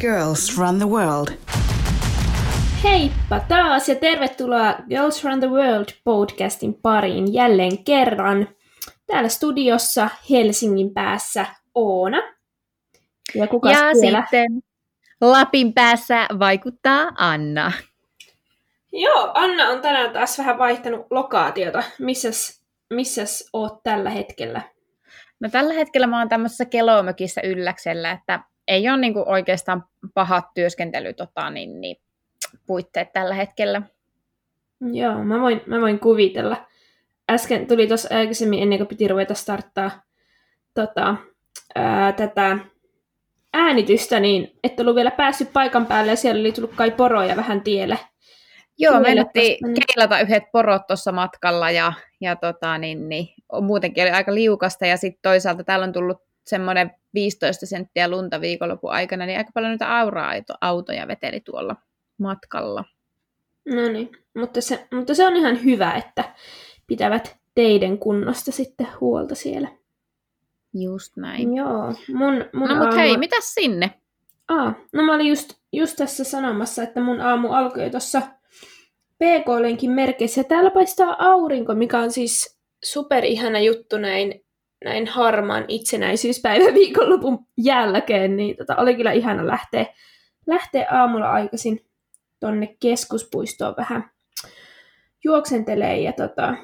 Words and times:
Girls 0.00 0.58
Run 0.58 0.78
the 0.78 0.88
World. 0.88 1.28
Heippa 2.84 3.40
taas 3.48 3.88
ja 3.88 3.94
tervetuloa 3.94 4.74
Girls 4.88 5.24
Run 5.24 5.40
the 5.40 5.50
World 5.50 5.88
podcastin 6.04 6.74
pariin 6.74 7.34
jälleen 7.34 7.84
kerran. 7.84 8.48
Täällä 9.06 9.28
studiossa 9.28 10.08
Helsingin 10.30 10.94
päässä 10.94 11.46
Oona. 11.74 12.22
Ja, 13.34 13.46
kuka 13.46 13.70
ja 13.70 13.94
siellä? 14.00 14.20
sitten 14.20 14.62
Lapin 15.20 15.74
päässä 15.74 16.26
vaikuttaa 16.38 17.12
Anna. 17.18 17.72
Joo, 18.92 19.30
Anna 19.34 19.68
on 19.68 19.80
tänään 19.80 20.10
taas 20.10 20.38
vähän 20.38 20.58
vaihtanut 20.58 21.06
lokaatiota. 21.10 21.82
Missäs, 21.98 22.62
missäs 22.90 23.50
oot 23.52 23.82
tällä 23.82 24.10
hetkellä? 24.10 24.62
No 25.40 25.48
tällä 25.48 25.74
hetkellä 25.74 26.06
mä 26.06 26.18
oon 26.18 26.28
tämmöisessä 26.28 26.64
kelomökissä 26.64 27.40
ylläksellä, 27.44 28.10
että 28.10 28.40
ei 28.68 28.88
ole 28.88 28.96
niinku 28.96 29.24
oikeastaan 29.26 29.84
pahat 30.14 30.44
työskentely 30.54 31.12
tota, 31.12 31.50
niin, 31.50 31.80
niin, 31.80 31.96
puitteet 32.66 33.12
tällä 33.12 33.34
hetkellä. 33.34 33.82
Joo, 34.92 35.24
mä 35.24 35.40
voin, 35.40 35.62
mä 35.66 35.80
voin 35.80 35.98
kuvitella. 35.98 36.66
Äsken 37.30 37.66
tuli 37.66 37.86
tuossa 37.86 38.16
aikaisemmin, 38.16 38.62
ennen 38.62 38.78
kuin 38.78 38.88
piti 38.88 39.08
ruveta 39.08 39.34
starttaa 39.34 39.90
tota, 40.74 41.16
ää, 41.74 42.12
tätä 42.12 42.58
äänitystä, 43.52 44.20
niin 44.20 44.58
et 44.64 44.80
ollut 44.80 44.96
vielä 44.96 45.10
päässyt 45.10 45.52
paikan 45.52 45.86
päälle 45.86 46.12
ja 46.12 46.16
siellä 46.16 46.40
oli 46.40 46.52
tullut 46.52 46.74
kai 46.76 46.90
poroja 46.90 47.36
vähän 47.36 47.60
tielle. 47.60 47.98
Joo, 48.78 49.00
me 49.00 49.14
niin... 49.14 49.24
keilata 49.86 50.20
yhdet 50.20 50.42
porot 50.52 50.86
tuossa 50.86 51.12
matkalla 51.12 51.70
ja, 51.70 51.92
ja 52.20 52.36
tota, 52.36 52.78
niin, 52.78 53.08
niin, 53.08 53.28
muutenkin 53.60 54.04
oli 54.04 54.10
aika 54.10 54.34
liukasta 54.34 54.86
ja 54.86 54.96
sitten 54.96 55.22
toisaalta 55.22 55.64
täällä 55.64 55.84
on 55.84 55.92
tullut 55.92 56.25
semmoinen 56.46 56.90
15 57.14 57.66
senttiä 57.66 58.08
lunta 58.08 58.40
viikonlopun 58.40 58.90
aikana, 58.90 59.26
niin 59.26 59.38
aika 59.38 59.50
paljon 59.54 59.72
niitä 59.72 59.98
aura-autoja 59.98 61.08
veteli 61.08 61.40
tuolla 61.40 61.76
matkalla. 62.18 62.84
No 63.68 63.88
niin, 63.88 64.10
mutta 64.38 64.60
se, 64.60 64.86
mutta 64.94 65.14
se 65.14 65.26
on 65.26 65.36
ihan 65.36 65.64
hyvä, 65.64 65.92
että 65.94 66.24
pitävät 66.86 67.36
teidän 67.54 67.98
kunnosta 67.98 68.52
sitten 68.52 68.88
huolta 69.00 69.34
siellä. 69.34 69.68
Just 70.74 71.16
näin. 71.16 71.56
Joo. 71.56 71.94
Mun, 72.14 72.44
mun 72.52 72.68
no 72.68 72.74
aamu... 72.74 72.84
mutta 72.84 72.96
hei, 72.96 73.16
mitä 73.16 73.36
sinne? 73.40 73.90
Aa, 74.48 74.74
no 74.92 75.02
mä 75.02 75.14
olin 75.14 75.26
just, 75.26 75.52
just 75.72 75.96
tässä 75.96 76.24
sanomassa, 76.24 76.82
että 76.82 77.00
mun 77.00 77.20
aamu 77.20 77.52
alkoi 77.52 77.90
tuossa 77.90 78.22
PK-lenkin 79.18 79.90
merkeissä. 79.90 80.44
Täällä 80.44 80.70
paistaa 80.70 81.16
aurinko, 81.18 81.74
mikä 81.74 81.98
on 81.98 82.12
siis 82.12 82.58
super 82.84 83.24
ihana 83.24 83.60
juttu 83.60 83.98
näin, 83.98 84.45
näin 84.84 85.06
harmaan 85.06 85.64
itsenäisyyspäivän 85.68 86.74
viikonlopun 86.74 87.46
jälkeen. 87.56 88.36
Niin 88.36 88.56
tota, 88.56 88.76
oli 88.76 88.94
kyllä 88.94 89.12
ihana 89.12 89.46
lähteä, 89.46 89.86
lähteä 90.46 90.86
aamulla 90.90 91.30
aikaisin 91.30 91.86
tonne 92.40 92.76
keskuspuistoon 92.80 93.74
vähän 93.76 94.10
juoksentelee. 95.24 96.00
Ja 96.00 96.12
tota, 96.12 96.54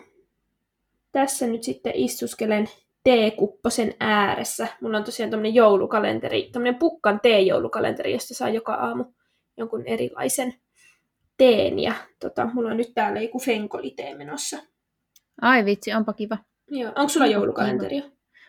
tässä 1.13 1.47
nyt 1.47 1.63
sitten 1.63 1.93
istuskelen 1.97 2.69
teekupposen 3.05 3.95
ääressä. 4.01 4.69
Mulla 4.81 4.99
on 4.99 5.05
tosiaan 5.05 5.31
tämmöinen 5.31 5.55
joulukalenteri, 5.55 6.51
tämmöinen 6.53 6.79
pukkan 6.79 7.21
teejoulukalenteri, 7.21 8.13
josta 8.13 8.35
saa 8.35 8.49
joka 8.49 8.75
aamu 8.75 9.05
jonkun 9.57 9.83
erilaisen 9.87 10.55
teen. 11.37 11.79
Ja 11.79 11.93
tota, 12.21 12.49
mulla 12.55 12.71
on 12.71 12.77
nyt 12.77 12.95
täällä 12.95 13.21
joku 13.21 13.41
fenkoli-tee 13.41 14.15
menossa. 14.15 14.59
Ai 15.41 15.65
vitsi, 15.65 15.93
onpa 15.95 16.13
kiva. 16.13 16.39
Joo. 16.73 16.93
Onko 16.97 17.09
sulla 17.09 17.27
joulukalenteri? 17.27 18.03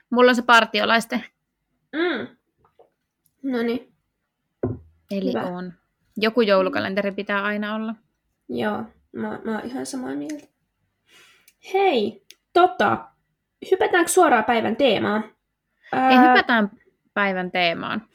Mulla 0.09 0.31
on 0.31 0.35
se 0.35 0.41
partiolaisten. 0.41 1.23
Mm. 1.93 2.27
No 3.43 3.63
niin. 3.63 3.93
Eli 5.11 5.29
Hyvä. 5.29 5.41
on. 5.41 5.73
Joku 6.17 6.41
joulukalenteri 6.41 7.11
pitää 7.11 7.43
aina 7.43 7.75
olla. 7.75 7.95
Joo, 8.49 8.83
mä, 9.11 9.39
mä 9.43 9.51
oon 9.51 9.65
ihan 9.65 9.85
samaa 9.85 10.15
mieltä. 10.15 10.47
Hei, 11.73 12.25
tota, 12.53 13.07
hypätäänkö 13.71 14.11
suoraan 14.11 14.43
päivän 14.43 14.75
teemaan? 14.75 15.23
Ei, 16.09 16.29
hypätään 16.29 16.71
päivän 17.13 17.51
teemaan. 17.51 18.07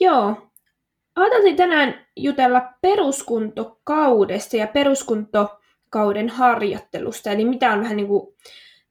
Joo. 0.00 0.52
Ajateltiin 1.16 1.56
tänään 1.56 2.06
jutella 2.16 2.72
peruskuntokaudesta 2.80 4.56
ja 4.56 4.66
peruskuntokauden 4.66 6.28
harjoittelusta. 6.28 7.30
Eli 7.30 7.44
mitä 7.44 7.72
on 7.72 7.80
vähän 7.80 7.96
niin 7.96 8.08
kuin, 8.08 8.34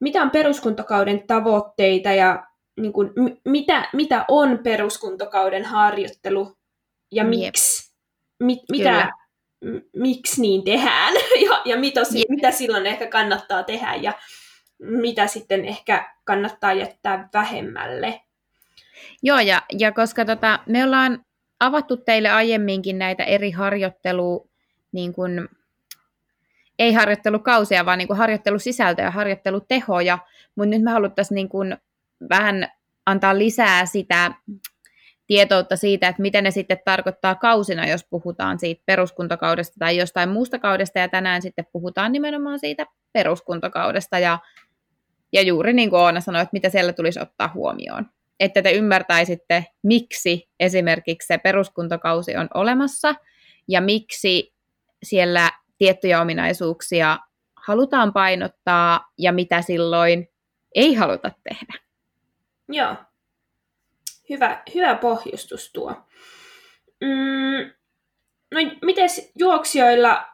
mitä 0.01 0.21
on 0.21 0.31
peruskuntokauden 0.31 1.27
tavoitteita 1.27 2.11
ja 2.11 2.43
niin 2.79 2.93
kuin, 2.93 3.11
m- 3.15 3.49
mitä, 3.49 3.89
mitä 3.93 4.25
on 4.27 4.59
peruskuntokauden 4.63 5.65
harjoittelu 5.65 6.57
ja 7.11 7.23
miksi. 7.23 7.91
Mi- 8.39 8.63
mitä, 8.71 9.11
m- 9.65 9.99
miksi 10.01 10.41
niin 10.41 10.63
tehdään 10.63 11.13
ja, 11.45 11.61
ja 11.65 11.77
mitä, 11.77 12.01
mitä 12.29 12.51
silloin 12.51 12.87
ehkä 12.87 13.07
kannattaa 13.07 13.63
tehdä. 13.63 13.95
Ja 13.95 14.13
mitä 14.79 15.27
sitten 15.27 15.65
ehkä 15.65 16.15
kannattaa 16.23 16.73
jättää 16.73 17.29
vähemmälle. 17.33 18.21
Joo, 19.23 19.39
ja, 19.39 19.61
ja 19.79 19.91
koska 19.91 20.25
tota, 20.25 20.59
me 20.65 20.83
ollaan 20.83 21.25
avattu 21.59 21.97
teille 21.97 22.29
aiemminkin 22.29 22.99
näitä 22.99 23.23
eri 23.23 23.51
harjoittelu, 23.51 24.49
niin 24.91 25.13
kuin, 25.13 25.49
ei 26.81 26.93
harjoittelukausia, 26.93 27.85
vaan 27.85 27.97
niin 27.97 28.07
kuin 28.07 28.17
harjoittelusisältöjä 28.17 29.07
ja 29.07 29.11
harjoittelutehoja, 29.11 30.17
mutta 30.55 30.69
nyt 30.69 30.81
me 30.81 30.91
haluttaisiin 30.91 31.35
niin 31.35 31.49
kuin 31.49 31.77
vähän 32.29 32.67
antaa 33.05 33.37
lisää 33.37 33.85
sitä 33.85 34.31
tietoutta 35.27 35.75
siitä, 35.75 36.07
että 36.07 36.21
mitä 36.21 36.41
ne 36.41 36.51
sitten 36.51 36.79
tarkoittaa 36.85 37.35
kausina, 37.35 37.87
jos 37.87 38.05
puhutaan 38.09 38.59
siitä 38.59 38.83
peruskuntakaudesta 38.85 39.75
tai 39.79 39.97
jostain 39.97 40.29
muusta 40.29 40.59
kaudesta, 40.59 40.99
ja 40.99 41.09
tänään 41.09 41.41
sitten 41.41 41.65
puhutaan 41.71 42.11
nimenomaan 42.11 42.59
siitä 42.59 42.85
peruskuntakaudesta, 43.13 44.19
ja 44.19 44.39
ja 45.33 45.41
juuri 45.41 45.73
niin 45.73 45.89
kuin 45.89 45.99
Oona 45.99 46.21
sanoi, 46.21 46.41
että 46.41 46.53
mitä 46.53 46.69
siellä 46.69 46.93
tulisi 46.93 47.19
ottaa 47.19 47.51
huomioon. 47.53 48.05
Että 48.39 48.61
te 48.61 48.71
ymmärtäisitte, 48.71 49.65
miksi 49.83 50.49
esimerkiksi 50.59 51.27
se 51.27 51.37
peruskuntokausi 51.37 52.35
on 52.35 52.47
olemassa 52.53 53.15
ja 53.67 53.81
miksi 53.81 54.53
siellä 55.03 55.51
tiettyjä 55.81 56.21
ominaisuuksia 56.21 57.17
halutaan 57.55 58.13
painottaa 58.13 59.11
ja 59.17 59.31
mitä 59.31 59.61
silloin 59.61 60.27
ei 60.75 60.93
haluta 60.93 61.31
tehdä. 61.43 61.73
Joo. 62.69 62.95
Hyvä, 64.29 64.63
hyvä 64.75 64.95
pohjustus 64.95 65.71
tuo. 65.73 65.95
Mm, 67.01 67.71
no, 68.51 68.71
miten 68.81 69.09
juoksijoilla 69.39 70.25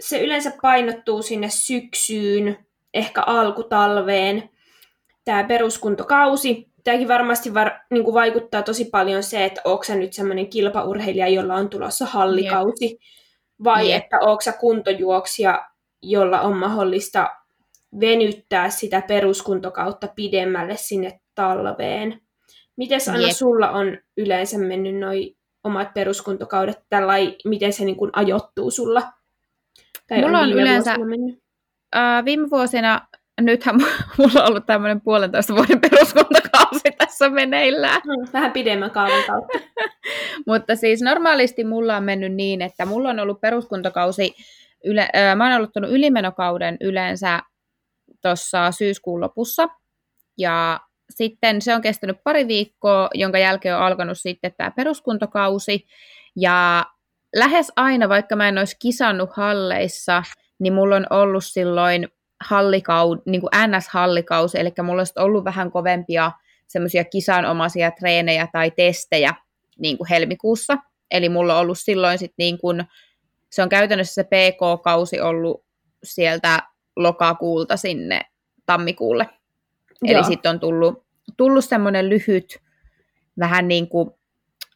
se 0.00 0.20
yleensä 0.20 0.52
painottuu 0.62 1.22
sinne 1.22 1.48
syksyyn, 1.50 2.66
ehkä 2.94 3.22
alkutalveen 3.22 4.50
tämä 5.24 5.44
peruskuntokausi. 5.44 6.70
Tämäkin 6.84 7.08
varmasti 7.08 7.54
var, 7.54 7.72
niin 7.90 8.04
kuin 8.04 8.14
vaikuttaa 8.14 8.62
tosi 8.62 8.84
paljon 8.84 9.22
se, 9.22 9.44
että 9.44 9.60
onko 9.64 9.84
sä 9.84 9.94
nyt 9.94 10.12
semmoinen 10.12 10.50
kilpaurheilija, 10.50 11.28
jolla 11.28 11.54
on 11.54 11.70
tulossa 11.70 12.06
hallikausi, 12.06 12.86
Jep. 12.90 13.00
Vai 13.64 13.90
Jep. 13.90 14.02
että 14.02 14.18
onko 14.20 14.40
sä 14.40 14.52
kuntojuoksija, 14.52 15.68
jolla 16.02 16.40
on 16.40 16.56
mahdollista 16.56 17.30
venyttää 18.00 18.70
sitä 18.70 19.02
peruskuntokautta 19.08 20.08
pidemmälle 20.16 20.76
sinne 20.76 21.20
talveen. 21.34 22.20
Miten 22.76 23.00
Anna 23.08 23.20
Jep. 23.20 23.36
sulla 23.36 23.70
on 23.70 23.98
yleensä 24.16 24.58
mennyt 24.58 24.98
noi 24.98 25.36
omat 25.64 25.94
peruskuntokaudet, 25.94 26.78
tällä 26.88 27.12
miten 27.44 27.72
se 27.72 27.84
niin 27.84 27.96
kuin 27.96 28.10
ajoittuu 28.12 28.70
sulla? 28.70 29.02
Tai 30.08 30.20
Mulla 30.20 30.38
on, 30.38 30.44
on 30.44 30.52
yleensä, 30.52 30.96
äh, 31.96 32.24
viime 32.24 32.50
vuosina, 32.50 33.08
nythän 33.44 33.76
mulla 34.18 34.42
on 34.42 34.48
ollut 34.48 34.66
tämmöinen 34.66 35.00
puolentoista 35.00 35.54
vuoden 35.54 35.80
peruskuntakausi 35.80 36.90
tässä 36.98 37.28
meneillään. 37.28 38.00
Mm, 38.04 38.28
vähän 38.32 38.52
pidemmän 38.52 38.90
kauden 38.90 39.24
kautta. 39.26 39.58
Mutta 40.46 40.76
siis 40.76 41.02
normaalisti 41.02 41.64
mulla 41.64 41.96
on 41.96 42.04
mennyt 42.04 42.32
niin, 42.32 42.62
että 42.62 42.86
mulla 42.86 43.10
on 43.10 43.20
ollut 43.20 43.40
peruskuntakausi, 43.40 44.34
yle, 44.84 45.08
äh, 45.16 45.36
mä 45.36 45.44
oon 45.44 45.52
aloittanut 45.52 45.90
ylimenokauden 45.90 46.76
yleensä 46.80 47.40
tuossa 48.22 48.72
syyskuun 48.72 49.20
lopussa. 49.20 49.68
Ja 50.38 50.80
sitten 51.10 51.62
se 51.62 51.74
on 51.74 51.82
kestänyt 51.82 52.16
pari 52.24 52.48
viikkoa, 52.48 53.08
jonka 53.14 53.38
jälkeen 53.38 53.76
on 53.76 53.82
alkanut 53.82 54.18
sitten 54.18 54.52
tämä 54.56 54.70
peruskuntokausi. 54.70 55.86
Ja 56.36 56.84
lähes 57.36 57.72
aina, 57.76 58.08
vaikka 58.08 58.36
mä 58.36 58.48
en 58.48 58.58
olisi 58.58 58.76
kisannut 58.82 59.30
halleissa, 59.32 60.22
niin 60.58 60.72
mulla 60.72 60.96
on 60.96 61.06
ollut 61.10 61.44
silloin 61.44 62.08
hallikaud, 62.40 63.18
niin 63.26 63.40
kuin 63.40 63.50
NS-hallikausi, 63.66 64.58
eli 64.58 64.72
mulla 64.82 65.02
on 65.02 65.24
ollut 65.24 65.44
vähän 65.44 65.70
kovempia 65.70 66.32
semmoisia 66.66 67.04
kisanomaisia 67.04 67.90
treenejä 67.90 68.48
tai 68.52 68.70
testejä 68.70 69.34
niin 69.78 69.98
kuin 69.98 70.08
helmikuussa. 70.08 70.78
Eli 71.10 71.28
mulla 71.28 71.54
on 71.54 71.60
ollut 71.60 71.78
silloin 71.78 72.18
sit 72.18 72.32
niin 72.38 72.58
kuin, 72.58 72.84
se 73.50 73.62
on 73.62 73.68
käytännössä 73.68 74.14
se 74.14 74.24
PK-kausi 74.24 75.20
ollut 75.20 75.64
sieltä 76.04 76.62
lokakuulta 76.96 77.76
sinne 77.76 78.20
tammikuulle. 78.66 79.28
Joo. 80.02 80.18
Eli 80.18 80.24
sitten 80.24 80.50
on 80.50 80.60
tullut, 80.60 81.04
tullut 81.36 81.64
semmoinen 81.64 82.08
lyhyt, 82.08 82.58
vähän 83.38 83.68
niin 83.68 83.88
kuin 83.88 84.10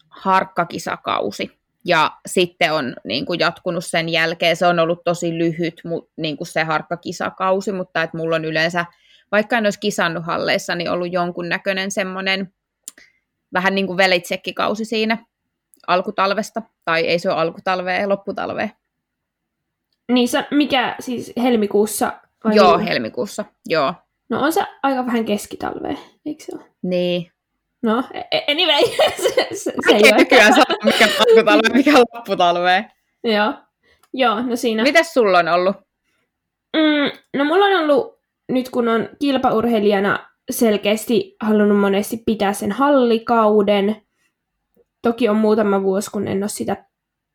harkkakisakausi. 0.08 1.58
Ja 1.84 2.10
sitten 2.26 2.72
on 2.72 2.96
niin 3.04 3.26
kuin 3.26 3.40
jatkunut 3.40 3.84
sen 3.84 4.08
jälkeen, 4.08 4.56
se 4.56 4.66
on 4.66 4.78
ollut 4.78 5.04
tosi 5.04 5.38
lyhyt 5.38 5.82
niin 6.16 6.36
kuin 6.36 6.48
se 6.48 6.62
harkkakisakausi, 6.62 7.72
mutta 7.72 8.02
että 8.02 8.16
mulla 8.16 8.36
on 8.36 8.44
yleensä, 8.44 8.86
vaikka 9.32 9.58
en 9.58 9.66
olisi 9.66 9.80
kisannut 9.80 10.26
halleissa, 10.26 10.74
niin 10.74 10.90
ollut 10.90 11.12
jonkunnäköinen 11.12 11.90
semmoinen 11.90 12.52
vähän 13.52 13.74
niin 13.74 13.86
kuin 13.86 13.96
velitsekkikausi 13.96 14.84
siinä 14.84 15.18
alkutalvesta, 15.86 16.62
tai 16.84 17.06
ei 17.06 17.18
se 17.18 17.30
ole 17.30 17.40
alkutalvea, 17.40 18.08
lopputalvea. 18.08 18.68
Niin 20.12 20.28
se, 20.28 20.46
mikä 20.50 20.96
siis 21.00 21.32
helmikuussa? 21.36 22.12
Vai 22.44 22.56
joo, 22.56 22.76
niin? 22.76 22.88
helmikuussa, 22.88 23.44
joo. 23.66 23.94
No 24.28 24.40
on 24.40 24.52
se 24.52 24.66
aika 24.82 25.06
vähän 25.06 25.24
keskitalvea, 25.24 25.96
eikö 26.26 26.44
se 26.44 26.56
ole? 26.56 26.64
Niin. 26.82 27.33
No, 27.84 28.04
anyway. 28.48 28.82
se, 29.22 29.48
se, 29.54 29.72
se 29.88 29.94
ei 29.94 30.12
nykyään 30.12 30.54
saa, 30.54 30.64
mikä 30.84 31.08
alkutalve, 31.18 31.68
mikä 31.74 31.92
lopputalve. 31.98 32.90
joo. 33.24 33.54
Joo, 34.16 34.42
no 34.42 34.56
siinä. 34.56 34.82
Mitäs 34.82 35.14
sulla 35.14 35.38
on 35.38 35.48
ollut? 35.48 35.76
Mm, 36.76 37.38
no 37.38 37.44
mulla 37.44 37.64
on 37.64 37.84
ollut, 37.84 38.18
nyt 38.48 38.68
kun 38.68 38.88
on 38.88 39.08
kilpaurheilijana 39.20 40.28
selkeästi 40.50 41.36
halunnut 41.40 41.80
monesti 41.80 42.22
pitää 42.26 42.52
sen 42.52 42.72
hallikauden. 42.72 43.96
Toki 45.02 45.28
on 45.28 45.36
muutama 45.36 45.82
vuosi, 45.82 46.10
kun 46.10 46.28
en 46.28 46.42
ole 46.42 46.48
sitä 46.48 46.86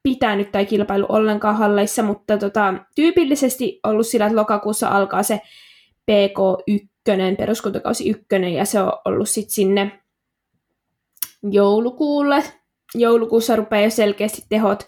pitänyt 0.04 0.52
tai 0.52 0.66
kilpailu 0.66 1.06
ollenkaan 1.10 1.56
halleissa, 1.56 2.04
mutta 2.04 2.38
tota, 2.38 2.74
tyypillisesti 2.96 3.80
ollut 3.84 4.08
sillä, 4.08 4.26
että 4.26 4.40
lokakuussa 4.40 4.88
alkaa 4.88 5.24
se 5.24 5.42
PK1, 6.12 7.36
peruskuntakausi 7.38 8.10
1, 8.10 8.26
ja 8.56 8.66
se 8.66 8.80
on 8.80 8.92
ollut 9.06 9.30
sitten 9.30 9.54
sinne 9.54 10.00
joulukuulle. 11.44 12.44
Joulukuussa 12.96 13.56
rupeaa 13.56 13.84
jo 13.84 13.90
selkeästi 13.90 14.42
tehot, 14.50 14.88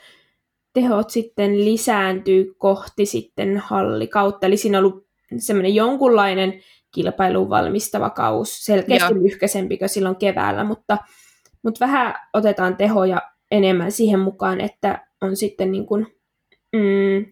tehot 0.74 1.10
sitten 1.10 1.66
lisääntyy 1.66 2.54
kohti 2.58 3.06
sitten 3.06 3.58
hallikautta, 3.58 4.48
eli 4.48 4.58
siinä 4.58 4.78
on 4.78 4.86
ollut 4.86 5.08
semmoinen 5.38 5.76
jonkunlainen 5.76 6.62
kilpailuun 6.96 7.50
valmistava 7.50 8.10
kaus, 8.10 8.66
selkeästi 8.66 9.14
Joo. 9.14 9.24
lyhkäisempi 9.24 9.78
kuin 9.78 9.90
silloin 9.90 10.16
keväällä, 10.16 10.64
mutta, 10.64 10.98
mutta 11.64 11.86
vähän 11.86 12.16
otetaan 12.34 12.78
tehoja 12.78 13.22
enemmän 13.52 13.92
siihen 13.92 14.20
mukaan, 14.20 14.62
että 14.62 15.08
on 15.22 15.36
sitten 15.36 15.72
niin 15.72 15.86
kuin, 15.86 16.08
mm, 16.76 17.26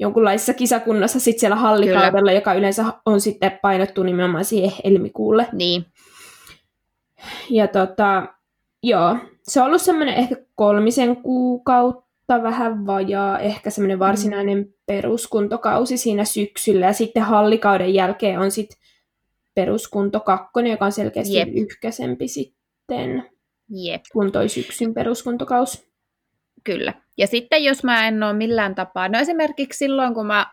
jonkunlaisessa 0.00 0.54
kisakunnassa 0.54 1.20
sitten 1.20 1.40
siellä 1.40 1.56
hallikaudella, 1.56 2.18
Kyllä. 2.18 2.32
joka 2.32 2.54
yleensä 2.54 2.84
on 3.06 3.20
sitten 3.20 3.58
painottu 3.62 4.02
nimenomaan 4.02 4.44
siihen 4.44 4.72
helmikuulle. 4.84 5.48
Niin. 5.52 5.86
Ja 7.50 7.68
tota, 7.68 8.26
joo, 8.82 9.16
se 9.42 9.60
on 9.60 9.66
ollut 9.66 9.82
semmoinen 9.82 10.14
ehkä 10.14 10.36
kolmisen 10.54 11.16
kuukautta 11.16 12.42
vähän 12.42 12.86
vajaa, 12.86 13.38
ehkä 13.38 13.70
semmoinen 13.70 13.98
varsinainen 13.98 14.58
mm. 14.58 14.72
peruskuntokausi 14.86 15.96
siinä 15.96 16.24
syksyllä, 16.24 16.86
ja 16.86 16.92
sitten 16.92 17.22
hallikauden 17.22 17.94
jälkeen 17.94 18.38
on 18.38 18.50
sitten 18.50 18.78
peruskunto 19.54 20.20
kakkonen, 20.20 20.70
joka 20.70 20.84
on 20.84 20.92
selkeästi 20.92 21.34
Jep. 21.34 21.48
lyhkäisempi 21.54 22.28
sitten 22.28 23.30
Jep. 23.70 24.02
kuin 24.12 24.32
toi 24.32 24.48
syksyn 24.48 24.94
peruskuntokaus. 24.94 25.88
Kyllä. 26.64 26.94
Ja 27.18 27.26
sitten 27.26 27.64
jos 27.64 27.84
mä 27.84 28.08
en 28.08 28.22
ole 28.22 28.32
millään 28.32 28.74
tapaa, 28.74 29.08
no 29.08 29.18
esimerkiksi 29.18 29.78
silloin 29.78 30.14
kun 30.14 30.26
mä 30.26 30.46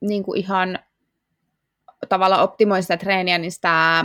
niin 0.00 0.22
kuin 0.22 0.38
ihan 0.38 0.78
tavalla 2.08 2.42
optimoin 2.42 2.82
sitä 2.82 2.96
treeniä, 2.96 3.38
niin 3.38 3.52
sitä 3.52 4.04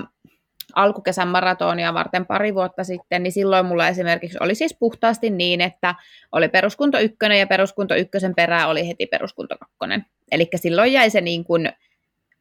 alkukesän 0.76 1.28
maratonia 1.28 1.94
varten 1.94 2.26
pari 2.26 2.54
vuotta 2.56 2.84
sitten, 2.84 3.24
niin 3.24 3.34
silloin 3.34 3.66
mulla 3.66 3.88
esimerkiksi 3.88 4.38
oli 4.42 4.56
siis 4.56 4.76
puhtaasti 4.80 5.30
niin, 5.30 5.62
että 5.62 5.96
oli 6.32 6.50
peruskunto 6.50 7.00
ykkönen 7.00 7.40
ja 7.40 7.48
peruskunto 7.48 7.96
ykkösen 7.96 8.36
perää 8.36 8.68
oli 8.68 8.88
heti 8.88 9.06
peruskunto 9.06 9.58
kakkonen. 9.58 10.06
Eli 10.32 10.50
silloin 10.56 10.94
jäi 10.94 11.10
se 11.10 11.22
niin 11.22 11.44
kuin 11.44 11.72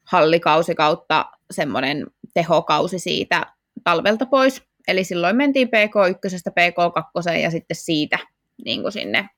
hallikausi 0.04 0.74
kautta 0.74 1.26
semmoinen 1.50 2.06
tehokausi 2.34 2.98
siitä 2.98 3.46
talvelta 3.84 4.26
pois. 4.26 4.62
Eli 4.88 5.04
silloin 5.04 5.36
mentiin 5.36 5.68
PK1, 5.68 6.50
PK2 6.60 7.38
ja 7.38 7.50
sitten 7.50 7.76
siitä 7.76 8.18
niin 8.64 8.82
kuin 8.82 8.92
sinne 8.92 9.28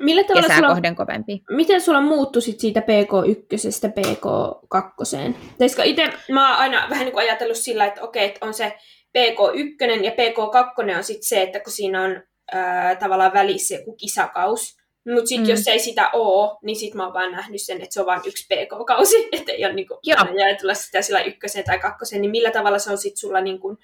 Millä 0.00 0.24
tavalla 0.24 0.42
kesää 0.42 0.56
sulla, 0.56 0.74
kohden 0.74 0.96
kovempi. 0.96 1.42
Miten 1.50 1.80
sulla 1.80 2.00
muuttui 2.00 2.42
sit 2.42 2.60
siitä 2.60 2.80
PK1 2.80 3.88
PK2? 4.00 5.34
Teiska 5.58 5.82
itse 5.82 6.12
mä 6.30 6.50
oon 6.50 6.58
aina 6.58 6.86
vähän 6.90 7.04
niin 7.04 7.12
kuin 7.12 7.24
ajatellut 7.24 7.56
sillä, 7.56 7.86
että 7.86 8.02
okei, 8.02 8.24
että 8.24 8.46
on 8.46 8.54
se 8.54 8.76
PK1 9.18 10.04
ja 10.04 10.10
PK2 10.10 10.96
on 10.96 11.04
sitten 11.04 11.28
se, 11.28 11.42
että 11.42 11.60
kun 11.60 11.72
siinä 11.72 12.02
on 12.02 12.22
ää, 12.52 12.96
tavallaan 12.96 13.32
välissä 13.34 13.74
joku 13.74 13.96
kisakaus, 13.96 14.76
mutta 15.06 15.26
sitten 15.26 15.46
mm. 15.46 15.50
jos 15.50 15.68
ei 15.68 15.78
sitä 15.78 16.10
ole, 16.12 16.58
niin 16.62 16.76
sitten 16.76 16.96
mä 16.96 17.04
oon 17.04 17.14
vaan 17.14 17.32
nähnyt 17.32 17.62
sen, 17.62 17.82
että 17.82 17.94
se 17.94 18.00
on 18.00 18.06
vain 18.06 18.20
yksi 18.26 18.46
PK-kausi, 18.46 19.28
että 19.32 19.52
ei 19.52 19.64
ole 19.64 19.74
niinku 19.74 19.98
jaetella 20.38 20.74
sitä 20.74 21.02
sillä 21.02 21.20
ykkösen 21.22 21.64
tai 21.64 21.78
kakkosen, 21.78 22.20
niin 22.20 22.30
millä 22.30 22.50
tavalla 22.50 22.78
se 22.78 22.90
on 22.90 22.98
sitten 22.98 23.20
sulla 23.20 23.40
niinku, 23.40 23.78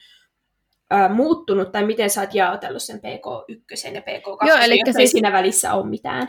ää, 0.90 1.08
muuttunut, 1.08 1.73
tai 1.73 1.87
miten 1.87 2.11
sä 2.11 2.20
oot 2.20 2.35
jaotellut 2.35 2.82
sen 2.82 2.96
PK1 2.96 3.94
ja 3.94 4.00
PK2, 4.00 4.46
Joo, 4.46 4.58
eli 4.58 4.81
siis... 4.85 4.96
ei 4.96 5.06
siinä 5.06 5.32
välissä 5.32 5.75
ole 5.75 5.87
mitään? 5.87 6.29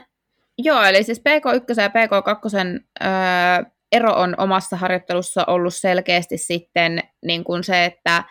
Joo, 0.58 0.84
eli 0.84 1.04
siis 1.04 1.20
PK1 1.20 1.82
ja 1.82 1.88
PK2 1.88 2.84
ää, 3.00 3.64
ero 3.92 4.14
on 4.14 4.36
omassa 4.38 4.76
harjoittelussa 4.76 5.44
ollut 5.48 5.74
selkeästi 5.74 6.38
sitten 6.38 7.00
niin 7.26 7.44
kuin 7.44 7.64
se, 7.64 7.86
että 7.86 8.24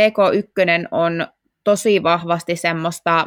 PK1 0.00 0.88
on 0.90 1.26
tosi 1.64 2.02
vahvasti 2.02 2.56
semmoista 2.56 3.26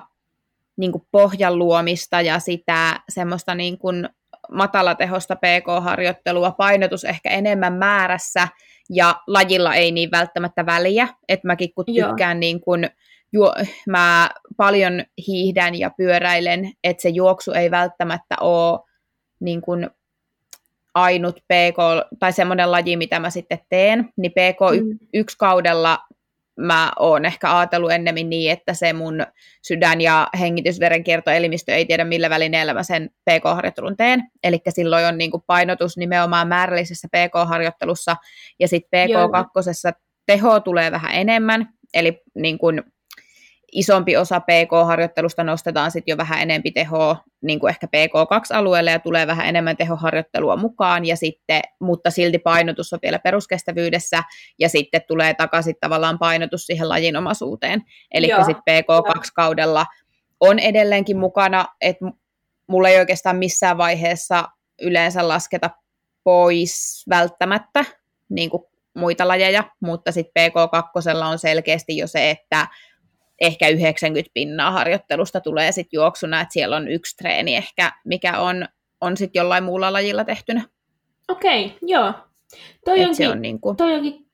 niin 0.77 0.91
kuin 0.91 1.03
pohjan 1.11 1.59
luomista 1.59 2.21
ja 2.21 2.39
sitä 2.39 2.99
semmoista 3.09 3.55
niin 3.55 3.77
kuin 3.77 4.09
matalatehosta 4.51 5.35
PK-harjoittelua, 5.35 6.51
painotus 6.51 7.03
ehkä 7.03 7.29
enemmän 7.29 7.73
määrässä 7.73 8.47
ja 8.89 9.15
lajilla 9.27 9.73
ei 9.75 9.91
niin 9.91 10.11
välttämättä 10.11 10.65
väliä, 10.65 11.07
että 11.27 11.47
mäkin 11.47 11.73
kun 11.73 11.85
tykkään 11.85 12.37
Joo. 12.37 12.39
niin 12.39 12.61
kuin, 12.61 12.89
juo, 13.33 13.53
mä 13.87 14.29
paljon 14.57 15.03
hiihdän 15.27 15.75
ja 15.75 15.91
pyöräilen, 15.97 16.71
että 16.83 17.01
se 17.01 17.09
juoksu 17.09 17.51
ei 17.51 17.71
välttämättä 17.71 18.35
ole 18.41 18.79
niin 19.39 19.61
kuin 19.61 19.89
ainut 20.93 21.35
PK, 21.35 21.77
tai 22.19 22.33
semmoinen 22.33 22.71
laji, 22.71 22.97
mitä 22.97 23.19
mä 23.19 23.29
sitten 23.29 23.59
teen, 23.69 24.09
niin 24.17 24.31
PK1-kaudella 24.31 25.99
mä 26.59 26.91
oon 26.99 27.25
ehkä 27.25 27.57
ajatellut 27.57 27.91
ennemmin 27.91 28.29
niin, 28.29 28.51
että 28.51 28.73
se 28.73 28.93
mun 28.93 29.25
sydän- 29.61 30.01
ja 30.01 30.27
hengitysverenkiertoelimistö 30.39 31.75
ei 31.75 31.85
tiedä 31.85 32.03
millä 32.03 32.29
välineellä 32.29 32.73
mä 32.73 32.83
sen 32.83 33.09
PK-harjoittelun 33.09 33.97
teen. 33.97 34.23
Eli 34.43 34.61
silloin 34.69 35.05
on 35.05 35.17
niin 35.17 35.31
kuin 35.31 35.43
painotus 35.47 35.97
nimenomaan 35.97 36.47
määrällisessä 36.47 37.07
PK-harjoittelussa 37.07 38.15
ja 38.59 38.67
sitten 38.67 39.09
PK2 39.09 39.93
teho 40.25 40.59
tulee 40.59 40.91
vähän 40.91 41.11
enemmän, 41.13 41.69
eli 41.93 42.21
niin 42.35 42.57
kuin 42.57 42.83
isompi 43.71 44.17
osa 44.17 44.39
PK-harjoittelusta 44.39 45.43
nostetaan 45.43 45.91
sitten 45.91 46.11
jo 46.11 46.17
vähän 46.17 46.41
enempi 46.41 46.71
tehoa 46.71 47.23
niin 47.41 47.59
kuin 47.59 47.69
ehkä 47.69 47.87
PK2-alueelle 47.87 48.91
ja 48.91 48.99
tulee 48.99 49.27
vähän 49.27 49.47
enemmän 49.47 49.77
tehoharjoittelua 49.77 50.57
mukaan, 50.57 51.05
ja 51.05 51.15
sitten, 51.15 51.61
mutta 51.79 52.11
silti 52.11 52.39
painotus 52.39 52.93
on 52.93 52.99
vielä 53.01 53.19
peruskestävyydessä, 53.19 54.23
ja 54.59 54.69
sitten 54.69 55.01
tulee 55.07 55.33
takaisin 55.33 55.75
tavallaan 55.81 56.19
painotus 56.19 56.65
siihen 56.65 56.89
lajinomaisuuteen. 56.89 57.81
Eli 58.13 58.27
sitten 58.45 58.83
PK2-kaudella 58.83 59.85
on 60.39 60.59
edelleenkin 60.59 61.17
mukana, 61.17 61.65
että 61.81 62.05
mulla 62.67 62.89
ei 62.89 62.99
oikeastaan 62.99 63.37
missään 63.37 63.77
vaiheessa 63.77 64.43
yleensä 64.81 65.27
lasketa 65.27 65.69
pois 66.23 67.05
välttämättä 67.09 67.85
niin 68.29 68.49
kuin 68.49 68.63
muita 68.95 69.27
lajeja, 69.27 69.63
mutta 69.79 70.11
sitten 70.11 70.51
PK2 70.51 71.25
on 71.31 71.39
selkeästi 71.39 71.97
jo 71.97 72.07
se, 72.07 72.29
että 72.29 72.67
ehkä 73.41 73.67
90 73.67 74.31
pinnaa 74.33 74.71
harjoittelusta 74.71 75.41
tulee 75.41 75.71
sitten 75.71 75.97
juoksuna, 75.97 76.41
että 76.41 76.53
siellä 76.53 76.75
on 76.75 76.87
yksi 76.87 77.17
treeni 77.17 77.55
ehkä, 77.55 77.91
mikä 78.05 78.39
on, 78.39 78.65
on 79.01 79.17
sitten 79.17 79.39
jollain 79.39 79.63
muulla 79.63 79.93
lajilla 79.93 80.23
tehtynä. 80.25 80.63
Okei, 81.27 81.65
okay, 81.65 81.77
joo. 81.81 82.13
Toi 82.85 82.99
onkin, 82.99 83.15
se 83.15 83.29
on 83.29 83.41
niin 83.41 83.61
kuin... 83.61 83.77
toi 83.77 83.93
onkin 83.93 84.29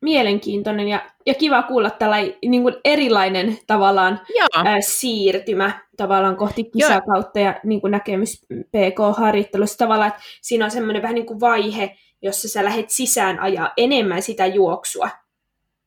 mielenkiintoinen 0.00 0.88
ja, 0.88 1.10
ja 1.26 1.34
kiva 1.34 1.62
kuulla 1.62 1.90
tällainen 1.90 2.34
niin 2.44 2.62
kuin 2.62 2.74
erilainen 2.84 3.58
tavallaan 3.66 4.20
ää, 4.56 4.80
siirtymä 4.80 5.80
tavallaan 5.96 6.36
kohti 6.36 6.64
kisakautta 6.64 7.40
ja 7.40 7.60
niin 7.64 7.80
kuin 7.80 7.90
näkemys 7.90 8.40
PK-harjoittelussa 8.48 9.78
tavallaan, 9.78 10.08
että 10.08 10.22
siinä 10.42 10.64
on 10.64 10.70
semmoinen 10.70 11.02
vähän 11.02 11.14
niin 11.14 11.26
kuin 11.26 11.40
vaihe, 11.40 11.96
jossa 12.22 12.48
sä 12.48 12.64
lähdet 12.64 12.90
sisään 12.90 13.40
ajaa 13.40 13.72
enemmän 13.76 14.22
sitä 14.22 14.46
juoksua. 14.46 15.10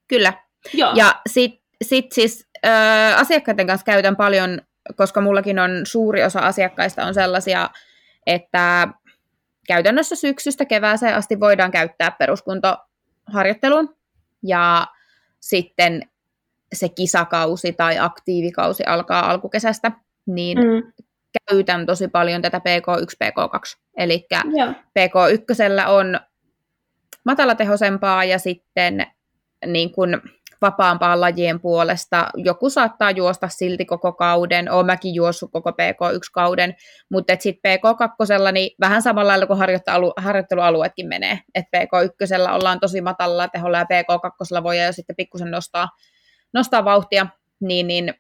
Kyllä. 0.07 0.33
Joo. 0.73 0.91
Ja 0.95 1.21
sitten 1.29 1.61
sit 1.81 2.11
siis 2.11 2.49
äh, 2.65 3.19
asiakkaiden 3.19 3.67
kanssa 3.67 3.85
käytän 3.85 4.15
paljon, 4.15 4.61
koska 4.95 5.21
mullakin 5.21 5.59
on 5.59 5.71
suuri 5.83 6.23
osa 6.23 6.39
asiakkaista 6.39 7.05
on 7.05 7.13
sellaisia, 7.13 7.69
että 8.27 8.87
käytännössä 9.67 10.15
syksystä 10.15 10.65
kevääseen 10.65 11.15
asti 11.15 11.39
voidaan 11.39 11.71
käyttää 11.71 12.11
peruskuntoharjoitteluun. 12.11 13.95
Ja 14.43 14.87
sitten 15.39 16.09
se 16.73 16.89
kisakausi 16.89 17.73
tai 17.73 17.99
aktiivikausi 17.99 18.83
alkaa 18.83 19.29
alkukesästä, 19.29 19.91
niin 20.25 20.57
mm. 20.57 20.93
käytän 21.49 21.85
tosi 21.85 22.07
paljon 22.07 22.41
tätä 22.41 22.57
PK1, 22.57 23.25
PK2. 23.25 23.79
Eli 23.97 24.27
PK1 24.99 25.87
on 25.87 26.19
matalatehoisempaa 27.25 28.23
ja 28.23 28.39
sitten 28.39 29.07
niin 29.65 29.91
kun 29.91 30.21
vapaampaan 30.61 31.21
lajien 31.21 31.59
puolesta. 31.59 32.27
Joku 32.35 32.69
saattaa 32.69 33.11
juosta 33.11 33.47
silti 33.47 33.85
koko 33.85 34.13
kauden, 34.13 34.71
oon 34.71 34.85
mäkin 34.85 35.15
juossut 35.15 35.51
koko 35.51 35.69
PK1-kauden, 35.69 36.75
mutta 37.11 37.33
sitten 37.39 37.79
PK2 37.79 38.51
niin 38.51 38.75
vähän 38.79 39.01
samalla 39.01 39.27
lailla 39.27 39.45
kuin 39.45 39.59
harjoittelu, 39.59 40.13
harjoittelualueetkin 40.17 41.07
menee. 41.07 41.39
Et 41.55 41.65
PK1 41.65 42.51
ollaan 42.53 42.79
tosi 42.79 43.01
matalalla 43.01 43.47
teholla 43.47 43.77
ja 43.77 43.83
PK2 43.83 44.63
voi 44.63 44.85
jo 44.85 44.93
sitten 44.93 45.15
pikkusen 45.15 45.51
nostaa, 45.51 45.87
nostaa 46.53 46.85
vauhtia, 46.85 47.27
niin, 47.61 47.87
niin 47.87 48.13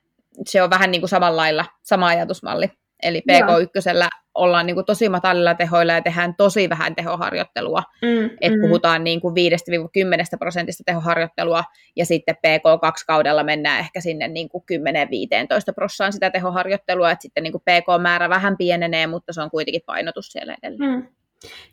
se 0.47 0.63
on 0.63 0.69
vähän 0.69 0.91
niin 0.91 1.01
kuin 1.01 1.09
samalla 1.09 1.41
lailla 1.41 1.65
sama 1.83 2.07
ajatusmalli. 2.07 2.71
Eli 3.03 3.21
PK1 3.31 4.07
ollaan 4.35 4.65
niin 4.65 4.75
kuin 4.75 4.85
tosi 4.85 5.09
matalilla 5.09 5.53
tehoilla 5.53 5.93
ja 5.93 6.01
tehdään 6.01 6.35
tosi 6.35 6.69
vähän 6.69 6.95
tehoharjoittelua. 6.95 7.83
Mm, 8.01 8.25
että 8.25 8.57
mm. 8.57 8.61
puhutaan 8.61 9.03
niin 9.03 9.21
kuin 9.21 9.35
5-10 10.35 10.37
prosentista 10.39 10.83
tehoharjoittelua 10.85 11.63
ja 11.95 12.05
sitten 12.05 12.35
PK2-kaudella 12.35 13.43
mennään 13.43 13.79
ehkä 13.79 14.01
sinne 14.01 14.27
niin 14.27 14.49
kuin 14.49 14.63
10-15 14.71 15.73
prosenttia 15.75 16.11
sitä 16.11 16.29
tehoharjoittelua, 16.29 17.11
että 17.11 17.21
sitten 17.21 17.43
niin 17.43 17.51
kuin 17.51 17.61
PK-määrä 17.61 18.29
vähän 18.29 18.57
pienenee, 18.57 19.07
mutta 19.07 19.33
se 19.33 19.41
on 19.41 19.51
kuitenkin 19.51 19.81
painotus 19.85 20.31
siellä 20.31 20.55
edelleen. 20.63 20.91
Mm. 20.91 21.07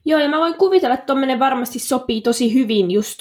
Joo, 0.04 0.20
ja 0.20 0.28
mä 0.28 0.38
voin 0.38 0.54
kuvitella, 0.54 0.94
että 0.94 1.06
tuommoinen 1.06 1.38
varmasti 1.38 1.78
sopii 1.78 2.20
tosi 2.20 2.54
hyvin 2.54 2.90
just 2.90 3.18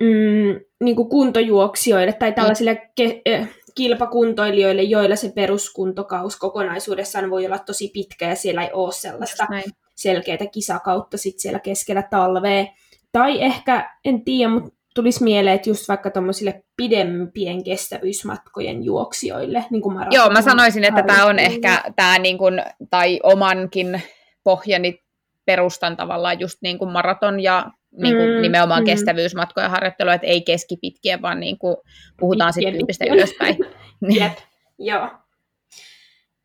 mm, 0.00 0.60
niin 0.84 0.96
kuin 0.96 1.08
kuntojuoksijoille 1.08 2.12
tai 2.12 2.32
tällaisille 2.32 2.82
ke- 3.00 3.46
kilpakuntoilijoille, 3.74 4.82
joilla 4.82 5.16
se 5.16 5.32
peruskuntokaus 5.34 6.36
kokonaisuudessaan 6.36 7.30
voi 7.30 7.46
olla 7.46 7.58
tosi 7.58 7.90
pitkä 7.94 8.28
ja 8.28 8.36
siellä 8.36 8.62
ei 8.62 8.70
ole 8.72 8.92
sellaista 8.92 9.46
selkeää 9.94 10.46
kisakautta 10.52 11.18
sit 11.18 11.38
siellä 11.38 11.60
keskellä 11.60 12.02
talvea. 12.02 12.66
Tai 13.12 13.42
ehkä, 13.42 13.90
en 14.04 14.24
tiedä, 14.24 14.52
mutta 14.52 14.70
tulisi 14.94 15.24
mieleen, 15.24 15.56
että 15.56 15.70
just 15.70 15.88
vaikka 15.88 16.10
tuommoisille 16.10 16.64
pidempien 16.76 17.64
kestävyysmatkojen 17.64 18.84
juoksijoille. 18.84 19.64
Niin 19.70 19.82
kuin 19.82 19.98
Joo, 20.10 20.30
mä 20.30 20.42
sanoisin, 20.42 20.84
että 20.84 21.02
tämä 21.02 21.26
on 21.26 21.38
ehkä 21.38 21.82
tämä 21.96 22.18
niin 22.18 22.38
kuin, 22.38 22.62
tai 22.90 23.20
omankin 23.22 24.02
pohjani 24.44 25.02
perustan 25.44 25.96
tavallaan 25.96 26.40
just 26.40 26.58
niin 26.62 26.78
kuin 26.78 26.92
maraton 26.92 27.40
ja 27.40 27.70
niin 27.92 28.16
kuin 28.16 28.30
mm, 28.30 28.42
nimenomaan 28.42 28.82
mm. 28.82 28.86
kestävyysmatkoja 28.86 29.68
harjoittelua, 29.68 30.14
että 30.14 30.26
ei 30.26 30.42
keskipitkiä, 30.42 31.22
vaan 31.22 31.40
niin 31.40 31.58
kuin 31.58 31.76
puhutaan 32.20 32.52
sitten 32.52 32.74
tyypistä 32.74 33.04
ylöspäin. 33.04 33.56
Jep, 34.20 34.38
joo. 34.78 35.08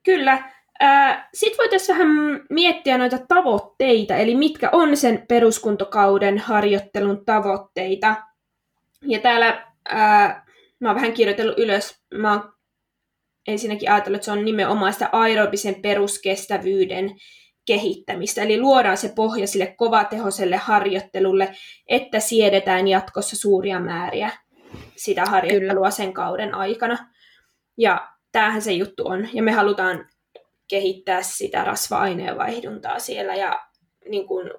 Kyllä. 0.03 0.53
Sitten 1.33 1.57
voitaisiin 1.57 1.97
vähän 1.97 2.09
miettiä 2.49 2.97
noita 2.97 3.17
tavoitteita, 3.27 4.15
eli 4.15 4.35
mitkä 4.35 4.69
on 4.71 4.97
sen 4.97 5.25
peruskuntokauden 5.27 6.37
harjoittelun 6.37 7.25
tavoitteita. 7.25 8.15
Ja 9.01 9.19
täällä 9.19 9.65
ää, 9.89 10.45
mä 10.79 10.89
oon 10.89 10.95
vähän 10.95 11.13
kirjoitellut 11.13 11.59
ylös, 11.59 12.01
mä 12.13 12.31
oon 12.31 12.53
ensinnäkin 13.47 13.91
ajatellut, 13.91 14.15
että 14.15 14.25
se 14.25 14.31
on 14.31 14.45
nimenomaan 14.45 14.93
sitä 14.93 15.09
aerobisen 15.11 15.81
peruskestävyyden 15.81 17.15
kehittämistä. 17.67 18.43
Eli 18.43 18.59
luodaan 18.59 18.97
se 18.97 19.13
pohja 19.15 19.47
sille 19.47 19.75
kovatehoiselle 19.77 20.57
harjoittelulle, 20.57 21.55
että 21.87 22.19
siedetään 22.19 22.87
jatkossa 22.87 23.35
suuria 23.35 23.79
määriä 23.79 24.31
sitä 24.95 25.25
harjoittelua 25.25 25.73
Kyllä. 25.73 25.91
sen 25.91 26.13
kauden 26.13 26.55
aikana. 26.55 26.97
Ja 27.77 28.07
tämähän 28.31 28.61
se 28.61 28.71
juttu 28.71 29.07
on. 29.07 29.27
Ja 29.33 29.43
me 29.43 29.51
halutaan 29.51 30.09
kehittää 30.67 31.21
sitä 31.21 31.63
rasva-aineenvaihduntaa 31.63 32.99
siellä 32.99 33.35
ja 33.35 33.59
niin 34.09 34.27
kuin, 34.27 34.49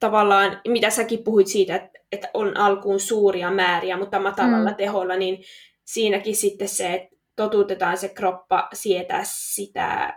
tavallaan, 0.00 0.60
mitä 0.68 0.90
säkin 0.90 1.24
puhuit 1.24 1.46
siitä, 1.46 1.76
että, 1.76 1.98
että 2.12 2.30
on 2.34 2.56
alkuun 2.56 3.00
suuria 3.00 3.50
määriä, 3.50 3.96
mutta 3.96 4.18
matalalla 4.18 4.70
mm. 4.70 4.76
teholla, 4.76 5.16
niin 5.16 5.44
siinäkin 5.84 6.36
sitten 6.36 6.68
se, 6.68 6.94
että 6.94 7.16
totutetaan 7.36 7.98
se 7.98 8.08
kroppa 8.08 8.68
sietää 8.72 9.22
sitä 9.24 10.16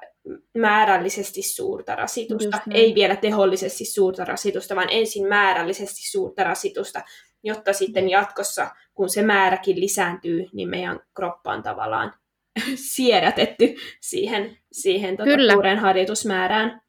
määrällisesti 0.57 1.41
suurta 1.41 1.95
rasitusta, 1.95 2.61
ei 2.71 2.95
vielä 2.95 3.15
tehollisesti 3.15 3.85
suurta 3.85 4.25
rasitusta, 4.25 4.75
vaan 4.75 4.89
ensin 4.91 5.27
määrällisesti 5.27 6.09
suurta 6.09 6.43
rasitusta, 6.43 7.01
jotta 7.43 7.73
sitten 7.73 8.09
jatkossa, 8.09 8.67
kun 8.93 9.09
se 9.09 9.21
määräkin 9.21 9.79
lisääntyy, 9.79 10.45
niin 10.53 10.69
meidän 10.69 10.99
kroppa 11.15 11.53
on 11.53 11.63
tavallaan 11.63 12.13
siedätetty 12.95 13.75
siihen, 14.01 14.57
siihen 14.71 15.17
tuota 15.17 15.31
Kyllä. 15.31 15.53
suuren 15.53 15.79
harjoitusmäärään. 15.79 16.81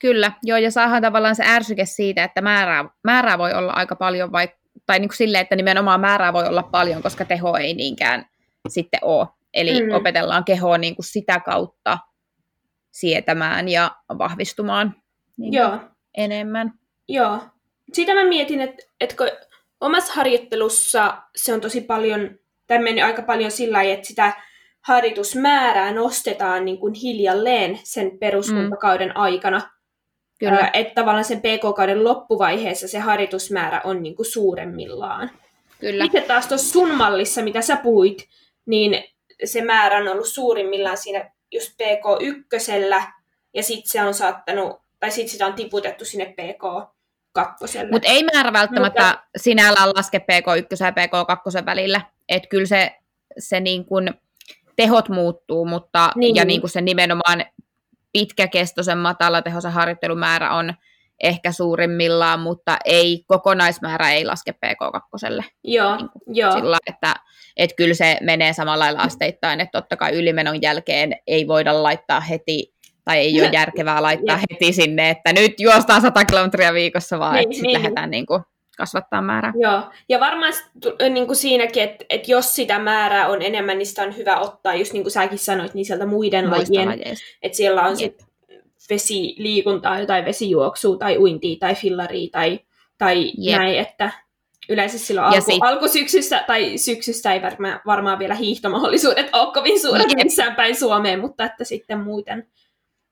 Kyllä, 0.00 0.32
joo, 0.42 0.58
ja 0.58 0.70
saadaan 0.70 1.02
tavallaan 1.02 1.36
se 1.36 1.44
ärsyke 1.46 1.86
siitä, 1.86 2.24
että 2.24 2.40
määrää, 2.40 2.84
määrää 3.04 3.38
voi 3.38 3.52
olla 3.52 3.72
aika 3.72 3.96
paljon, 3.96 4.32
vai, 4.32 4.48
tai 4.86 4.98
niin 4.98 5.08
kuin 5.08 5.16
silleen, 5.16 5.42
että 5.42 5.56
nimenomaan 5.56 6.00
määrää 6.00 6.32
voi 6.32 6.46
olla 6.46 6.62
paljon, 6.62 7.02
koska 7.02 7.24
teho 7.24 7.56
ei 7.56 7.74
niinkään 7.74 8.24
sitten 8.68 9.00
ole. 9.02 9.26
Eli 9.54 9.82
mm. 9.82 9.94
opetellaan 9.94 10.44
kehoa 10.44 10.78
niin 10.78 10.96
kuin 10.96 11.06
sitä 11.06 11.40
kautta 11.40 11.98
sietämään 12.90 13.68
ja 13.68 13.90
vahvistumaan 14.18 14.94
niin 15.36 15.52
Joo. 15.52 15.78
enemmän. 16.16 16.72
Joo. 17.08 17.38
Sitä 17.92 18.14
mä 18.14 18.24
mietin, 18.24 18.60
että, 18.60 18.82
että 19.00 19.16
kun 19.16 19.28
omassa 19.80 20.12
harjoittelussa 20.12 21.22
se 21.36 21.54
on 21.54 21.60
tosi 21.60 21.80
paljon, 21.80 22.38
tai 22.66 22.78
mennyt 22.78 23.04
aika 23.04 23.22
paljon 23.22 23.50
sillä 23.50 23.76
lailla, 23.76 23.94
että 23.94 24.06
sitä 24.06 24.32
harjoitusmäärää 24.80 25.92
nostetaan 25.92 26.64
niin 26.64 26.78
kuin 26.78 26.94
hiljalleen 26.94 27.78
sen 27.82 28.18
peruskuntakauden 28.18 29.08
mm. 29.08 29.16
aikana. 29.16 29.70
Kyllä. 30.38 30.70
Että 30.72 30.94
tavallaan 30.94 31.24
sen 31.24 31.40
PK-kauden 31.40 32.04
loppuvaiheessa 32.04 32.88
se 32.88 32.98
harjoitusmäärä 32.98 33.80
on 33.84 34.02
niin 34.02 34.16
kuin 34.16 34.26
suuremmillaan. 34.26 35.30
Kyllä. 35.80 36.04
Itse 36.04 36.20
taas 36.20 36.46
tuossa 36.46 36.72
sun 36.72 36.94
mallissa, 36.94 37.42
mitä 37.42 37.62
sä 37.62 37.76
puhuit, 37.76 38.28
niin 38.66 39.04
se 39.44 39.64
määrä 39.64 39.98
on 39.98 40.08
ollut 40.08 40.28
suurimmillaan 40.28 40.96
siinä 40.96 41.30
just 41.52 41.72
PK1, 41.82 43.02
ja 43.54 43.62
sitten 43.62 43.90
se 43.90 44.02
on 44.02 44.14
saattanut, 44.14 44.82
tai 45.00 45.10
sitten 45.10 45.28
sitä 45.28 45.46
on 45.46 45.54
tiputettu 45.54 46.04
sinne 46.04 46.26
PK 46.26 46.92
kakkoselle. 47.32 47.90
Mutta 47.90 48.08
ei 48.08 48.24
määrä 48.34 48.52
välttämättä 48.52 49.02
Mutta... 49.02 49.24
sinällään 49.36 49.88
laske 49.88 50.18
PK1 50.18 50.84
ja 50.84 50.90
PK2 50.90 51.66
välillä. 51.66 52.00
Että 52.28 52.48
kyllä 52.48 52.66
se, 52.66 52.96
se 53.38 53.60
niin 53.60 53.84
kun 53.84 54.14
tehot 54.76 55.08
muuttuu, 55.08 55.64
mutta 55.64 56.10
niin. 56.16 56.36
ja 56.36 56.44
niin 56.44 56.60
kuin 56.60 56.70
se 56.70 56.80
nimenomaan 56.80 57.44
pitkäkestoisen 58.12 58.98
matalatehoisen 58.98 59.72
harjoittelumäärä 59.72 60.54
on 60.54 60.74
ehkä 61.22 61.52
suurimmillaan, 61.52 62.40
mutta 62.40 62.76
ei 62.84 63.24
kokonaismäärä 63.26 64.10
ei 64.10 64.24
laske 64.24 64.54
PK2. 64.66 65.44
Joo, 65.64 65.96
niin 65.96 66.08
joo. 66.26 66.52
Sillä, 66.52 66.78
että 66.86 67.14
että 67.58 67.76
kyllä 67.76 67.94
se 67.94 68.18
menee 68.20 68.52
samalla 68.52 68.84
lailla 68.84 69.00
asteittain, 69.00 69.60
että 69.60 69.80
totta 69.80 69.96
kai 69.96 70.12
ylimenon 70.12 70.62
jälkeen 70.62 71.16
ei 71.26 71.48
voida 71.48 71.82
laittaa 71.82 72.20
heti, 72.20 72.74
tai 73.04 73.18
ei 73.18 73.40
ole 73.40 73.50
järkevää 73.52 74.02
laittaa 74.02 74.36
ja. 74.36 74.42
heti 74.50 74.72
sinne, 74.72 75.10
että 75.10 75.32
nyt 75.32 75.60
juostaan 75.60 76.02
100 76.02 76.24
kilometriä 76.24 76.74
viikossa, 76.74 77.18
vaan 77.18 77.34
niin, 77.34 77.42
että 77.42 77.54
sitten 77.54 77.66
niin. 77.68 77.82
lähdetään 77.82 78.10
niin 78.10 78.26
kuin 78.26 78.42
kasvattaa 78.78 79.22
määrää. 79.22 79.52
Joo, 79.60 79.82
ja 80.08 80.20
varmaan 80.20 80.52
niin 81.10 81.26
kuin 81.26 81.36
siinäkin, 81.36 81.82
että, 81.82 82.04
että 82.10 82.30
jos 82.30 82.54
sitä 82.54 82.78
määrää 82.78 83.28
on 83.28 83.42
enemmän, 83.42 83.78
niin 83.78 83.86
sitä 83.86 84.02
on 84.02 84.16
hyvä 84.16 84.36
ottaa, 84.36 84.74
just 84.74 84.92
niin 84.92 85.02
kuin 85.02 85.12
säkin 85.12 85.38
sanoit, 85.38 85.74
niin 85.74 85.84
sieltä 85.86 86.06
muiden 86.06 86.50
lajien, 86.50 87.00
että 87.42 87.56
siellä 87.56 87.82
on 87.82 87.96
sitten 87.96 88.27
vesiliikuntaa, 88.90 90.00
jotain 90.00 90.24
vesijuoksua 90.24 90.96
tai 90.96 91.18
uintia 91.18 91.56
tai 91.60 91.74
fillaria 91.74 92.28
tai, 92.32 92.60
tai 92.98 93.32
näin, 93.56 93.78
että 93.78 94.12
yleensä 94.68 94.98
silloin 94.98 95.26
alku, 95.26 95.40
sit... 95.40 95.62
alkusyksyssä, 95.62 96.44
tai 96.46 96.78
syksyssä 96.78 97.32
ei 97.32 97.42
varmaan, 97.42 97.80
varmaan 97.86 98.18
vielä 98.18 98.34
hiihtomahdollisuudet 98.34 99.30
ole 99.32 99.52
kovin 99.52 99.80
suuret 99.80 100.08
Jep. 100.08 100.24
missään 100.24 100.56
päin 100.56 100.76
Suomeen, 100.76 101.20
mutta 101.20 101.44
että 101.44 101.64
sitten 101.64 102.00
muuten. 102.00 102.46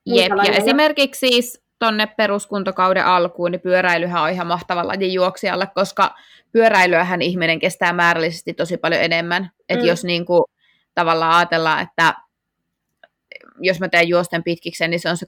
Jep, 0.06 0.32
ja 0.46 0.52
esimerkiksi 0.52 1.28
siis 1.28 1.62
tonne 1.78 2.06
peruskuntokauden 2.06 3.04
alkuun, 3.04 3.50
niin 3.50 3.60
pyöräilyhän 3.60 4.22
on 4.22 4.30
ihan 4.30 4.46
mahtava 4.46 4.86
laji 4.86 5.14
juoksijalle, 5.14 5.68
koska 5.74 6.14
pyöräilyähän 6.52 7.22
ihminen 7.22 7.58
kestää 7.58 7.92
määrällisesti 7.92 8.54
tosi 8.54 8.76
paljon 8.76 9.02
enemmän. 9.02 9.50
Että 9.68 9.82
mm. 9.82 9.88
jos 9.88 10.04
niin 10.04 10.26
kuin, 10.26 10.44
tavallaan 10.94 11.34
ajatellaan, 11.34 11.82
että 11.82 12.14
jos 13.60 13.80
mä 13.80 13.88
teen 13.88 14.08
juosten 14.08 14.44
pitkiksen, 14.44 14.90
niin 14.90 15.00
se 15.00 15.08
on 15.08 15.16
se 15.16 15.26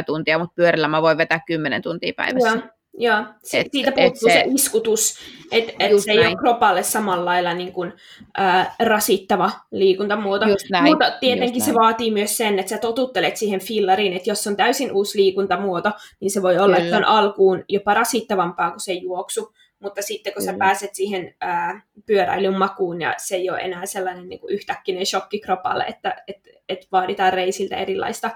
2-3 0.00 0.04
tuntia, 0.06 0.38
mutta 0.38 0.54
pyörällä 0.54 0.88
mä 0.88 1.02
voin 1.02 1.18
vetää 1.18 1.40
10 1.46 1.82
tuntia 1.82 2.12
päivässä. 2.16 2.48
Joo. 2.48 2.62
Joo, 2.98 3.24
se, 3.42 3.60
et, 3.60 3.66
siitä 3.72 3.92
puuttuu 3.92 4.28
et 4.28 4.34
se, 4.34 4.40
se 4.40 4.44
iskutus, 4.54 5.14
että 5.52 5.72
et 5.78 6.00
se 6.00 6.14
näin. 6.14 6.20
ei 6.20 6.26
ole 6.26 6.36
kropalle 6.36 6.82
samalla 6.82 7.24
lailla 7.24 7.54
niin 7.54 7.72
kuin, 7.72 7.92
ää, 8.36 8.74
rasittava 8.82 9.50
liikuntamuoto. 9.70 10.46
näin, 10.70 10.84
Mutta 10.84 11.10
tietenkin 11.20 11.62
se 11.62 11.74
vaatii 11.74 12.10
myös 12.10 12.36
sen, 12.36 12.58
että 12.58 12.70
sä 12.70 12.78
totuttelet 12.78 13.36
siihen 13.36 13.60
fillariin, 13.60 14.12
että 14.12 14.30
jos 14.30 14.46
on 14.46 14.56
täysin 14.56 14.92
uusi 14.92 15.18
liikuntamuoto, 15.18 15.90
niin 16.20 16.30
se 16.30 16.42
voi 16.42 16.58
olla, 16.58 16.76
Kyllä. 16.76 16.88
että 16.88 16.96
on 16.96 17.04
alkuun 17.04 17.64
jopa 17.68 17.94
rasittavampaa 17.94 18.70
kuin 18.70 18.80
se 18.80 18.92
juoksu. 18.92 19.52
Mutta 19.84 20.02
sitten 20.02 20.32
kun 20.32 20.42
mm. 20.42 20.46
sä 20.46 20.54
pääset 20.58 20.94
siihen 20.94 21.34
ää, 21.40 21.82
pyöräilyn 22.06 22.58
makuun 22.58 23.00
ja 23.00 23.14
se 23.18 23.36
ei 23.36 23.50
ole 23.50 23.58
enää 23.58 23.86
sellainen 23.86 24.28
niin 24.28 24.40
kuin 24.40 24.54
yhtäkkinen 24.54 25.06
shokki 25.06 25.40
kropalle, 25.40 25.84
että 25.84 26.22
et, 26.26 26.48
et 26.68 26.88
vaaditaan 26.92 27.32
reisiltä 27.32 27.76
erilaista 27.76 28.30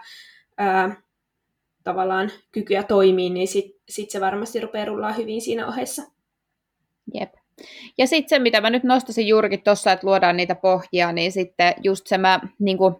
ää, 0.59 0.97
tavallaan 1.85 2.31
kykyä 2.53 2.83
toimii, 2.83 3.31
niin 3.31 3.49
sitten 3.49 3.81
sit 3.89 4.11
se 4.11 4.21
varmasti 4.21 4.61
rupeaa 4.61 4.85
rullaa 4.85 5.13
hyvin 5.13 5.41
siinä 5.41 5.67
ohessa. 5.67 6.03
Jep. 7.15 7.35
Ja 7.99 8.07
sitten 8.07 8.29
se, 8.29 8.39
mitä 8.39 8.61
mä 8.61 8.71
nyt 8.71 8.85
nostasin 8.85 9.27
juurikin 9.27 9.63
tuossa, 9.63 9.93
että 9.93 10.07
luodaan 10.07 10.37
niitä 10.37 10.55
pohjia, 10.55 11.13
niin 11.13 11.33
sitten 11.33 11.75
just 11.83 12.07
se 12.07 12.19
mä, 12.19 12.41
niin 12.59 12.79
kuin, 12.79 12.95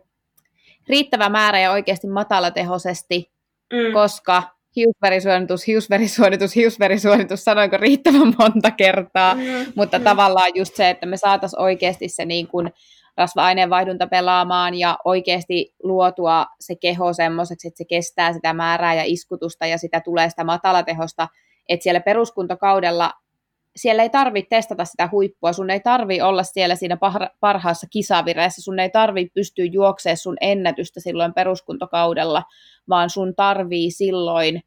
riittävä 0.89 1.29
määrä 1.29 1.61
ja 1.61 1.73
oikeasti 1.73 2.07
matalatehoisesti, 2.07 3.31
mm. 3.73 3.93
koska 3.93 4.43
hiusverisuonitus, 4.77 5.67
hiusverisuonitus, 5.67 6.57
hiusverisuonitus, 6.57 7.45
sanoinko 7.45 7.77
riittävän 7.77 8.35
monta 8.39 8.71
kertaa, 8.71 9.35
mm. 9.35 9.43
mutta 9.75 9.99
mm. 9.99 10.05
tavallaan 10.05 10.51
just 10.55 10.77
se, 10.77 10.91
että 10.91 11.07
me 11.07 11.17
saataisiin 11.17 11.61
oikeasti 11.61 12.09
se 12.09 12.25
niin 12.25 12.49
kuin 12.49 12.71
rasva-aineenvaihdunta 13.17 14.07
pelaamaan 14.07 14.75
ja 14.75 14.99
oikeasti 15.05 15.75
luotua 15.83 16.47
se 16.61 16.75
keho 16.77 17.13
semmoiseksi, 17.13 17.69
että 17.69 17.79
se 17.79 17.85
kestää 17.85 18.33
sitä 18.33 18.53
määrää 18.53 18.95
ja 18.95 19.03
iskutusta 19.07 19.67
ja 19.67 19.79
sitä 19.79 20.01
tulee 20.01 20.31
sitä 20.31 20.45
matalatehosta, 20.45 21.29
että 21.69 21.83
siellä 21.83 22.01
peruskuntokaudella 22.01 23.13
siellä 23.77 24.03
ei 24.03 24.11
tarvitse 24.11 24.49
testata 24.49 24.85
sitä 24.85 25.09
huippua, 25.13 25.53
sun 25.53 25.71
ei 25.71 25.81
tarvi 25.81 26.21
olla 26.21 26.43
siellä 26.43 26.75
siinä 26.75 26.99
parhaassa 27.41 27.87
kisavireessä, 27.91 28.63
sun 28.63 28.79
ei 28.79 28.91
tarvi 28.91 29.31
pystyä 29.35 29.65
juoksemaan 29.65 30.17
sun 30.17 30.37
ennätystä 30.41 31.01
silloin 31.01 31.35
peruskuntokaudella, 31.35 32.43
vaan 32.89 33.11
sun 33.11 33.35
tarvii 33.35 33.91
silloin 33.91 34.61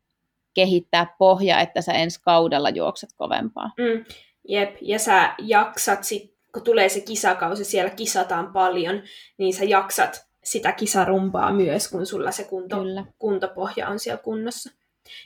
kehittää 0.53 1.15
pohja, 1.17 1.60
että 1.60 1.81
sä 1.81 1.91
ensi 1.91 2.20
kaudella 2.22 2.70
juokset 2.70 3.10
kovempaa. 3.15 3.72
Mm, 3.77 4.05
jep, 4.48 4.75
ja 4.81 5.00
sä 5.00 5.36
jaksat 5.39 6.03
sit, 6.03 6.36
kun 6.53 6.63
tulee 6.63 6.89
se 6.89 7.01
kisakausi, 7.01 7.63
siellä 7.63 7.89
kisataan 7.89 8.53
paljon, 8.53 9.01
niin 9.38 9.53
sä 9.53 9.63
jaksat 9.63 10.25
sitä 10.43 10.72
kisarumpaa 10.72 11.53
myös, 11.53 11.88
kun 11.88 12.05
sulla 12.05 12.31
se 12.31 12.43
kunto, 12.43 12.77
kuntopohja 13.20 13.88
on 13.88 14.00
siellä 14.00 14.22
kunnossa. 14.24 14.80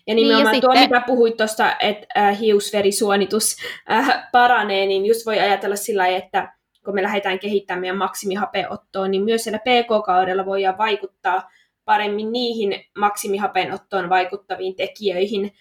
Ja 0.07 0.15
nimenomaan 0.15 0.51
niin 0.51 0.55
ja 0.55 0.61
tuo, 0.61 0.71
sitten... 0.71 0.89
mitä 0.89 1.05
puhuit 1.07 1.37
tuosta, 1.37 1.75
että 1.79 2.07
äh, 2.17 2.39
hiusverisuonitus 2.39 3.55
äh, 3.91 4.27
paranee, 4.31 4.85
niin 4.85 5.05
just 5.05 5.25
voi 5.25 5.39
ajatella 5.39 5.75
sillä 5.75 6.01
lailla, 6.03 6.17
että 6.17 6.53
kun 6.85 6.95
me 6.95 7.03
lähdetään 7.03 7.39
kehittämään 7.39 7.81
meidän 7.81 7.97
maksimihapeottoa, 7.97 9.07
niin 9.07 9.23
myös 9.23 9.43
siellä 9.43 9.59
PK-kaudella 9.59 10.45
voidaan 10.45 10.77
vaikuttaa 10.77 11.49
paremmin 11.85 12.31
niihin 12.31 12.85
maksimihapenottoon 12.97 14.09
vaikuttaviin 14.09 14.75
tekijöihin, 14.75 15.51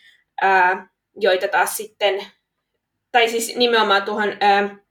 äh, 0.45 0.91
joita 1.17 1.49
taas 1.49 1.77
sitten, 1.77 2.27
tai 3.13 3.29
siis 3.29 3.57
nimenomaan 3.57 4.03
tuohon 4.03 4.29
äh, 4.43 4.84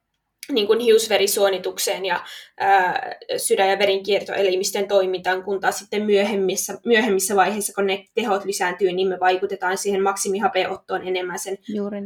niin 0.51 0.67
kuin 0.67 0.79
hiusverisuonitukseen 0.79 2.05
ja 2.05 2.23
ää, 2.59 3.11
sydän- 3.37 3.69
ja 3.69 3.79
verinkiertoelimistön 3.79 4.87
toimintaan, 4.87 5.43
kun 5.43 5.59
taas 5.59 5.79
sitten 5.79 6.03
myöhemmissä, 6.03 6.77
myöhemmissä 6.85 7.35
vaiheissa, 7.35 7.73
kun 7.73 7.87
ne 7.87 8.05
tehot 8.15 8.45
lisääntyy, 8.45 8.91
niin 8.91 9.07
me 9.07 9.19
vaikutetaan 9.19 9.77
siihen 9.77 10.03
maksimihapeottoon 10.03 11.07
enemmän 11.07 11.39
sen 11.39 11.57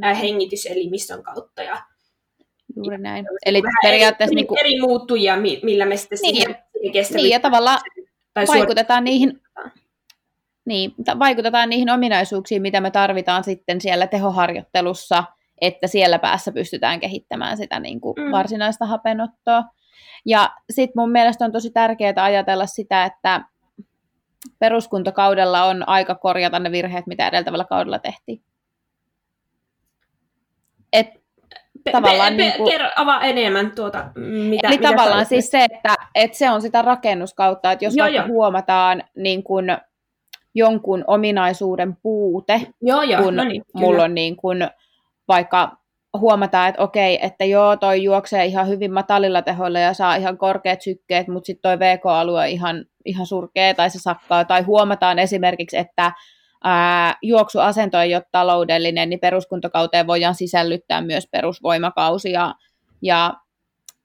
ää, 0.01 0.13
hengityselimistön 0.13 1.24
kautta. 1.24 1.63
Ja, 1.63 1.77
Juuri 2.75 2.98
näin. 2.98 3.25
Eli 3.46 3.62
periaatteessa... 3.84 4.32
Eri, 4.32 4.36
niin 4.36 4.48
kuin... 4.48 4.60
eri 4.60 4.82
muuttujia, 4.82 5.38
millä 5.63 5.86
me 5.86 5.98
sitten 5.98 6.20
niin, 6.22 6.36
siihen 6.36 6.56
Niin, 7.13 7.29
ja 7.29 7.39
tavallaan 7.39 7.79
tai 8.34 8.48
vaikutetaan 8.48 9.03
niihin, 9.03 9.41
niin, 10.65 10.91
vaikutetaan 11.20 11.70
niihin 11.70 11.89
ominaisuuksiin, 11.89 12.62
mitä 12.62 12.82
me 12.82 12.91
tarvitaan 12.91 13.44
sitten 13.44 13.82
siellä 13.82 14.08
tehoharjoittelussa– 14.08 15.24
että 15.62 15.88
siellä 15.88 16.20
päässä 16.20 16.52
pystytään 16.52 17.00
kehittämään 17.00 17.58
sitä 17.58 17.80
niin 17.80 18.02
kuin 18.02 18.16
mm. 18.18 18.32
varsinaista 18.32 18.86
hapenottoa. 18.86 19.64
Ja 20.26 20.50
sitten 20.70 20.94
mun 21.02 21.12
mielestä 21.12 21.46
on 21.46 21.52
tosi 21.52 21.70
tärkeää 21.72 22.24
ajatella 22.24 22.66
sitä, 22.66 23.06
että 23.06 23.42
peruskuntokaudella 24.60 25.64
on 25.64 25.90
aika 25.90 26.16
korjata 26.16 26.60
ne 26.60 26.72
virheet, 26.72 27.08
mitä 27.08 27.27
edeltävällä 27.27 27.66
kaudella 27.66 28.00
tehtiin. 28.00 28.42
Et 30.94 31.08
pe, 31.84 31.92
tavallaan 31.92 32.34
pe, 32.34 32.38
pe, 32.38 32.44
niin 32.44 32.58
kuin, 32.58 32.72
kerro, 32.72 32.90
avaa 32.96 33.22
enemmän 33.22 33.72
tuota, 33.72 34.12
mitä 34.50 34.68
Eli 34.68 34.77
mitä 34.77 34.90
tavallaan 34.90 35.25
siis 35.25 35.50
se, 35.50 35.64
että, 35.64 35.96
että 36.16 36.38
se 36.38 36.51
on 36.51 36.62
sitä 36.62 36.81
rakennuskautta, 36.81 37.72
että 37.72 37.86
jos 37.86 37.96
joo, 37.96 38.08
jo. 38.08 38.27
huomataan 38.27 39.03
niin 39.16 39.44
kuin 39.44 39.77
jonkun 40.55 41.03
ominaisuuden 41.08 41.98
puute, 42.01 42.62
joo, 42.81 43.03
joo. 43.03 43.24
kun 43.24 43.36
no 43.36 43.44
niin, 43.44 43.64
mulla 43.74 44.03
on 44.03 44.16
niin 44.16 44.38
kuin, 44.38 44.70
vaikka 45.27 45.77
huomataan, 46.20 46.70
että 46.70 46.83
okei, 46.83 47.20
että 47.25 47.46
joo, 47.46 47.77
toi 47.77 48.03
juoksee 48.03 48.46
ihan 48.46 48.68
hyvin 48.68 48.94
matalilla 48.94 49.42
tehoilla 49.42 49.79
ja 49.79 49.94
saa 49.94 50.16
ihan 50.16 50.37
korkeat 50.37 50.81
sykkeet, 50.81 51.27
mutta 51.27 51.48
sitten 51.48 51.61
toi 51.61 51.79
VK-alue 51.79 52.40
on 52.42 52.48
ihan, 52.48 52.85
ihan 53.05 53.25
surkea 53.25 53.74
tai 53.74 53.90
se 53.90 54.00
sakkaa. 54.00 54.46
Tai 54.46 54.61
huomataan 54.61 55.20
esimerkiksi, 55.20 55.77
että 55.77 56.11
ää, 56.63 57.16
juoksuasento 57.22 58.00
ei 58.00 58.16
ole 58.16 58.24
taloudellinen, 58.31 59.09
niin 59.09 59.20
peruskuntokauteen 59.20 60.07
voidaan 60.07 60.35
sisällyttää 60.35 61.01
myös 61.01 61.27
perusvoimakausi 61.31 62.31
ja, 62.31 62.55
ja 63.01 63.33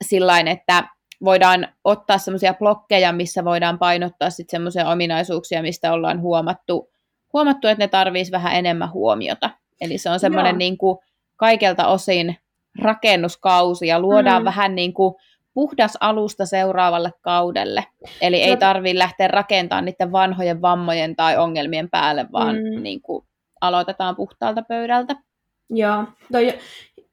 sillain, 0.04 0.48
että 0.48 0.84
voidaan 1.24 1.68
ottaa 1.84 2.18
semmoisia 2.18 2.54
blokkeja, 2.54 3.12
missä 3.12 3.44
voidaan 3.44 3.78
painottaa 3.78 4.30
sitten 4.30 4.50
semmoisia 4.50 4.88
ominaisuuksia, 4.88 5.62
mistä 5.62 5.92
ollaan 5.92 6.20
huomattu, 6.20 6.90
huomattu 7.32 7.68
että 7.68 7.84
ne 7.84 7.88
tarvitsisi 7.88 8.32
vähän 8.32 8.54
enemmän 8.54 8.92
huomiota. 8.92 9.50
Eli 9.80 9.98
se 9.98 10.10
on 10.10 10.20
semmoinen 10.20 10.58
niin 10.58 10.78
kuin, 10.78 10.98
kaikelta 11.42 11.86
osin 11.86 12.36
rakennuskausi 12.82 13.86
ja 13.86 14.00
luodaan 14.00 14.42
mm. 14.42 14.44
vähän 14.44 14.74
niin 14.74 14.94
kuin 14.94 15.14
puhdas 15.54 15.98
alusta 16.00 16.46
seuraavalle 16.46 17.12
kaudelle. 17.20 17.84
Eli 18.20 18.42
ei 18.42 18.56
tarvitse 18.56 18.98
lähteä 18.98 19.28
rakentamaan 19.28 19.84
niiden 19.84 20.12
vanhojen 20.12 20.62
vammojen 20.62 21.16
tai 21.16 21.38
ongelmien 21.38 21.90
päälle, 21.90 22.26
vaan 22.32 22.56
mm. 22.56 22.82
niin 22.82 23.02
kuin 23.02 23.24
aloitetaan 23.60 24.16
puhtaalta 24.16 24.62
pöydältä. 24.62 25.16
Joo, 25.70 26.04
toi 26.32 26.58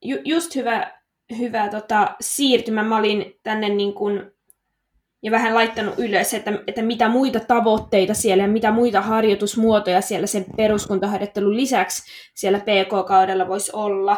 ju- 0.01 0.21
just 0.25 0.55
hyvä, 0.55 0.91
hyvä 1.37 1.67
tota, 1.67 2.15
siirtymä. 2.21 2.83
Mä 2.83 2.97
olin 2.97 3.33
tänne 3.43 3.69
niin 3.69 3.93
kuin 3.93 4.31
ja 5.23 5.31
vähän 5.31 5.55
laittanut 5.55 5.93
ylös, 5.97 6.33
että, 6.33 6.51
että 6.67 6.81
mitä 6.81 7.09
muita 7.09 7.39
tavoitteita 7.39 8.13
siellä 8.13 8.43
ja 8.43 8.47
mitä 8.47 8.71
muita 8.71 9.01
harjoitusmuotoja 9.01 10.01
siellä 10.01 10.27
sen 10.27 10.45
peruskuntaharjoittelun 10.57 11.55
lisäksi 11.55 12.03
siellä 12.35 12.59
PK-kaudella 12.59 13.47
voisi 13.47 13.71
olla. 13.73 14.17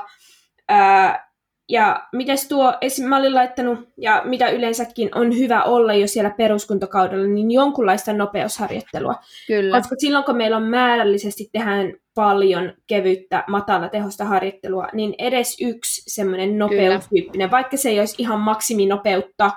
Ää, 0.69 1.31
ja 1.69 2.07
mites 2.13 2.47
tuo, 2.47 2.73
esim. 2.81 3.05
mä 3.05 3.17
olin 3.17 3.35
laittanut, 3.35 3.79
ja 3.97 4.21
mitä 4.25 4.49
yleensäkin 4.49 5.09
on 5.15 5.37
hyvä 5.37 5.63
olla 5.63 5.93
jo 5.93 6.07
siellä 6.07 6.29
peruskuntakaudella, 6.29 7.27
niin 7.27 7.51
jonkunlaista 7.51 8.13
nopeusharjoittelua. 8.13 9.15
Kyllä. 9.47 9.77
Koska 9.77 9.95
silloin, 9.97 10.25
kun 10.25 10.37
meillä 10.37 10.57
on 10.57 10.63
määrällisesti 10.63 11.49
tehdään 11.51 11.93
paljon 12.15 12.73
kevyttä, 12.87 13.43
matala 13.47 13.89
tehosta 13.89 14.25
harjoittelua, 14.25 14.87
niin 14.93 15.15
edes 15.17 15.57
yksi 15.61 16.01
semmoinen 16.07 16.57
nopeustyyppinen, 16.57 17.51
vaikka 17.51 17.77
se 17.77 17.89
ei 17.89 17.99
olisi 17.99 18.15
ihan 18.17 18.39
maksiminopeutta, 18.39 19.51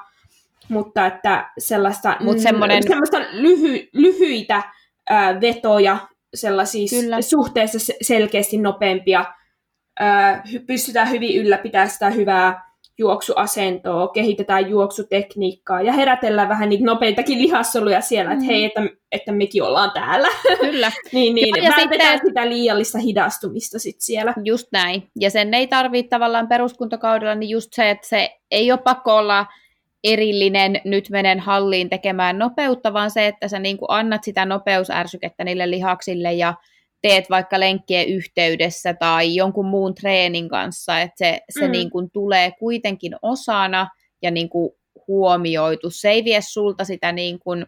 mutta 0.69 1.07
että 1.07 1.51
sellaista, 1.59 2.17
Mut 2.21 2.39
semmoinen... 2.39 2.83
semmoista 2.83 3.19
lyhy, 3.33 3.89
lyhyitä 3.93 4.63
ää, 5.11 5.41
vetoja, 5.41 5.97
sellaisia 6.35 6.87
Kyllä. 7.01 7.23
suhteessa 7.23 7.93
selkeästi 8.03 8.59
nopeampia, 8.59 9.25
ää, 10.01 10.43
pystytään 10.67 11.11
hyvin 11.11 11.37
ylläpitämään 11.37 11.91
sitä 11.91 12.11
hyvää 12.11 12.75
juoksuasentoa, 12.99 14.09
kehitetään 14.09 14.71
juoksutekniikkaa 14.71 15.83
ja 15.83 15.93
herätellään 15.93 16.49
vähän 16.49 16.69
niitä 16.69 16.85
nopeitakin 16.85 17.39
lihassoluja 17.39 18.01
siellä, 18.01 18.33
että 18.33 18.45
mm. 18.45 18.47
hei, 18.47 18.65
että, 18.65 18.81
että 19.13 19.33
mekin 19.33 19.63
ollaan 19.63 19.91
täällä. 19.91 20.29
Kyllä. 20.61 20.93
niin, 21.13 21.35
niin, 21.35 21.57
ja, 21.57 21.63
ja 21.65 21.73
sitten... 21.79 22.21
sitä 22.27 22.49
liiallista 22.49 22.99
hidastumista 22.99 23.79
sit 23.79 23.97
siellä. 23.99 24.35
Just 24.45 24.67
näin. 24.73 25.09
Ja 25.21 25.31
sen 25.31 25.55
ei 25.55 25.67
tarvitse 25.67 26.09
tavallaan 26.09 26.49
peruskuntokaudella, 26.49 27.35
niin 27.35 27.51
just 27.51 27.69
se, 27.73 27.91
että 27.91 28.09
se 28.09 28.31
ei 28.51 28.73
ole 28.73 28.81
pakko 28.85 29.17
olla 29.17 29.47
erillinen 30.05 30.81
nyt 30.85 31.11
menen 31.11 31.41
halliin 31.41 31.91
tekemään 31.91 32.39
nopeutta, 32.39 32.93
vaan 32.93 33.11
se, 33.11 33.27
että 33.27 33.49
sä 33.49 33.59
niin 33.59 33.79
kuin 33.79 33.91
annat 33.91 34.25
sitä 34.25 34.45
nopeusärsykettä 34.45 35.45
niille 35.45 35.71
lihaksille 35.71 36.33
ja 36.33 36.55
teet 37.03 37.31
vaikka 37.31 37.61
lenkkien 37.61 38.09
yhteydessä 38.09 38.95
tai 38.95 39.35
jonkun 39.35 39.67
muun 39.67 39.95
treenin 39.95 40.49
kanssa, 40.49 41.01
että 41.01 41.15
se, 41.19 41.41
se 41.51 41.67
mm. 41.67 41.73
niin 41.73 41.91
kuin 41.91 42.11
tulee 42.11 42.53
kuitenkin 42.59 43.17
osana 43.23 43.89
ja 44.23 44.31
niin 44.31 44.49
kuin 44.49 44.71
huomioitu. 45.09 45.91
Se 45.91 46.11
ei 46.11 46.25
vie 46.25 46.41
sulta 46.41 46.85
sitä 46.85 47.13
niin 47.13 47.39
kuin, 47.39 47.67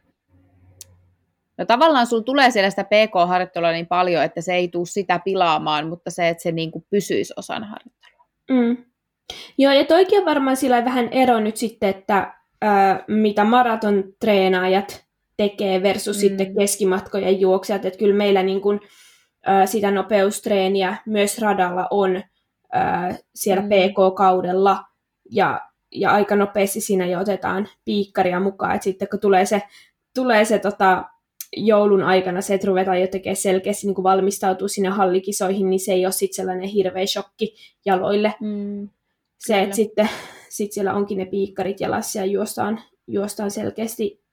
no 1.58 1.64
tavallaan 1.64 2.06
sulla 2.06 2.22
tulee 2.22 2.50
siellä 2.50 2.70
sitä 2.70 2.84
PK-harjoittelua 2.84 3.72
niin 3.72 3.86
paljon, 3.86 4.24
että 4.24 4.40
se 4.40 4.54
ei 4.54 4.68
tule 4.68 4.86
sitä 4.86 5.20
pilaamaan, 5.24 5.88
mutta 5.88 6.10
se, 6.10 6.28
että 6.28 6.42
se 6.42 6.52
niin 6.52 6.70
kuin 6.70 6.84
pysyisi 6.90 7.34
osana 7.36 7.66
harjoittelua. 7.66 8.26
Mm. 8.50 8.84
Joo, 9.58 9.72
ja 9.72 9.84
toikin 9.84 10.18
on 10.18 10.24
varmaan 10.24 10.56
sillä 10.56 10.84
vähän 10.84 11.08
ero 11.08 11.40
nyt 11.40 11.56
sitten, 11.56 11.88
että 11.88 12.34
ää, 12.62 13.04
mitä 13.08 13.44
maraton 13.44 14.04
treenaajat 14.20 15.04
tekee 15.36 15.82
versus 15.82 16.16
mm. 16.16 16.20
sitten 16.20 16.54
keskimatkojen 16.54 17.40
juoksijat, 17.40 17.84
että 17.84 17.98
kyllä 17.98 18.14
meillä 18.14 18.42
niin 18.42 18.60
kuin, 18.60 18.80
ää, 19.46 19.66
sitä 19.66 19.90
nopeustreeniä 19.90 20.96
myös 21.06 21.38
radalla 21.38 21.88
on 21.90 22.22
ää, 22.72 23.16
siellä 23.34 23.62
mm. 23.62 23.68
PK-kaudella 23.68 24.84
ja, 25.30 25.60
ja 25.92 26.10
aika 26.10 26.36
nopeasti 26.36 26.80
siinä 26.80 27.06
jo 27.06 27.20
otetaan 27.20 27.68
piikkaria 27.84 28.40
mukaan, 28.40 28.74
että 28.74 28.84
sitten 28.84 29.08
kun 29.08 29.20
tulee 29.20 29.46
se, 29.46 29.62
tulee 30.14 30.44
se 30.44 30.58
tota, 30.58 31.04
joulun 31.56 32.02
aikana 32.02 32.40
se, 32.40 32.54
että 32.54 32.66
ruvetaan 32.66 33.00
jo 33.00 33.06
tekemään 33.06 33.36
selkeästi 33.36 33.86
niin 33.86 34.02
valmistautua 34.02 34.68
sinne 34.68 34.88
hallikisoihin, 34.88 35.70
niin 35.70 35.80
se 35.80 35.92
ei 35.92 36.06
ole 36.06 36.12
sitten 36.12 36.36
sellainen 36.36 36.68
hirveä 36.68 37.06
shokki 37.06 37.56
jaloille. 37.86 38.34
Mm, 38.40 38.88
se, 39.38 39.62
että 39.62 39.76
sitten 39.76 40.08
sit 40.48 40.72
siellä 40.72 40.94
onkin 40.94 41.18
ne 41.18 41.24
piikkarit 41.24 41.80
jalassa 41.80 42.18
ja 42.18 42.24
juostaan, 42.24 42.80
juostaan 43.06 43.50
selkeästi 43.50 44.24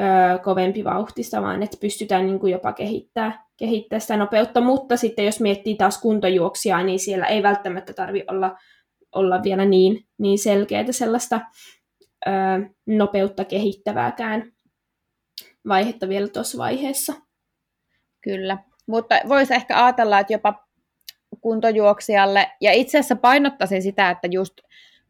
ö, 0.00 0.38
kovempi 0.38 0.84
vauhtista, 0.84 1.42
vaan 1.42 1.62
että 1.62 1.76
pystytään 1.80 2.26
niin 2.26 2.38
kuin 2.38 2.52
jopa 2.52 2.72
kehittää, 2.72 3.46
kehittää 3.56 3.98
sitä 3.98 4.16
nopeutta. 4.16 4.60
Mutta 4.60 4.96
sitten 4.96 5.24
jos 5.24 5.40
miettii 5.40 5.74
taas 5.74 6.00
kuntojuoksia, 6.00 6.82
niin 6.82 6.98
siellä 6.98 7.26
ei 7.26 7.42
välttämättä 7.42 7.92
tarvi 7.92 8.24
olla, 8.30 8.56
olla 9.14 9.42
vielä 9.42 9.64
niin, 9.64 10.06
niin 10.18 10.38
selkeää 10.38 10.84
sellaista 10.92 11.40
ö, 12.26 12.30
nopeutta 12.86 13.44
kehittävääkään 13.44 14.52
vaihetta 15.68 16.08
vielä 16.08 16.28
tuossa 16.28 16.58
vaiheessa. 16.58 17.12
Kyllä, 18.20 18.58
mutta 18.86 19.14
voisi 19.28 19.54
ehkä 19.54 19.84
ajatella, 19.84 20.18
että 20.18 20.32
jopa 20.32 20.63
kuntojuoksijalle, 21.44 22.50
ja 22.60 22.72
itse 22.72 22.98
asiassa 22.98 23.16
painottaisin 23.16 23.82
sitä, 23.82 24.10
että 24.10 24.28
just 24.30 24.54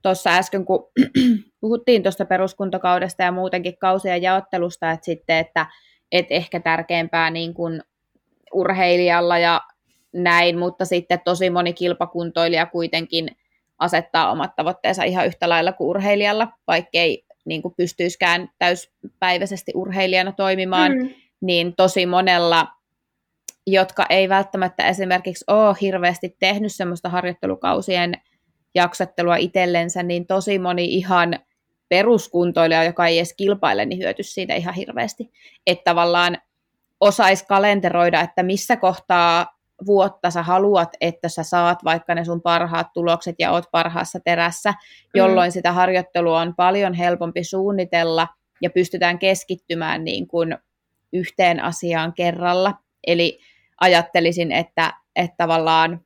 tuossa 0.02 0.30
äsken, 0.30 0.64
kun 0.64 0.90
puhuttiin 1.60 2.02
tuosta 2.02 2.24
peruskuntokaudesta 2.24 3.22
ja 3.22 3.32
muutenkin 3.32 3.78
kausien 3.78 4.22
jaottelusta, 4.22 4.90
että 4.90 5.04
sitten, 5.04 5.36
että 5.36 5.66
et 6.12 6.26
ehkä 6.30 6.60
tärkeämpää 6.60 7.30
niin 7.30 7.54
kuin 7.54 7.82
urheilijalla 8.52 9.38
ja 9.38 9.60
näin, 10.12 10.58
mutta 10.58 10.84
sitten 10.84 11.20
tosi 11.24 11.50
moni 11.50 11.72
kilpakuntoilija 11.72 12.66
kuitenkin 12.66 13.28
asettaa 13.78 14.30
omat 14.30 14.56
tavoitteensa 14.56 15.04
ihan 15.04 15.26
yhtä 15.26 15.48
lailla 15.48 15.72
kuin 15.72 15.88
urheilijalla, 15.88 16.48
vaikkei 16.66 17.24
niin 17.44 17.62
kuin 17.62 17.74
pystyisikään 17.76 18.48
täyspäiväisesti 18.58 19.72
urheilijana 19.74 20.32
toimimaan, 20.32 20.92
mm. 20.92 21.10
niin 21.40 21.74
tosi 21.76 22.06
monella, 22.06 22.66
jotka 23.66 24.07
ei 24.09 24.29
välttämättä 24.29 24.88
esimerkiksi 24.88 25.44
ole 25.48 25.77
hirveästi 25.81 26.37
tehnyt 26.38 26.72
semmoista 26.72 27.09
harjoittelukausien 27.09 28.14
jaksattelua 28.74 29.37
itsellensä, 29.37 30.03
niin 30.03 30.27
tosi 30.27 30.59
moni 30.59 30.85
ihan 30.85 31.38
peruskuntoilija, 31.88 32.85
joka 32.85 33.07
ei 33.07 33.18
edes 33.18 33.35
kilpaile, 33.37 33.85
niin 33.85 33.98
hyötyisi 33.98 34.33
siitä 34.33 34.55
ihan 34.55 34.74
hirveästi. 34.74 35.31
Että 35.66 35.85
tavallaan 35.85 36.38
osaisi 37.00 37.46
kalenteroida, 37.46 38.20
että 38.20 38.42
missä 38.42 38.77
kohtaa 38.77 39.55
vuotta 39.87 40.31
sä 40.31 40.42
haluat, 40.42 40.88
että 41.00 41.29
sä 41.29 41.42
saat 41.42 41.85
vaikka 41.85 42.14
ne 42.14 42.24
sun 42.24 42.42
parhaat 42.42 42.87
tulokset 42.94 43.35
ja 43.38 43.50
oot 43.50 43.64
parhaassa 43.72 44.20
terässä, 44.20 44.70
mm. 44.70 44.77
jolloin 45.14 45.48
mm. 45.48 45.53
sitä 45.53 45.72
harjoittelua 45.72 46.40
on 46.40 46.55
paljon 46.57 46.94
helpompi 46.94 47.44
suunnitella 47.44 48.29
ja 48.62 48.70
pystytään 48.70 49.18
keskittymään 49.18 50.05
niin 50.05 50.29
kuin 50.29 50.59
yhteen 51.12 51.61
asiaan 51.61 52.12
kerralla. 52.12 52.74
Eli 53.07 53.38
ajattelisin, 53.80 54.52
että, 54.52 54.92
että 55.16 55.34
tavallaan 55.37 56.00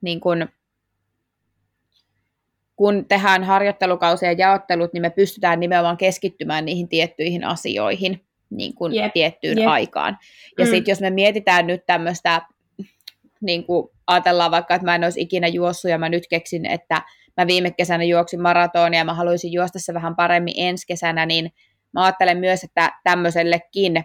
niin 0.00 0.20
kuin, 0.20 0.48
kun 2.76 3.04
tehdään 3.08 3.44
harjoittelukausia 3.44 4.32
ja 4.32 4.38
jaottelut, 4.38 4.92
niin 4.92 5.02
me 5.02 5.10
pystytään 5.10 5.60
nimenomaan 5.60 5.96
keskittymään 5.96 6.64
niihin 6.64 6.88
tiettyihin 6.88 7.44
asioihin 7.44 8.26
niin 8.50 8.74
kuin 8.74 8.94
yep. 8.94 9.12
tiettyyn 9.12 9.58
yep. 9.58 9.68
aikaan. 9.68 10.18
Ja 10.58 10.64
mm. 10.64 10.70
sitten 10.70 10.92
jos 10.92 11.00
me 11.00 11.10
mietitään 11.10 11.66
nyt 11.66 11.86
tämmöistä 11.86 12.42
niin 13.40 13.64
kuin 13.64 13.88
ajatellaan 14.06 14.50
vaikka, 14.50 14.74
että 14.74 14.84
mä 14.84 14.94
en 14.94 15.04
olisi 15.04 15.20
ikinä 15.20 15.48
juossut 15.48 15.90
ja 15.90 15.98
mä 15.98 16.08
nyt 16.08 16.24
keksin, 16.30 16.66
että 16.66 17.02
mä 17.36 17.46
viime 17.46 17.70
kesänä 17.70 18.04
juoksin 18.04 18.42
maratonia 18.42 19.00
ja 19.00 19.04
mä 19.04 19.14
haluaisin 19.14 19.52
juosta 19.52 19.78
se 19.78 19.94
vähän 19.94 20.16
paremmin 20.16 20.54
ensi 20.56 20.86
kesänä, 20.86 21.26
niin 21.26 21.52
mä 21.92 22.04
ajattelen 22.04 22.38
myös, 22.38 22.64
että 22.64 22.92
tämmöisellekin 23.04 24.04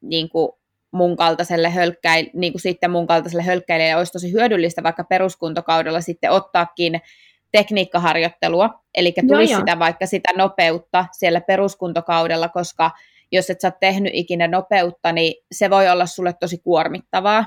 niin 0.00 0.28
kuin 0.28 0.52
mun 0.92 1.16
kaltaiselle 1.16 1.70
hölkkäil, 1.70 2.26
niin 2.34 2.52
kuin 2.52 2.62
sitten 2.62 2.90
mun 2.90 3.06
kaltaiselle 3.06 3.42
hölkkäilijälle 3.42 3.98
olisi 3.98 4.12
tosi 4.12 4.32
hyödyllistä 4.32 4.82
vaikka 4.82 5.04
peruskuntokaudella 5.04 6.00
sitten 6.00 6.30
ottaakin 6.30 7.00
tekniikkaharjoittelua, 7.52 8.70
eli 8.94 9.14
tulisi 9.28 9.54
sitä 9.54 9.78
vaikka 9.78 10.06
sitä 10.06 10.32
nopeutta 10.36 11.06
siellä 11.12 11.40
peruskuntokaudella, 11.40 12.48
koska 12.48 12.90
jos 13.32 13.50
et 13.50 13.60
sä 13.60 13.68
ole 13.68 13.74
tehnyt 13.80 14.12
ikinä 14.14 14.48
nopeutta, 14.48 15.12
niin 15.12 15.34
se 15.52 15.70
voi 15.70 15.88
olla 15.88 16.06
sulle 16.06 16.32
tosi 16.40 16.58
kuormittavaa. 16.58 17.44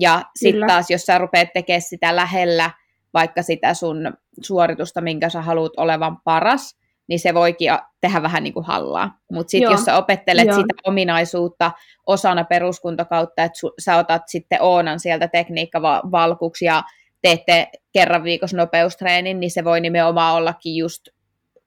Ja 0.00 0.22
sitten 0.36 0.66
taas, 0.66 0.90
jos 0.90 1.02
sä 1.02 1.18
rupeat 1.18 1.48
tekemään 1.54 1.82
sitä 1.82 2.16
lähellä, 2.16 2.70
vaikka 3.14 3.42
sitä 3.42 3.74
sun 3.74 4.12
suoritusta, 4.42 5.00
minkä 5.00 5.28
sä 5.28 5.42
haluat 5.42 5.72
olevan 5.76 6.16
paras, 6.24 6.78
niin 7.08 7.18
se 7.18 7.34
voikin 7.34 7.70
tehdä 8.00 8.22
vähän 8.22 8.42
niin 8.42 8.54
kuin 8.54 8.66
hallaa. 8.66 9.18
Mutta 9.32 9.50
sitten 9.50 9.70
jos 9.70 9.84
sä 9.84 9.96
opettelet 9.96 10.46
Joo. 10.46 10.56
sitä 10.56 10.74
ominaisuutta 10.84 11.72
osana 12.06 12.44
peruskuntakautta, 12.44 13.42
että 13.42 13.58
su- 13.66 13.74
sä 13.78 13.96
otat 13.96 14.22
sitten 14.26 14.62
Oonan 14.62 15.00
sieltä 15.00 15.28
tekniikkavalkuksi 15.28 16.64
ja 16.64 16.82
teette 17.22 17.68
kerran 17.92 18.24
viikossa 18.24 18.56
nopeustreenin, 18.56 19.40
niin 19.40 19.50
se 19.50 19.64
voi 19.64 19.80
nimenomaan 19.80 20.34
ollakin 20.34 20.76
just 20.76 21.08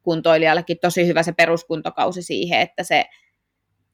kuntoilijallekin 0.04 0.78
tosi 0.82 1.08
hyvä 1.08 1.24
se 1.24 1.32
peruskuntokausi 1.32 2.22
siihen, 2.22 2.62
että 2.62 2.84
se, 2.84 3.06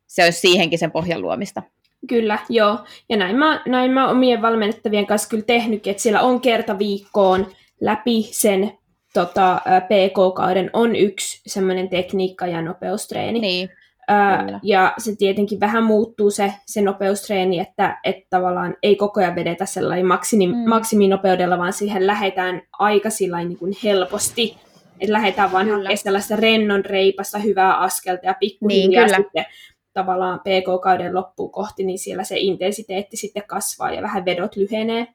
se 0.08 0.24
olisi 0.24 0.40
siihenkin 0.40 0.80
sen 0.80 0.92
pohjan 0.92 1.22
luomista. 1.22 1.64
Kyllä, 2.10 2.40
joo. 2.50 2.80
Ja 3.10 3.18
näin 3.18 3.36
mä, 3.36 3.64
näin 3.68 3.92
mä 3.92 4.10
omien 4.10 4.42
valmennettavien 4.42 5.06
kanssa 5.06 5.30
kyllä 5.30 5.44
tehnytkin, 5.44 5.92
että 5.92 6.04
siellä 6.04 6.22
on 6.22 6.42
kerta 6.42 6.80
viikkoon 6.80 7.48
läpi 7.82 8.24
sen 8.32 8.78
tota, 9.14 9.62
PK-kauden 9.66 10.70
on 10.74 10.96
yksi 10.96 11.42
semmoinen 11.48 11.90
tekniikka- 11.90 12.48
ja 12.48 12.62
nopeustreeni. 12.62 13.40
Niin. 13.40 13.70
Ää, 14.08 14.60
ja 14.64 14.94
se 14.98 15.16
tietenkin 15.16 15.60
vähän 15.60 15.84
muuttuu 15.84 16.32
se, 16.32 16.54
se 16.66 16.82
nopeustreeni, 16.82 17.60
että, 17.60 18.00
että 18.04 18.28
tavallaan 18.30 18.78
ei 18.84 18.96
koko 18.96 19.20
ajan 19.20 19.36
vedetä 19.36 19.66
sellainen 19.66 20.06
maksimi, 20.06 20.48
mm. 20.48 20.70
maksiminopeudella, 20.70 21.58
vaan 21.58 21.74
siihen 21.74 22.08
lähdetään 22.08 22.62
aika 22.80 23.10
niin 23.48 23.58
kuin 23.58 23.74
helposti. 23.84 24.58
Että 25.00 25.14
lähdetään 25.14 25.52
vaan 25.52 25.70
hakemaan 25.70 25.98
sellaista 25.98 26.36
rennon 26.36 26.86
reipasta 26.86 27.40
hyvää 27.40 27.78
askelta 27.78 28.26
ja 28.26 28.36
pikkuhiljaa 28.40 29.06
niin, 29.06 29.16
sitten 29.16 29.46
tavallaan 29.94 30.40
PK-kauden 30.40 31.16
loppuun 31.16 31.52
kohti, 31.52 31.84
niin 31.84 32.00
siellä 32.00 32.24
se 32.24 32.36
intensiteetti 32.38 33.18
sitten 33.18 33.44
kasvaa 33.48 33.92
ja 33.92 34.02
vähän 34.02 34.26
vedot 34.26 34.56
lyhenee. 34.56 35.08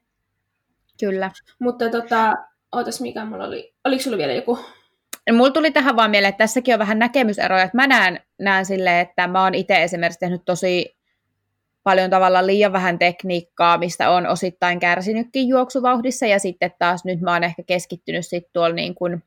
Kyllä. 0.99 1.31
Mutta 1.59 1.89
tota, 1.89 2.35
ootas 2.75 3.01
mikä 3.01 3.25
mulla 3.25 3.45
oli, 3.45 3.73
oliko 3.85 4.03
sulla 4.03 4.17
vielä 4.17 4.33
joku? 4.33 4.59
Mulla 5.31 5.51
tuli 5.51 5.71
tähän 5.71 5.95
vaan 5.95 6.11
mieleen, 6.11 6.29
että 6.29 6.43
tässäkin 6.43 6.73
on 6.73 6.79
vähän 6.79 6.99
näkemyseroja, 6.99 7.63
että 7.63 7.77
mä 7.77 7.87
näen, 7.87 8.19
näen 8.39 8.65
silleen, 8.65 8.99
että 8.99 9.27
mä 9.27 9.43
oon 9.43 9.55
itse 9.55 9.83
esimerkiksi 9.83 10.19
tehnyt 10.19 10.41
tosi 10.45 10.97
paljon 11.83 12.09
tavallaan 12.09 12.47
liian 12.47 12.73
vähän 12.73 12.99
tekniikkaa, 12.99 13.77
mistä 13.77 14.09
on 14.09 14.27
osittain 14.27 14.79
kärsinytkin 14.79 15.47
juoksuvauhdissa, 15.47 16.25
ja 16.25 16.39
sitten 16.39 16.71
taas 16.79 17.05
nyt 17.05 17.21
mä 17.21 17.33
oon 17.33 17.43
ehkä 17.43 17.63
keskittynyt 17.63 18.27
sitten 18.27 18.51
tuolla 18.53 18.75
niin 18.75 18.95
kuin 18.95 19.23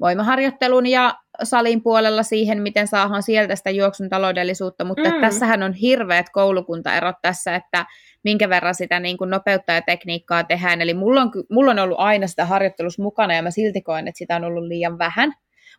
voimaharjoittelun 0.00 0.86
ja 0.86 1.18
salin 1.42 1.82
puolella 1.82 2.22
siihen, 2.22 2.62
miten 2.62 2.88
saadaan 2.88 3.22
sieltä 3.22 3.56
sitä 3.56 3.70
juoksun 3.70 4.08
taloudellisuutta, 4.08 4.84
mutta 4.84 5.10
mm. 5.10 5.20
tässähän 5.20 5.62
on 5.62 5.72
hirveät 5.72 6.26
koulukuntaerot 6.30 7.16
tässä, 7.22 7.54
että 7.54 7.86
minkä 8.24 8.48
verran 8.48 8.74
sitä 8.74 9.00
niin 9.00 9.18
kuin 9.18 9.30
nopeutta 9.30 9.72
ja 9.72 9.82
tekniikkaa 9.82 10.44
tehdään. 10.44 10.80
Eli 10.80 10.94
mulla 10.94 11.20
on, 11.22 11.30
mulla 11.50 11.70
on 11.70 11.78
ollut 11.78 11.98
aina 12.00 12.26
sitä 12.26 12.44
harjoittelussa 12.44 13.02
mukana 13.02 13.34
ja 13.34 13.42
mä 13.42 13.50
silti 13.50 13.82
koen, 13.82 14.08
että 14.08 14.18
sitä 14.18 14.36
on 14.36 14.44
ollut 14.44 14.64
liian 14.64 14.98
vähän. 14.98 15.32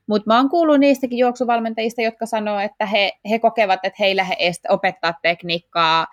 Mutta 0.08 0.24
mä 0.28 0.38
oon 0.38 0.50
kuullut 0.50 0.80
niistäkin 0.80 1.18
juoksuvalmentajista, 1.18 2.02
jotka 2.02 2.26
sanoo, 2.26 2.60
että 2.60 2.86
he, 2.86 3.12
he 3.30 3.40
kokevat, 3.40 3.80
että 3.84 3.98
heillä 4.00 4.24
he 4.24 4.36
opettaa 4.70 5.14
tekniikkaa 5.22 6.08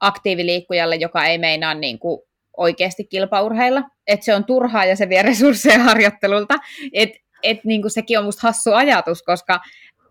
aktiiviliikkujalle, 0.00 0.96
joka 0.96 1.24
ei 1.24 1.38
meinaa 1.38 1.74
niin 1.74 1.98
kuin 1.98 2.20
oikeasti 2.56 3.04
kilpaurheilla. 3.04 3.82
Että 4.06 4.24
se 4.24 4.34
on 4.34 4.44
turhaa 4.44 4.84
ja 4.84 4.96
se 4.96 5.08
vie 5.08 5.22
resursseja 5.22 5.78
harjoittelulta. 5.78 6.54
Että 6.92 7.18
et, 7.46 7.64
niin 7.64 7.82
kuin 7.82 7.90
sekin 7.90 8.18
on 8.18 8.24
musta 8.24 8.40
hassu 8.42 8.72
ajatus, 8.72 9.22
koska 9.22 9.60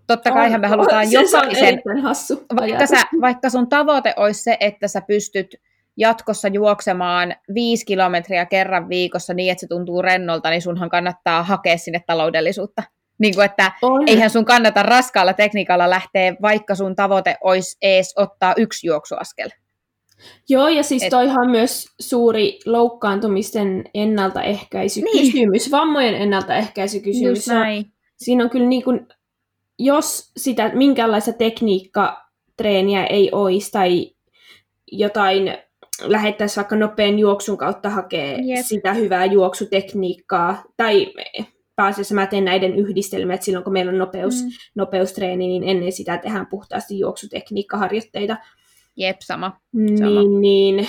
totta 0.08 0.32
kai 0.32 0.58
me 0.58 0.68
halutaan 0.68 1.12
jokaisen, 1.12 1.82
hassu 2.04 2.46
vaikka, 2.56 2.88
sä, 2.88 2.98
vaikka 3.22 3.50
sun 3.50 3.70
tavoite 3.70 4.14
olisi 4.18 4.44
se, 4.44 4.58
että 4.60 4.88
sä 4.88 5.02
pystyt 5.02 5.56
jatkossa 5.98 6.48
juoksemaan 6.48 7.36
viisi 7.54 7.86
kilometriä 7.86 8.46
kerran 8.46 8.90
viikossa 8.90 9.34
niin, 9.34 9.52
että 9.52 9.60
se 9.60 9.68
tuntuu 9.68 10.02
rennolta, 10.02 10.50
niin 10.50 10.62
sunhan 10.62 10.90
kannattaa 10.90 11.44
hakea 11.44 11.78
sinne 11.78 12.02
taloudellisuutta. 12.08 12.84
Niin 13.20 13.36
kuin, 13.36 13.46
että 13.46 13.72
on. 13.82 14.04
eihän 14.08 14.30
sun 14.30 14.46
kannata 14.46 14.84
raskaalla 14.84 15.34
tekniikalla 15.34 15.90
lähteä, 15.90 16.36
vaikka 16.42 16.76
sun 16.76 16.96
tavoite 16.96 17.38
olisi 17.44 17.78
ees 17.82 18.14
ottaa 18.18 18.54
yksi 18.58 18.88
juoksuaskel. 18.88 19.50
Joo, 20.50 20.68
ja 20.68 20.84
siis 20.84 21.04
Et... 21.04 21.10
toihan 21.10 21.52
myös 21.52 21.86
suuri 22.00 22.60
loukkaantumisten 22.66 23.84
ennaltaehkäisykysymys, 23.94 25.64
niin. 25.66 25.72
vammojen 25.72 26.16
ennaltaehkäisykysymys. 26.16 27.38
Just 27.38 27.48
näin. 27.48 27.86
Siinä 28.18 28.44
on 28.44 28.50
kyllä 28.50 28.68
niin 28.68 28.84
kuin, 28.84 29.08
jos 29.80 30.32
sitä 30.38 30.72
minkäänlaista 30.74 31.34
tekniikkatreeniä 31.34 33.06
ei 33.06 33.30
olisi 33.32 33.72
tai 33.72 34.12
jotain 34.92 35.58
lähettäisiin 36.02 36.56
vaikka 36.56 36.76
nopean 36.76 37.20
juoksun 37.20 37.58
kautta 37.58 37.90
hakea 37.90 38.38
Jep. 38.44 38.66
sitä 38.66 38.94
hyvää 38.94 39.26
juoksutekniikkaa, 39.26 40.64
tai 40.78 41.14
pääasiassa 41.76 42.16
mä 42.16 42.28
teen 42.28 42.46
näiden 42.46 42.76
yhdistelmiä, 42.76 43.34
että 43.34 43.46
silloin 43.46 43.64
kun 43.64 43.74
meillä 43.74 43.92
on 43.92 43.98
nopeus, 43.98 44.44
mm. 44.44 44.50
nopeustreeni, 44.76 45.48
niin 45.48 45.64
ennen 45.64 45.92
sitä 45.92 46.18
tehdään 46.18 46.48
puhtaasti 46.48 47.00
juoksutekniikkaharjoitteita. 47.00 48.38
Jep, 48.98 49.18
sama. 49.22 49.60
Niin, 49.74 49.98
Sama. 49.98 50.22
niin, 50.40 50.88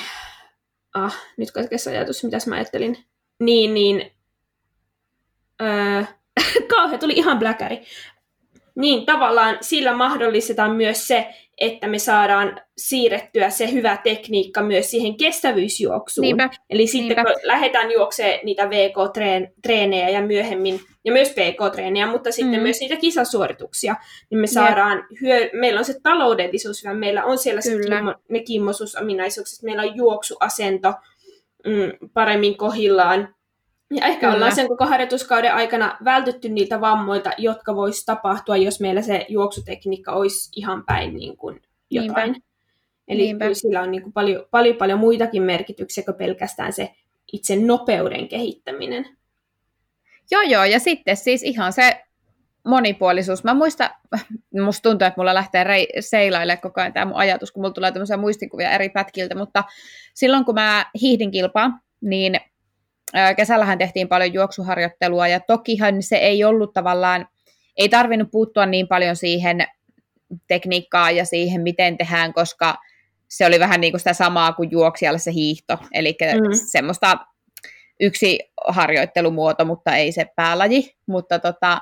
ah, 0.95 1.17
nyt 1.37 1.51
katkesi 1.51 1.91
ajatus, 1.91 2.25
mitäs 2.25 2.47
mä 2.47 2.55
ajattelin. 2.55 2.99
Niin, 3.41 3.75
niin, 3.75 4.13
öö, 5.63 6.03
kauhean, 6.75 7.01
tuli 7.01 7.13
ihan 7.13 7.39
bläkäri. 7.39 7.83
Niin, 8.75 9.07
tavallaan 9.07 9.59
sillä 9.61 9.95
mahdollistetaan 9.95 10.77
myös 10.77 11.09
se, 11.09 11.35
että 11.61 11.87
me 11.89 11.99
saadaan 11.99 12.61
siirrettyä 12.79 13.51
se 13.51 13.73
hyvä 13.73 13.97
tekniikka 14.05 14.63
myös 14.63 14.91
siihen 14.91 15.17
kestävyysjuoksuun. 15.17 16.23
Niinpä. 16.23 16.51
Eli 16.71 16.87
sitten 16.87 17.17
Niinpä. 17.17 17.25
kun 17.25 17.41
lähdetään 17.43 17.93
juoksemaan 17.93 18.39
niitä 18.45 18.71
VK-treenejä 18.71 20.09
ja 20.09 20.23
myöhemmin, 20.23 20.81
ja 21.05 21.13
myös 21.13 21.31
PK-treenejä, 21.31 22.07
mutta 22.07 22.33
sitten 22.33 22.59
Mm. 22.59 22.63
myös 22.63 22.81
niitä 22.81 22.97
kisasuorituksia, 22.97 23.97
niin 24.31 24.39
me 24.41 24.47
saadaan, 24.47 25.07
hyö, 25.23 25.51
meillä 25.53 25.79
on 25.79 25.85
se 25.85 26.01
taloudellisuus 26.03 26.83
hyvä, 26.85 26.95
meillä 26.95 27.25
on 27.25 27.39
siellä 27.39 27.61
se 27.61 27.71
kimmo, 27.71 28.15
ne 28.29 28.41
kimmosuusominaisuukset, 28.41 29.63
meillä 29.63 29.83
on 29.83 29.97
juoksuasento 29.97 30.95
mm, 31.67 32.09
paremmin 32.15 32.57
kohillaan. 32.57 33.36
Ja 33.91 34.07
ehkä 34.07 34.21
Kyllä. 34.21 34.35
ollaan 34.35 34.55
sen 34.55 34.69
koko 34.69 34.87
harjoituskauden 34.87 35.55
aikana 35.55 35.99
vältytty 36.05 36.49
niiltä 36.49 36.81
vammoilta, 36.81 37.31
jotka 37.39 37.77
voisi 37.77 38.07
tapahtua, 38.07 38.57
jos 38.57 38.81
meillä 38.81 39.03
se 39.03 39.27
juoksutekniikka 39.29 40.13
olisi 40.13 40.51
ihan 40.57 40.85
päin 40.87 41.15
niin 41.15 41.37
kuin 41.37 41.63
jotain. 41.91 42.33
Niinpä. 42.33 42.47
Eli 43.09 43.23
Niinpä. 43.23 43.55
sillä 43.55 43.83
on 43.83 43.91
niin 43.91 44.03
kuin 44.03 44.13
paljon, 44.13 44.47
paljon, 44.51 44.77
paljon 44.77 44.99
muitakin 44.99 45.43
merkityksiä 45.43 46.05
kuin 46.05 46.15
pelkästään 46.15 46.73
se 46.73 46.95
itse 47.33 47.57
nopeuden 47.57 48.29
kehittäminen. 48.29 49.17
Joo, 50.31 50.43
joo, 50.43 50.65
ja 50.65 50.79
sitten 50.79 51.17
siis 51.17 51.43
ihan 51.43 51.73
se 51.73 52.05
monipuolisuus. 52.65 53.45
Mä 53.45 53.55
muistan, 53.55 53.91
musta 54.65 54.83
tuntuu, 54.83 55.07
että 55.07 55.21
mulla 55.21 55.35
lähtee 55.35 55.65
rei, 55.65 55.89
seilaille 56.01 56.57
koko 56.57 56.81
ajan 56.81 56.93
tämä 56.93 57.05
mun 57.05 57.17
ajatus, 57.17 57.53
kun 57.53 57.63
mulla 57.63 57.75
tulee 57.75 57.93
tämmöisiä 57.93 58.17
muistikuvia 58.17 58.71
eri 58.71 58.89
pätkiltä, 58.89 59.35
mutta 59.35 59.65
silloin 60.15 60.45
kun 60.45 60.55
mä 60.55 60.87
hiihdin 61.01 61.31
kilpaa, 61.31 61.71
niin 62.01 62.41
kesällähän 63.37 63.79
tehtiin 63.79 64.09
paljon 64.09 64.33
juoksuharjoittelua, 64.33 65.29
ja 65.29 65.41
tokihan 65.41 66.03
se 66.03 66.17
ei 66.17 66.45
ollut 66.45 66.73
tavallaan, 66.73 67.29
ei 67.77 67.89
tarvinnut 67.89 68.31
puuttua 68.31 68.67
niin 68.67 68.89
paljon 68.89 69.17
siihen 69.17 69.67
tekniikkaan 70.49 71.17
ja 71.17 71.25
siihen, 71.25 71.63
miten 71.63 71.99
tehdään, 71.99 72.33
koska 72.33 72.75
se 73.29 73.47
oli 73.47 73.61
vähän 73.61 73.81
niin 73.81 73.93
kuin 73.93 74.01
sitä 74.01 74.13
samaa 74.13 74.53
kuin 74.53 74.71
juoksijalle 74.71 75.19
se 75.19 75.33
hiihto, 75.33 75.79
eli 75.93 76.17
Mm. 76.35 76.49
mm. 76.49 76.55
semmoista 76.71 77.17
yksi 78.01 78.39
harjoittelumuoto, 78.69 79.65
mutta 79.65 79.97
ei 79.97 80.13
se 80.13 80.27
päälaji. 80.37 80.97
Mutta 81.07 81.39
tota, 81.39 81.81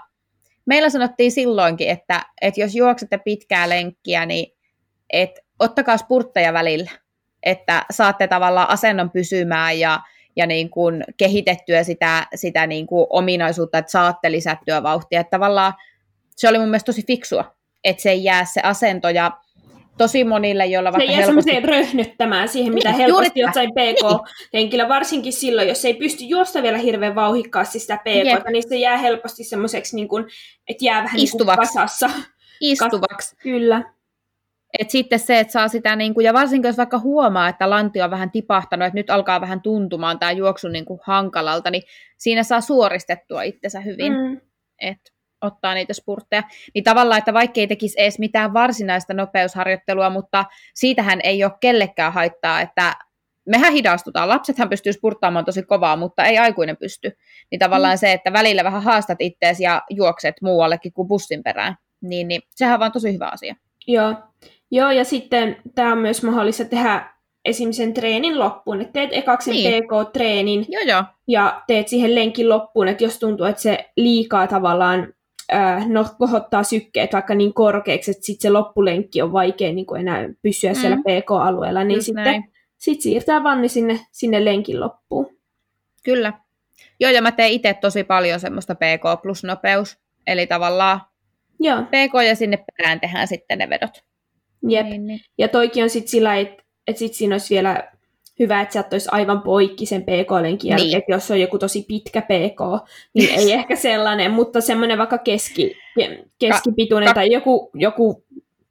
meillä 0.66 0.90
sanottiin 0.90 1.32
silloinkin, 1.32 1.88
että, 1.88 2.26
että 2.40 2.60
jos 2.60 2.74
juoksette 2.74 3.18
pitkää 3.18 3.68
lenkkiä, 3.68 4.26
niin 4.26 4.56
et, 5.12 5.30
ottakaa 5.58 5.96
spurtteja 5.96 6.52
välillä, 6.52 6.90
että 7.42 7.84
saatte 7.90 8.26
tavallaan 8.26 8.70
asennon 8.70 9.10
pysymään 9.10 9.78
ja, 9.78 10.00
ja 10.36 10.46
niin 10.46 10.70
kuin 10.70 11.04
kehitettyä 11.16 11.82
sitä, 11.82 12.26
sitä 12.34 12.66
niin 12.66 12.86
kuin 12.86 13.06
ominaisuutta, 13.10 13.78
että 13.78 13.92
saatte 13.92 14.32
lisättyä 14.32 14.82
vauhtia. 14.82 15.20
Että 15.20 15.30
tavallaan 15.30 15.72
se 16.36 16.48
oli 16.48 16.58
mun 16.58 16.68
mielestä 16.68 16.86
tosi 16.86 17.06
fiksua, 17.06 17.54
että 17.84 18.02
se 18.02 18.10
ei 18.10 18.24
jää 18.24 18.44
se 18.44 18.60
asento 18.60 19.08
ja 19.08 19.30
tosi 19.98 20.24
monille, 20.24 20.66
joilla 20.66 20.90
Se 20.90 20.98
vaikka 20.98 21.12
jää 21.12 21.20
helposti... 21.20 21.50
semmoiseen 21.50 21.64
röhnyttämään 21.64 22.48
siihen, 22.48 22.74
mitä 22.74 22.88
Niin, 22.88 22.98
helposti 22.98 23.40
jossain 23.40 23.70
PK-henkilö, 23.70 24.88
varsinkin 24.88 25.32
silloin, 25.32 25.68
jos 25.68 25.84
ei 25.84 25.94
pysty 25.94 26.24
juosta 26.24 26.62
vielä 26.62 26.78
hirveän 26.78 27.14
vauhikkaasti 27.14 27.78
sitä 27.78 27.98
Jep. 28.04 28.38
PK, 28.38 28.50
niin 28.50 28.68
se 28.68 28.76
jää 28.76 28.96
helposti 28.96 29.44
semmoiseksi, 29.44 29.96
niin 29.96 30.08
kuin, 30.08 30.24
että 30.68 30.84
jää 30.84 31.04
vähän 31.04 31.20
Istuvaksi. 31.20 31.60
Niin 31.60 31.72
kuin 31.72 31.82
kasassa. 31.82 32.10
istuvaksi. 32.60 33.36
Kyllä. 33.36 33.94
Et 34.78 34.90
sitten 34.90 35.18
se, 35.18 35.40
että 35.40 35.52
saa 35.52 35.68
sitä, 35.68 35.96
niin 35.96 36.14
kuin, 36.14 36.24
ja 36.24 36.32
varsinkin 36.32 36.68
jos 36.68 36.76
vaikka 36.76 36.98
huomaa, 36.98 37.48
että 37.48 37.70
lanti 37.70 38.02
on 38.02 38.10
vähän 38.10 38.30
tipahtanut, 38.30 38.86
että 38.86 38.98
nyt 38.98 39.10
alkaa 39.10 39.40
vähän 39.40 39.62
tuntumaan 39.62 40.18
tämä 40.18 40.32
juoksu 40.32 40.68
niin 40.68 40.84
kuin 40.84 41.00
hankalalta, 41.02 41.70
niin 41.70 41.82
siinä 42.18 42.42
saa 42.42 42.60
suoristettua 42.60 43.42
itsensä 43.42 43.80
hyvin, 43.80 44.12
mm. 44.12 44.40
Että 44.80 45.10
ottaa 45.40 45.74
niitä 45.74 45.92
spurtteja. 45.92 46.42
Niin 46.74 46.84
tavallaan, 46.84 47.18
että 47.18 47.34
vaikka 47.34 47.60
ei 47.60 47.66
tekisi 47.66 48.00
edes 48.00 48.18
mitään 48.18 48.52
varsinaista 48.52 49.14
nopeusharjoittelua, 49.14 50.10
mutta 50.10 50.44
siitähän 50.74 51.20
ei 51.24 51.44
ole 51.44 51.52
kellekään 51.60 52.12
haittaa, 52.12 52.60
että 52.60 52.94
mehän 53.48 53.72
hidastutaan. 53.72 54.28
Lapsethan 54.28 54.68
pystyy 54.68 54.92
spurttaamaan 54.92 55.44
tosi 55.44 55.62
kovaa, 55.62 55.96
mutta 55.96 56.24
ei 56.24 56.38
aikuinen 56.38 56.76
pysty. 56.76 57.12
Niin 57.50 57.58
tavallaan 57.58 57.94
mm. 57.94 57.98
se, 57.98 58.12
että 58.12 58.32
välillä 58.32 58.64
vähän 58.64 58.82
haastat 58.82 59.20
ittees 59.20 59.60
ja 59.60 59.82
juokset 59.90 60.34
muuallekin 60.42 60.92
kuin 60.92 61.08
bussin 61.08 61.42
perään, 61.42 61.76
niin, 62.00 62.28
niin 62.28 62.42
sehän 62.50 62.74
on 62.74 62.80
vaan 62.80 62.92
tosi 62.92 63.12
hyvä 63.12 63.28
asia. 63.28 63.54
Joo. 63.86 64.14
Joo, 64.74 64.90
ja 64.90 65.04
sitten 65.04 65.56
tämä 65.74 65.92
on 65.92 65.98
myös 65.98 66.22
mahdollista 66.22 66.64
tehdä 66.64 67.10
esimerkiksi 67.44 67.82
sen 67.82 67.94
treenin 67.94 68.38
loppuun, 68.38 68.80
että 68.80 68.92
teet 68.92 69.10
ekaksi 69.12 69.50
Niin. 69.50 69.84
PK-treenin 69.84 70.66
Joo, 70.68 70.82
joo. 70.82 71.04
ja 71.28 71.62
teet 71.66 71.88
siihen 71.88 72.14
lenkin 72.14 72.48
loppuun, 72.48 72.88
että 72.88 73.04
jos 73.04 73.18
tuntuu, 73.18 73.46
että 73.46 73.62
se 73.62 73.90
liikaa 73.96 74.46
tavallaan 74.46 75.14
äh, 75.52 75.88
no, 75.88 76.06
kohottaa 76.18 76.62
sykkeet 76.62 77.12
vaikka 77.12 77.34
niin 77.34 77.54
korkeaksi, 77.54 78.10
että 78.10 78.24
sitten 78.24 78.42
se 78.42 78.50
loppulenkki 78.50 79.22
on 79.22 79.32
vaikea 79.32 79.72
niin 79.72 79.86
kuin 79.86 80.00
enää 80.00 80.28
pysyä 80.42 80.72
mm. 80.72 80.76
siellä. 80.76 80.96
PK-alueella, 80.96 81.84
niin 81.84 81.96
Just 81.96 82.06
sitten 82.06 82.24
näin. 82.24 82.52
sit 82.78 83.00
siirtää 83.00 83.42
vanni 83.42 83.68
sinne, 83.68 84.00
sinne 84.12 84.44
lenkin 84.44 84.80
loppuun. 84.80 85.36
Kyllä. 86.04 86.32
Joo, 87.00 87.10
ja 87.10 87.22
mä 87.22 87.32
teen 87.32 87.52
itse 87.52 87.74
tosi 87.74 88.04
paljon 88.04 88.40
semmoista 88.40 88.74
PK 88.74 89.22
plus 89.22 89.44
nopeus. 89.44 89.98
Eli 90.26 90.46
tavallaan 90.46 91.00
Joo, 91.60 91.82
PK 91.82 92.26
ja 92.28 92.34
sinne 92.34 92.64
perään 92.76 93.00
tehdään 93.00 93.28
sitten 93.28 93.58
ne 93.58 93.68
vedot. 93.68 94.13
Jep. 94.68 94.86
Niin, 94.86 95.06
niin. 95.06 95.20
Ja 95.38 95.48
toikin 95.48 95.82
on 95.84 95.90
sitten 95.90 96.10
sillä, 96.10 96.36
että 96.36 96.64
et 96.86 96.96
sit 96.98 97.14
siinä 97.14 97.34
olisi 97.34 97.54
vielä 97.54 97.88
hyvä, 98.38 98.60
että 98.60 98.72
sä 98.74 98.84
olisi 98.92 99.08
aivan 99.12 99.42
poikki 99.42 99.86
sen 99.86 100.02
PK-lenkin 100.02 100.68
jälkeen, 100.68 100.88
Niin. 100.88 100.98
että 100.98 101.12
jos 101.12 101.30
on 101.30 101.40
joku 101.40 101.58
tosi 101.58 101.84
pitkä 101.88 102.22
PK, 102.22 102.88
niin 103.14 103.30
ei 103.38 103.52
ehkä 103.52 103.76
sellainen, 103.76 104.30
mutta 104.30 104.60
semmoinen 104.60 104.98
vaikka 104.98 105.18
keski, 105.18 105.76
ke- 106.00 106.28
keskipituinen 106.38 107.08
ka- 107.08 107.14
tai 107.14 107.32
joku, 107.32 107.70
joku 107.74 108.24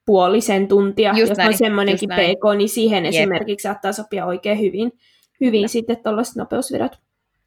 puolisen 0.06 0.68
tuntia, 0.68 1.12
Just 1.16 1.28
jos 1.28 1.38
näin, 1.38 1.48
on 1.48 1.56
semmoinenkin 1.58 2.08
näin. 2.08 2.36
PK, 2.36 2.56
niin 2.58 2.68
siihen 2.68 3.04
Jep. 3.04 3.14
esimerkiksi 3.14 3.62
saattaa 3.62 3.92
sopia 3.92 4.26
oikein 4.26 4.60
hyvin, 4.60 4.92
hyvin 5.40 5.58
Kyllä. 5.58 5.68
sitten 5.68 5.96
tuollaiset 6.02 6.36
nopeusvedot 6.36 6.92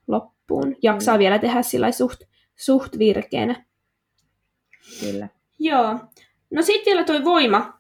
loppuun. 0.08 0.76
Jaksaa 0.84 1.20
vielä 1.20 1.40
tehdä 1.40 1.62
sillä 1.62 1.92
suht, 1.92 2.22
suht 2.56 3.00
virkeänä. 3.00 3.66
Kyllä. 5.00 5.28
Joo. 5.60 6.00
No 6.52 6.62
sitten 6.62 6.92
vielä 6.92 7.04
toi 7.04 7.24
voima, 7.24 7.77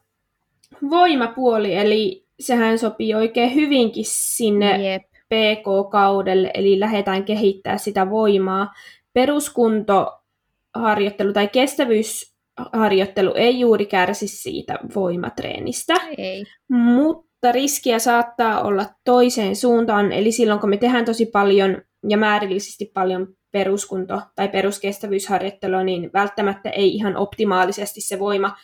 voimapuoli, 0.90 1.76
eli 1.76 2.26
sehän 2.40 2.80
sopii 2.80 3.16
oikein 3.16 3.56
hyvinkin 3.56 4.06
sinne 4.08 4.92
Jep. 4.92 5.04
PK-kaudelle, 5.28 6.52
eli 6.54 6.80
lähdetään 6.80 7.24
kehittää 7.24 7.78
sitä 7.78 8.10
voimaa. 8.10 8.74
Peruskuntoharjoittelu 9.14 11.34
tai 11.34 11.48
kestävyysharjoittelu 11.48 13.34
ei 13.36 13.60
juuri 13.60 13.86
kärsi 13.86 14.28
siitä 14.28 14.80
voimatreenistä, 14.96 15.94
Ei. 16.18 16.46
mutta 16.70 17.52
riskiä 17.52 18.00
saattaa 18.00 18.62
olla 18.62 18.86
toiseen 19.04 19.56
suuntaan, 19.56 20.12
eli 20.12 20.32
silloin 20.32 20.60
kun 20.60 20.70
me 20.70 20.78
tehdään 20.78 21.06
tosi 21.06 21.26
paljon 21.26 21.82
ja 22.10 22.18
määrällisesti 22.18 22.92
paljon 22.94 23.28
peruskunto- 23.52 24.22
tai 24.36 24.48
peruskestävyysharjoittelua, 24.48 25.84
niin 25.84 26.10
välttämättä 26.14 26.70
ei 26.70 26.96
ihan 26.96 27.18
optimaalisesti 27.18 28.02
se 28.02 28.20
voima, 28.20 28.56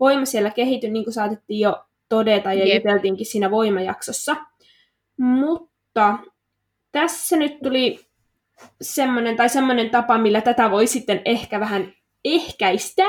voima 0.00 0.24
siellä 0.24 0.50
kehity, 0.50 0.88
niin 0.88 1.04
kuin 1.04 1.14
saatettiin 1.14 1.60
jo 1.60 1.84
todeta 2.08 2.52
ja 2.52 2.66
Jep. 2.66 2.84
juteltiinkin 2.84 3.26
siinä 3.26 3.50
voimajaksossa. 3.50 4.36
Mutta 5.16 6.18
tässä 6.92 7.36
nyt 7.36 7.58
tuli 7.62 8.00
semmoinen, 8.80 9.36
tai 9.36 9.48
semmoinen 9.48 9.90
tapa, 9.90 10.18
millä 10.18 10.40
tätä 10.40 10.70
voi 10.70 10.86
sitten 10.86 11.22
ehkä 11.24 11.60
vähän 11.60 11.92
ehkäistä, 12.24 13.04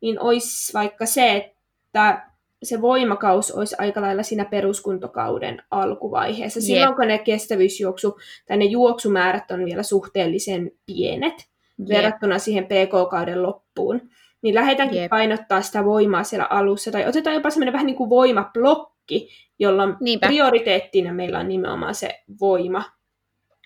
niin 0.00 0.20
olisi 0.20 0.72
vaikka 0.72 1.06
se, 1.06 1.36
että 1.36 2.32
se 2.62 2.80
voimakaus 2.80 3.50
olisi 3.50 3.76
aika 3.78 4.02
lailla 4.02 4.22
siinä 4.22 4.44
peruskuntokauden 4.44 5.62
alkuvaiheessa. 5.70 6.58
Jep. 6.60 6.66
Silloin, 6.66 6.96
kun 6.96 7.08
ne 7.08 7.18
kestävyysjuoksu 7.18 8.18
tai 8.46 8.56
ne 8.56 8.64
juoksumäärät 8.64 9.50
on 9.50 9.64
vielä 9.64 9.82
suhteellisen 9.82 10.70
pienet 10.86 11.34
Jep. 11.78 11.88
verrattuna 11.88 12.38
siihen 12.38 12.64
PK-kauden 12.64 13.42
loppuun, 13.42 14.00
niin 14.42 14.54
lähdetäänkin 14.54 15.00
Jep. 15.02 15.10
painottaa 15.10 15.62
sitä 15.62 15.84
voimaa 15.84 16.24
siellä 16.24 16.46
alussa, 16.50 16.90
tai 16.92 17.06
otetaan 17.08 17.34
jopa 17.34 17.50
semmoinen 17.50 17.72
vähän 17.72 17.86
niin 17.86 17.96
kuin 17.96 18.10
voimablokki, 18.10 19.28
jolloin 19.58 19.94
Niinpä. 20.00 20.26
prioriteettina 20.26 21.12
meillä 21.12 21.38
on 21.38 21.48
nimenomaan 21.48 21.94
se 21.94 22.22
voima. 22.40 22.84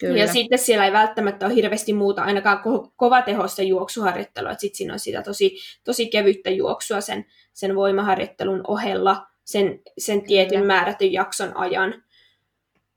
Kyllä. 0.00 0.18
Ja 0.18 0.26
sitten 0.32 0.58
siellä 0.58 0.84
ei 0.84 0.92
välttämättä 0.92 1.46
ole 1.46 1.54
hirveästi 1.54 1.92
muuta, 1.92 2.22
ainakaan 2.22 2.58
ko- 2.58 2.92
kovatehosta 2.96 3.62
juoksuharjoittelua, 3.62 4.50
että 4.50 4.60
sitten 4.60 4.76
siinä 4.76 4.92
on 4.92 4.98
sitä 4.98 5.22
tosi, 5.22 5.56
tosi 5.84 6.06
kevyttä 6.06 6.50
juoksua 6.50 7.00
sen, 7.00 7.26
sen 7.52 7.76
voimaharjoittelun 7.76 8.60
ohella 8.68 9.26
sen, 9.44 9.80
sen 9.98 10.22
tietyn 10.22 10.60
Kyllä. 10.60 10.74
määrätyn 10.74 11.12
jakson 11.12 11.56
ajan. 11.56 12.02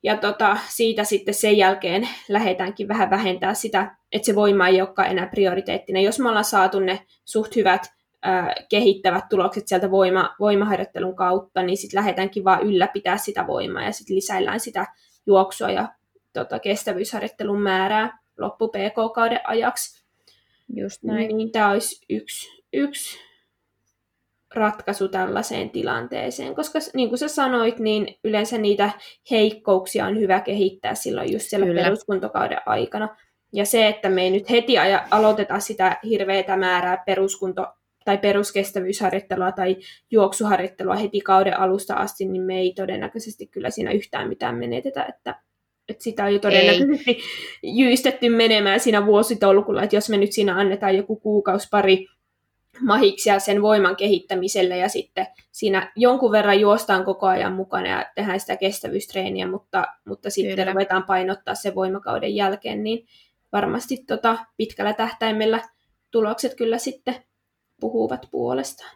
Ja 0.03 0.17
tota, 0.17 0.57
siitä 0.67 1.03
sitten 1.03 1.33
sen 1.33 1.57
jälkeen 1.57 2.09
lähdetäänkin 2.29 2.87
vähän 2.87 3.09
vähentää 3.09 3.53
sitä, 3.53 3.95
että 4.11 4.25
se 4.25 4.35
voima 4.35 4.67
ei 4.67 4.81
olekaan 4.81 5.07
enää 5.07 5.27
prioriteettina. 5.27 5.99
Jos 5.99 6.19
me 6.19 6.29
ollaan 6.29 6.45
saatu 6.45 6.79
ne 6.79 7.05
suht 7.25 7.55
hyvät 7.55 7.81
ää, 8.21 8.55
kehittävät 8.69 9.29
tulokset 9.29 9.67
sieltä 9.67 9.91
voima, 9.91 10.35
voimaharjoittelun 10.39 11.15
kautta, 11.15 11.63
niin 11.63 11.77
sitten 11.77 11.97
lähdetäänkin 11.97 12.43
vaan 12.43 12.63
ylläpitää 12.63 13.17
sitä 13.17 13.47
voimaa 13.47 13.83
ja 13.83 13.91
sitten 13.91 14.15
lisäillään 14.15 14.59
sitä 14.59 14.85
juoksua 15.27 15.69
ja 15.69 15.87
tota, 16.33 16.59
kestävyysharjoittelun 16.59 17.61
määrää 17.61 18.19
loppu 18.37 18.67
PK-kauden 18.67 19.41
ajaksi. 19.43 20.05
Just 20.75 21.03
näin. 21.03 21.37
Niin 21.37 21.51
tämä 21.51 21.71
olisi 21.71 22.05
yksi, 22.09 22.63
yksi 22.73 23.28
ratkaisu 24.55 25.07
tällaiseen 25.07 25.69
tilanteeseen, 25.69 26.55
koska 26.55 26.79
niin 26.93 27.09
kuin 27.09 27.19
sä 27.19 27.27
sanoit, 27.27 27.79
niin 27.79 28.15
yleensä 28.23 28.57
niitä 28.57 28.91
heikkouksia 29.31 30.05
on 30.05 30.19
hyvä 30.19 30.39
kehittää 30.39 30.95
silloin 30.95 31.31
just 31.31 31.45
siellä 31.49 31.65
Kyllä. 31.65 31.83
peruskuntokauden 31.83 32.59
aikana. 32.65 33.17
Ja 33.53 33.65
se, 33.65 33.87
että 33.87 34.09
me 34.09 34.21
ei 34.21 34.31
nyt 34.31 34.49
heti 34.49 34.77
aja, 34.77 35.07
aloiteta 35.11 35.59
sitä 35.59 35.97
hirveätä 36.03 36.57
määrää 36.57 37.03
peruskunto- 37.05 37.73
tai 38.05 38.17
peruskestävyysharjoittelua 38.17 39.51
tai 39.51 39.77
juoksuharjoittelua 40.11 40.95
heti 40.95 41.21
kauden 41.21 41.59
alusta 41.59 41.93
asti, 41.93 42.25
niin 42.25 42.41
me 42.41 42.59
ei 42.59 42.73
todennäköisesti 42.75 43.47
kyllä 43.47 43.69
siinä 43.69 43.91
yhtään 43.91 44.29
mitään 44.29 44.55
menetetä, 44.55 45.03
että, 45.03 45.35
että 45.89 46.03
sitä 46.03 46.23
on 46.23 46.33
jo 46.33 46.39
todennäköisesti 46.39 47.11
ei. 47.11 47.21
jyystetty 47.63 48.29
menemään 48.29 48.79
siinä 48.79 49.05
vuositolkulla, 49.05 49.83
että 49.83 49.95
jos 49.95 50.09
me 50.09 50.17
nyt 50.17 50.31
siinä 50.31 50.55
annetaan 50.55 50.97
joku 50.97 51.15
kuukausi 51.15 51.67
pari 51.71 52.07
mahiksia 52.81 53.39
sen 53.39 53.61
voiman 53.61 53.95
kehittämiselle 53.95 54.77
ja 54.77 54.89
sitten 54.89 55.27
siinä 55.51 55.91
jonkun 55.95 56.31
verran 56.31 56.59
juostaan 56.59 57.05
koko 57.05 57.27
ajan 57.27 57.53
mukana 57.53 57.87
ja 57.89 58.05
tehdään 58.15 58.39
sitä 58.39 58.57
kestävyystreeniä, 58.57 59.47
mutta, 59.47 59.83
mutta 60.05 60.29
sitten 60.29 60.55
Kyllä. 60.55 60.71
ruvetaan 60.71 61.03
painottaa 61.03 61.55
se 61.55 61.75
voimakauden 61.75 62.35
jälkeen, 62.35 62.83
niin 62.83 63.07
varmasti 63.51 63.97
tota 64.07 64.37
pitkällä 64.57 64.93
tähtäimellä 64.93 65.61
tulokset 66.11 66.55
kyllä 66.55 66.77
sitten 66.77 67.15
puhuvat 67.79 68.27
puolestaan. 68.31 68.91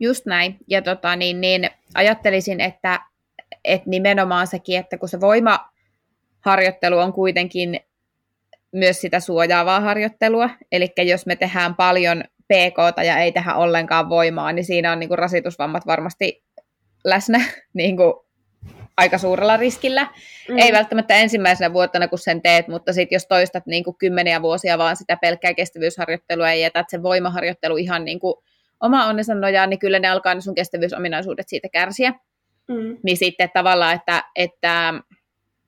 Just 0.00 0.26
näin. 0.26 0.56
Ja 0.68 0.82
tota, 0.82 1.16
niin, 1.16 1.40
niin, 1.40 1.70
ajattelisin, 1.94 2.60
että, 2.60 3.00
että 3.64 3.90
nimenomaan 3.90 4.46
sekin, 4.46 4.78
että 4.78 4.98
kun 4.98 5.08
se 5.08 5.20
voimaharjoittelu 5.20 6.98
on 6.98 7.12
kuitenkin 7.12 7.80
myös 8.72 9.00
sitä 9.00 9.20
suojaavaa 9.20 9.80
harjoittelua, 9.80 10.50
eli 10.72 10.88
jos 11.06 11.26
me 11.26 11.36
tehdään 11.36 11.74
paljon 11.74 12.24
PK 12.50 13.04
ja 13.04 13.18
ei 13.18 13.32
tehdä 13.32 13.54
ollenkaan 13.54 14.08
voimaa, 14.08 14.52
niin 14.52 14.64
siinä 14.64 14.92
on 14.92 15.00
niin 15.00 15.08
kuin 15.08 15.18
rasitusvammat 15.18 15.86
varmasti 15.86 16.44
läsnä 17.04 17.44
niin 17.74 17.96
kuin 17.96 18.14
aika 18.96 19.18
suurella 19.18 19.56
riskillä. 19.56 20.06
Mm. 20.48 20.58
Ei 20.58 20.72
välttämättä 20.72 21.14
ensimmäisenä 21.14 21.72
vuotena, 21.72 22.08
kun 22.08 22.18
sen 22.18 22.42
teet, 22.42 22.68
mutta 22.68 22.92
sitten 22.92 23.16
jos 23.16 23.26
toistat 23.26 23.66
niin 23.66 23.84
kuin 23.84 23.96
kymmeniä 23.98 24.42
vuosia 24.42 24.78
vaan 24.78 24.96
sitä 24.96 25.16
pelkkää 25.16 25.54
kestävyysharjoittelua 25.54 26.48
ja 26.48 26.54
jätät 26.54 26.90
sen 26.90 27.02
voimaharjoittelu 27.02 27.76
ihan 27.76 28.04
niin 28.04 28.20
kuin 28.20 28.34
oma 28.80 29.06
onnensa 29.06 29.34
nojaan, 29.34 29.70
niin 29.70 29.78
kyllä 29.78 29.98
ne 29.98 30.08
alkaa 30.08 30.34
ne 30.34 30.40
sun 30.40 30.54
kestävyysominaisuudet 30.54 31.48
siitä 31.48 31.68
kärsiä. 31.68 32.10
Mm. 32.68 32.98
Niin 33.02 33.16
sitten 33.16 33.50
tavallaan, 33.54 33.94
että, 33.94 34.24
että 34.36 34.94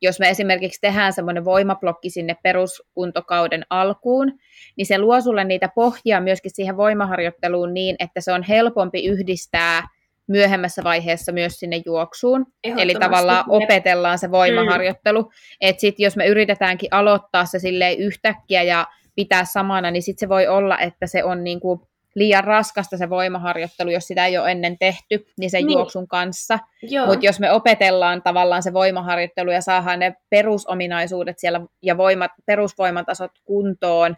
jos 0.03 0.21
me 0.21 0.31
esimerkiksi 0.31 0.81
tehdään 0.81 1.13
semmoinen 1.13 1.45
voimablokki 1.45 2.11
sinne 2.11 2.37
peruskuntokauden 2.43 3.67
alkuun, 3.71 4.33
niin 4.77 4.87
se 4.87 4.99
luo 4.99 5.21
sulle 5.21 5.45
niitä 5.45 5.69
pohjia 5.75 6.21
myöskin 6.21 6.51
siihen 6.55 6.77
voimaharjoitteluun 6.77 7.75
niin, 7.75 7.97
että 7.99 8.21
se 8.21 8.33
on 8.33 8.43
helpompi 8.43 9.07
yhdistää 9.07 9.89
myöhemmässä 10.27 10.85
vaiheessa 10.85 11.33
myös 11.33 11.53
sinne 11.53 11.83
juoksuun. 11.87 12.47
Eli 12.65 12.95
tavallaan 12.95 13.45
opetellaan 13.49 14.19
se 14.19 14.31
voimaharjoittelu. 14.31 15.23
Mm. 15.23 15.29
Että 15.61 15.81
sitten 15.81 16.05
jos 16.05 16.17
me 16.17 16.27
yritetäänkin 16.27 16.89
aloittaa 16.93 17.45
se 17.45 17.59
silleen 17.59 17.99
yhtäkkiä 17.99 18.63
ja 18.63 18.87
pitää 19.15 19.45
samana, 19.45 19.91
niin 19.91 20.03
sitten 20.03 20.21
se 20.21 20.29
voi 20.29 20.47
olla, 20.47 20.79
että 20.79 21.07
se 21.07 21.25
on 21.25 21.45
niinku 21.45 21.89
liian 22.15 22.45
raskasta 22.45 22.97
se 22.97 23.11
voimaharjoittelu, 23.11 23.91
jos 23.91 24.07
sitä 24.07 24.27
ei 24.27 24.39
ole 24.39 24.51
ennen 24.51 24.79
tehty, 24.79 25.27
niin 25.39 25.51
sen 25.51 25.67
niin. 25.67 25.73
juoksun 25.73 26.09
kanssa. 26.09 26.59
Mutta 27.07 27.27
jos 27.27 27.41
me 27.41 27.53
opetellaan 27.53 28.23
tavallaan 28.23 28.63
se 28.63 28.73
voimaharjoittelu 28.73 29.51
ja 29.51 29.61
saadaan 29.61 29.99
ne 29.99 30.15
perusominaisuudet 30.31 31.39
siellä 31.39 31.61
ja 31.83 31.97
voimat, 31.97 32.31
perusvoimatasot 32.47 33.31
kuntoon, 33.45 34.17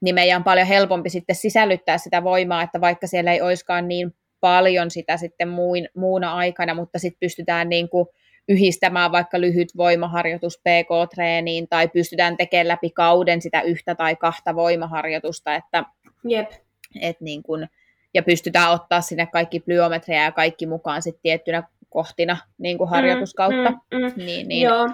niin 0.00 0.14
meidän 0.14 0.36
on 0.36 0.44
paljon 0.44 0.66
helpompi 0.66 1.10
sitten 1.10 1.36
sisällyttää 1.36 1.98
sitä 1.98 2.24
voimaa, 2.24 2.62
että 2.62 2.80
vaikka 2.80 3.06
siellä 3.06 3.32
ei 3.32 3.40
olisikaan 3.40 3.88
niin 3.88 4.14
paljon 4.40 4.90
sitä 4.90 5.16
sitten 5.16 5.48
muin, 5.48 5.88
muuna 5.96 6.34
aikana, 6.34 6.74
mutta 6.74 6.98
sitten 6.98 7.20
pystytään 7.20 7.68
niin 7.68 7.88
kuin 7.88 8.06
yhdistämään 8.48 9.12
vaikka 9.12 9.40
lyhyt 9.40 9.68
voimaharjoitus 9.76 10.58
PK-treeniin 10.58 11.68
tai 11.68 11.88
pystytään 11.88 12.36
tekemään 12.36 12.68
läpi 12.68 12.90
kauden 12.90 13.42
sitä 13.42 13.60
yhtä 13.60 13.94
tai 13.94 14.16
kahta 14.16 14.54
voimaharjoitusta, 14.54 15.54
että, 15.54 15.84
Jep. 16.28 16.50
Et 17.00 17.20
niin 17.20 17.42
kun, 17.42 17.66
ja 18.14 18.22
pystytään 18.22 18.72
ottaa 18.72 19.00
sinne 19.00 19.26
kaikki 19.26 19.60
plyometreja 19.60 20.22
ja 20.22 20.32
kaikki 20.32 20.66
mukaan 20.66 21.02
sitten 21.02 21.22
tiettynä 21.22 21.62
kohtina 21.88 22.36
niin 22.58 22.78
kuin 22.78 22.90
harjoituskautta. 22.90 23.70
Mm, 23.70 23.98
mm, 23.98 24.04
mm. 24.04 24.12
Niin, 24.16 24.48
niin. 24.48 24.62
Joo. 24.62 24.90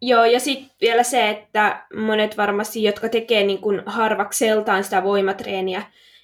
Joo, 0.00 0.24
ja 0.24 0.40
sitten 0.40 0.70
vielä 0.80 1.02
se, 1.02 1.28
että 1.28 1.86
monet 1.94 2.36
varmasti, 2.36 2.82
jotka 2.82 3.08
tekee 3.08 3.44
niin 3.44 3.58
kuin 3.58 3.82
harvakseltaan 3.86 4.84
sitä 4.84 5.02
voimatreeniä, 5.02 5.82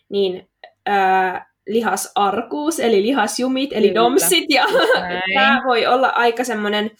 niin 0.08 0.48
ää, 0.86 1.46
lihasarkuus, 1.66 2.80
eli 2.80 3.02
lihasjumit, 3.02 3.70
eli 3.72 3.88
Kyllä. 3.88 4.00
domsit, 4.00 4.44
ja 4.48 4.64
tämä 5.34 5.62
voi 5.66 5.86
olla 5.86 6.08
aika 6.08 6.44
semmoinen 6.44 6.90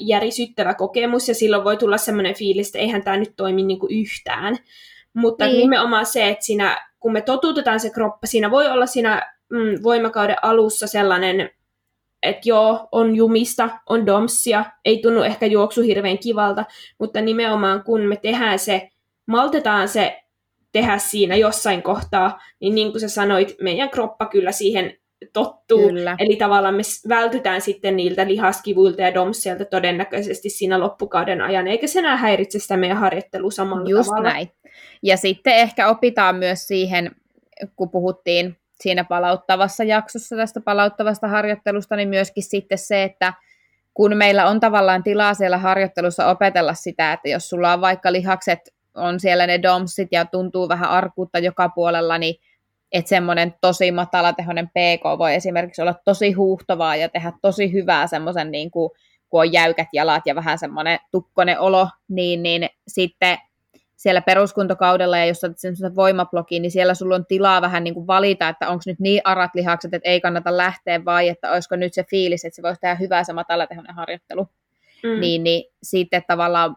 järisyttävä 0.00 0.74
kokemus, 0.74 1.28
ja 1.28 1.34
silloin 1.34 1.64
voi 1.64 1.76
tulla 1.76 1.98
semmoinen 1.98 2.34
fiilis, 2.34 2.66
että 2.66 2.78
eihän 2.78 3.04
tämä 3.04 3.16
nyt 3.16 3.32
toimi 3.36 3.62
niin 3.62 3.78
kuin 3.78 4.00
yhtään. 4.00 4.58
Mutta 5.14 5.46
niin. 5.46 5.58
nimenomaan 5.58 6.06
se, 6.06 6.28
että 6.28 6.44
siinä, 6.44 6.88
kun 7.00 7.12
me 7.12 7.20
totutetaan 7.20 7.80
se 7.80 7.90
kroppa, 7.90 8.26
siinä 8.26 8.50
voi 8.50 8.68
olla 8.68 8.86
siinä 8.86 9.32
mm, 9.52 9.82
voimakauden 9.82 10.36
alussa 10.42 10.86
sellainen, 10.86 11.50
että 12.22 12.42
joo, 12.44 12.88
on 12.92 13.16
jumista, 13.16 13.70
on 13.88 14.06
domsia, 14.06 14.64
ei 14.84 14.98
tunnu 15.02 15.22
ehkä 15.22 15.46
juoksu 15.46 15.82
hirveän 15.82 16.18
kivalta, 16.18 16.64
mutta 16.98 17.20
nimenomaan 17.20 17.84
kun 17.84 18.00
me 18.00 18.16
tehdään 18.16 18.58
se, 18.58 18.88
maltetaan 19.26 19.88
se 19.88 20.22
tehdä 20.72 20.98
siinä 20.98 21.36
jossain 21.36 21.82
kohtaa, 21.82 22.40
niin 22.60 22.74
niin 22.74 22.90
kuin 22.90 23.00
sä 23.00 23.08
sanoit, 23.08 23.54
meidän 23.60 23.90
kroppa 23.90 24.26
kyllä 24.26 24.52
siihen 24.52 24.96
tottuu. 25.32 25.88
Kyllä. 25.88 26.16
Eli 26.18 26.36
tavallaan 26.36 26.74
me 26.74 26.82
vältytään 27.08 27.60
sitten 27.60 27.96
niiltä 27.96 28.26
lihaskivuilta 28.26 29.02
ja 29.02 29.14
domseilta 29.14 29.64
todennäköisesti 29.64 30.50
siinä 30.50 30.80
loppukauden 30.80 31.40
ajan, 31.40 31.68
eikä 31.68 31.86
se 31.86 31.98
enää 31.98 32.16
häiritse 32.16 32.58
sitä 32.58 32.76
meidän 32.76 32.96
harjoittelua 32.96 33.50
samalla 33.50 33.90
Just 33.90 34.08
tavalla. 34.08 34.28
näin. 34.28 34.48
Ja 35.02 35.16
sitten 35.16 35.54
ehkä 35.54 35.88
opitaan 35.88 36.36
myös 36.36 36.66
siihen, 36.66 37.10
kun 37.76 37.90
puhuttiin 37.90 38.56
siinä 38.80 39.04
palauttavassa 39.04 39.84
jaksossa 39.84 40.36
tästä 40.36 40.60
palauttavasta 40.60 41.28
harjoittelusta, 41.28 41.96
niin 41.96 42.08
myöskin 42.08 42.42
sitten 42.42 42.78
se, 42.78 43.02
että 43.02 43.32
kun 43.94 44.16
meillä 44.16 44.48
on 44.48 44.60
tavallaan 44.60 45.02
tilaa 45.02 45.34
siellä 45.34 45.58
harjoittelussa 45.58 46.26
opetella 46.26 46.74
sitä, 46.74 47.12
että 47.12 47.28
jos 47.28 47.48
sulla 47.48 47.72
on 47.72 47.80
vaikka 47.80 48.12
lihakset, 48.12 48.58
on 48.94 49.20
siellä 49.20 49.46
ne 49.46 49.62
domsit 49.62 50.08
ja 50.12 50.24
tuntuu 50.24 50.68
vähän 50.68 50.90
arkuutta 50.90 51.38
joka 51.38 51.68
puolella, 51.68 52.18
niin 52.18 52.34
että 52.92 53.08
semmoinen 53.08 53.54
tosi 53.60 53.92
matalatehoinen 53.92 54.68
PK 54.68 55.18
voi 55.18 55.34
esimerkiksi 55.34 55.82
olla 55.82 55.94
tosi 56.04 56.32
huuhtovaa 56.32 56.96
ja 56.96 57.08
tehdä 57.08 57.32
tosi 57.42 57.72
hyvää 57.72 58.06
semmoisen, 58.06 58.50
niin 58.50 58.70
kuin, 58.70 58.90
kun 59.28 59.40
on 59.40 59.52
jäykät 59.52 59.88
jalat 59.92 60.22
ja 60.26 60.34
vähän 60.34 60.58
semmoinen 60.58 60.98
tukkonen 61.10 61.60
olo, 61.60 61.88
niin, 62.08 62.42
niin 62.42 62.68
sitten 62.88 63.38
siellä 63.96 64.20
peruskuntokaudella 64.20 65.18
ja 65.18 65.26
jos 65.26 65.44
olet 65.44 65.58
semmoisen 65.58 65.96
voimablogiin, 65.96 66.62
niin 66.62 66.70
siellä 66.70 66.94
sulla 66.94 67.14
on 67.14 67.26
tilaa 67.26 67.62
vähän 67.62 67.84
niin 67.84 67.94
kuin 67.94 68.06
valita, 68.06 68.48
että 68.48 68.68
onko 68.68 68.82
nyt 68.86 69.00
niin 69.00 69.20
arat 69.24 69.50
lihakset, 69.54 69.94
että 69.94 70.08
ei 70.08 70.20
kannata 70.20 70.56
lähteä 70.56 71.04
vai 71.04 71.28
että 71.28 71.52
olisiko 71.52 71.76
nyt 71.76 71.94
se 71.94 72.04
fiilis, 72.10 72.44
että 72.44 72.56
se 72.56 72.62
voisi 72.62 72.80
tehdä 72.80 72.94
hyvää 72.94 73.24
se 73.24 73.32
matalatehoinen 73.32 73.94
harjoittelu. 73.94 74.48
Mm. 75.02 75.20
Niin, 75.20 75.44
niin 75.44 75.64
sitten 75.82 76.22
tavallaan 76.26 76.76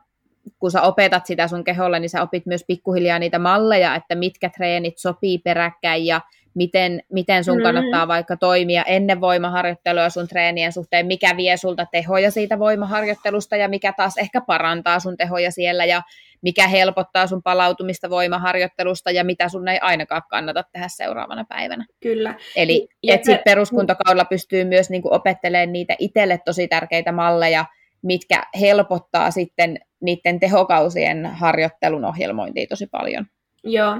kun 0.59 0.71
sä 0.71 0.81
opetat 0.81 1.25
sitä 1.25 1.47
sun 1.47 1.63
keholle, 1.63 1.99
niin 1.99 2.09
sä 2.09 2.21
opit 2.21 2.45
myös 2.45 2.63
pikkuhiljaa 2.67 3.19
niitä 3.19 3.39
malleja, 3.39 3.95
että 3.95 4.15
mitkä 4.15 4.49
treenit 4.49 4.97
sopii 4.97 5.37
peräkkäin 5.37 6.05
ja 6.05 6.21
miten, 6.55 7.03
miten 7.11 7.43
sun 7.43 7.57
mm. 7.57 7.63
kannattaa 7.63 8.07
vaikka 8.07 8.37
toimia 8.37 8.83
ennen 8.83 9.21
voimaharjoittelua 9.21 10.09
sun 10.09 10.27
treenien 10.27 10.73
suhteen, 10.73 11.05
mikä 11.05 11.37
vie 11.37 11.57
sulta 11.57 11.85
tehoja 11.91 12.31
siitä 12.31 12.59
voimaharjoittelusta 12.59 13.55
ja 13.55 13.67
mikä 13.67 13.93
taas 13.93 14.17
ehkä 14.17 14.41
parantaa 14.41 14.99
sun 14.99 15.17
tehoja 15.17 15.51
siellä 15.51 15.85
ja 15.85 16.01
mikä 16.41 16.67
helpottaa 16.67 17.27
sun 17.27 17.43
palautumista 17.43 18.09
voimaharjoittelusta 18.09 19.11
ja 19.11 19.23
mitä 19.23 19.49
sun 19.49 19.67
ei 19.67 19.79
ainakaan 19.81 20.21
kannata 20.29 20.63
tehdä 20.71 20.87
seuraavana 20.87 21.45
päivänä. 21.49 21.85
Kyllä. 21.99 22.35
Eli 22.55 22.87
että 23.03 23.25
sitten 23.25 23.43
peruskuntakaudella 23.45 24.25
pystyy 24.25 24.63
myös 24.63 24.89
niinku 24.89 25.13
opettelemaan 25.13 25.73
niitä 25.73 25.95
itselle 25.99 26.39
tosi 26.45 26.67
tärkeitä 26.67 27.11
malleja, 27.11 27.65
mitkä 28.01 28.43
helpottaa 28.59 29.31
sitten 29.31 29.79
niiden 30.01 30.39
tehokausien 30.39 31.25
harjoittelun 31.25 32.05
ohjelmointia 32.05 32.67
tosi 32.69 32.87
paljon. 32.87 33.25
Joo, 33.63 33.97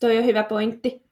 toi 0.00 0.18
on 0.18 0.24
hyvä 0.24 0.42
pointti. 0.42 1.02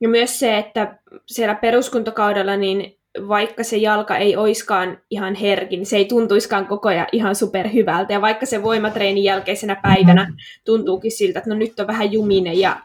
Ja 0.00 0.08
myös 0.08 0.38
se, 0.38 0.58
että 0.58 0.98
siellä 1.26 1.54
peruskuntakaudella 1.54 2.56
niin 2.56 2.98
vaikka 3.28 3.64
se 3.64 3.76
jalka 3.76 4.16
ei 4.16 4.36
oiskaan 4.36 4.98
ihan 5.10 5.34
herkin, 5.34 5.86
se 5.86 5.96
ei 5.96 6.04
tuntuiskaan 6.04 6.66
koko 6.66 6.88
ajan 6.88 7.06
ihan 7.12 7.34
superhyvältä. 7.34 8.12
Ja 8.12 8.20
vaikka 8.20 8.46
se 8.46 8.62
voimatreenin 8.62 9.24
jälkeisenä 9.24 9.76
päivänä 9.82 10.32
tuntuukin 10.66 11.12
siltä, 11.12 11.38
että 11.38 11.50
no 11.50 11.56
nyt 11.56 11.80
on 11.80 11.86
vähän 11.86 12.12
juminen 12.12 12.58
ja 12.58 12.80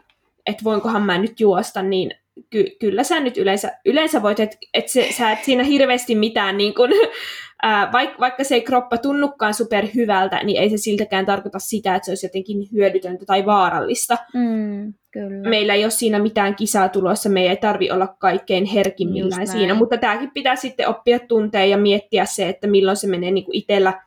että 0.46 0.64
voinkohan 0.64 1.02
mä 1.02 1.18
nyt 1.18 1.40
juosta, 1.40 1.82
niin 1.82 2.10
ky- 2.50 2.76
kyllä 2.80 3.04
sä 3.04 3.20
nyt 3.20 3.36
yleensä, 3.36 3.78
yleensä 3.86 4.22
voit, 4.22 4.40
että 4.40 4.56
et 4.74 4.84
sä 5.16 5.32
et 5.32 5.44
siinä 5.44 5.64
hirveästi 5.64 6.14
mitään, 6.14 6.56
niin 6.56 6.74
kun, 6.74 6.90
ää, 7.62 7.92
vaik, 7.92 8.10
vaikka 8.20 8.44
se 8.44 8.54
ei 8.54 8.62
kroppa 8.62 8.98
tunnukaan 8.98 9.54
super 9.54 9.86
hyvältä, 9.94 10.42
niin 10.42 10.62
ei 10.62 10.70
se 10.70 10.76
siltäkään 10.76 11.26
tarkoita 11.26 11.58
sitä, 11.58 11.94
että 11.94 12.06
se 12.06 12.10
olisi 12.10 12.26
jotenkin 12.26 12.68
hyödytöntä 12.72 13.26
tai 13.26 13.46
vaarallista. 13.46 14.18
Mm, 14.34 14.94
kyllä. 15.10 15.48
Meillä 15.48 15.74
ei 15.74 15.84
ole 15.84 15.90
siinä 15.90 16.18
mitään 16.18 16.56
kisaa 16.56 16.88
tulossa, 16.88 17.28
meidän 17.28 17.50
ei 17.50 17.56
tarvi 17.56 17.90
olla 17.90 18.06
kaikkein 18.06 18.64
herkimmillään 18.64 19.46
siinä, 19.46 19.74
mutta 19.74 19.96
tämäkin 19.96 20.30
pitää 20.30 20.56
sitten 20.56 20.88
oppia 20.88 21.18
tuntea 21.18 21.64
ja 21.64 21.78
miettiä 21.78 22.24
se, 22.24 22.48
että 22.48 22.66
milloin 22.66 22.96
se 22.96 23.06
menee 23.06 23.30
niin 23.30 23.44
itsellä, 23.52 24.02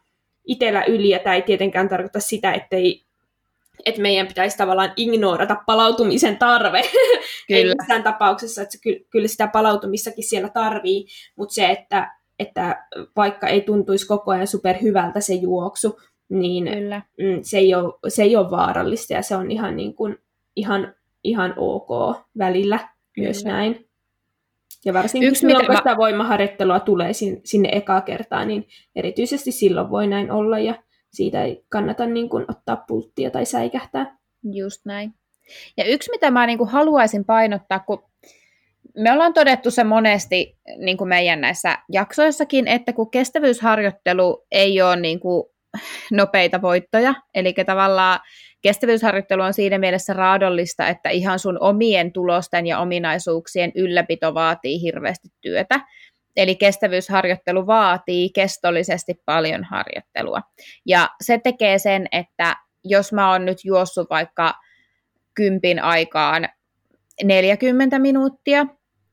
itsellä 0.47 0.83
yli, 0.83 1.09
ja 1.09 1.19
tämä 1.19 1.35
ei 1.35 1.41
tietenkään 1.41 1.89
tarkoita 1.89 2.19
sitä, 2.19 2.53
ettei 2.53 3.03
että 3.85 4.01
meidän 4.01 4.27
pitäisi 4.27 4.57
tavallaan 4.57 4.93
ignorata 4.95 5.55
palautumisen 5.65 6.37
tarve. 6.37 6.81
Kyllä. 7.47 7.59
Ei 7.59 7.65
missään 7.65 8.03
tapauksessa, 8.03 8.61
että 8.61 8.77
se, 8.77 8.99
kyllä 9.09 9.27
sitä 9.27 9.47
palautumissakin 9.47 10.23
siellä 10.23 10.49
tarvii, 10.49 11.05
mutta 11.35 11.53
se, 11.53 11.65
että, 11.65 12.15
että 12.39 12.85
vaikka 13.15 13.47
ei 13.47 13.61
tuntuisi 13.61 14.07
koko 14.07 14.31
ajan 14.31 14.47
superhyvältä 14.47 15.21
se 15.21 15.33
juoksu, 15.33 15.99
niin 16.29 16.67
kyllä. 16.67 17.01
Mm, 17.17 17.39
se, 17.41 17.57
ei 17.57 17.75
ole, 17.75 17.93
se 18.07 18.23
ei 18.23 18.35
ole 18.35 18.51
vaarallista 18.51 19.13
ja 19.13 19.21
se 19.21 19.35
on 19.35 19.51
ihan, 19.51 19.75
niin 19.75 19.95
kuin, 19.95 20.17
ihan, 20.55 20.95
ihan 21.23 21.53
ok 21.57 22.17
välillä 22.37 22.77
kyllä. 22.77 23.25
myös 23.25 23.45
näin. 23.45 23.89
Ja 24.85 24.93
varsinkin 24.93 25.29
Yksi, 25.29 25.39
silloin, 25.39 25.65
kun 25.65 25.75
mä... 25.75 25.77
sitä 25.77 25.97
voimaharjoittelua 25.97 26.79
tulee 26.79 27.13
sinne, 27.13 27.41
sinne 27.43 27.69
ekaa 27.71 28.01
kertaa, 28.01 28.45
niin 28.45 28.67
erityisesti 28.95 29.51
silloin 29.51 29.89
voi 29.89 30.07
näin 30.07 30.31
olla. 30.31 30.59
Ja 30.59 30.83
siitä 31.11 31.43
ei 31.43 31.65
kannata 31.69 32.05
niin 32.05 32.29
kuin, 32.29 32.45
ottaa 32.47 32.83
pulttia 32.87 33.31
tai 33.31 33.45
säikähtää. 33.45 34.17
Just 34.43 34.85
näin. 34.85 35.13
Ja 35.77 35.85
yksi, 35.85 36.11
mitä 36.11 36.31
mä 36.31 36.45
niin 36.45 36.57
kuin, 36.57 36.69
haluaisin 36.69 37.25
painottaa, 37.25 37.79
kun 37.79 38.03
me 38.97 39.11
ollaan 39.11 39.33
todettu 39.33 39.71
se 39.71 39.83
monesti 39.83 40.57
niin 40.77 40.97
kuin 40.97 41.07
meidän 41.07 41.41
näissä 41.41 41.77
jaksoissakin, 41.91 42.67
että 42.67 42.93
kun 42.93 43.11
kestävyysharjoittelu 43.11 44.45
ei 44.51 44.81
ole 44.81 44.95
niin 44.95 45.19
kuin, 45.19 45.43
nopeita 46.11 46.61
voittoja, 46.61 47.13
eli 47.35 47.53
tavallaan 47.65 48.19
kestävyysharjoittelu 48.63 49.41
on 49.41 49.53
siinä 49.53 49.77
mielessä 49.77 50.13
raadollista, 50.13 50.87
että 50.87 51.09
ihan 51.09 51.39
sun 51.39 51.57
omien 51.59 52.11
tulosten 52.11 52.67
ja 52.67 52.79
ominaisuuksien 52.79 53.71
ylläpito 53.75 54.33
vaatii 54.33 54.81
hirveästi 54.81 55.27
työtä. 55.41 55.79
Eli 56.35 56.55
kestävyysharjoittelu 56.55 57.67
vaatii 57.67 58.29
kestollisesti 58.29 59.13
paljon 59.25 59.63
harjoittelua. 59.63 60.41
Ja 60.85 61.09
se 61.21 61.39
tekee 61.43 61.79
sen, 61.79 62.07
että 62.11 62.55
jos 62.83 63.13
mä 63.13 63.31
oon 63.31 63.45
nyt 63.45 63.57
juossut 63.65 64.09
vaikka 64.09 64.53
kympin 65.33 65.83
aikaan 65.83 66.49
40 67.23 67.99
minuuttia, 67.99 68.65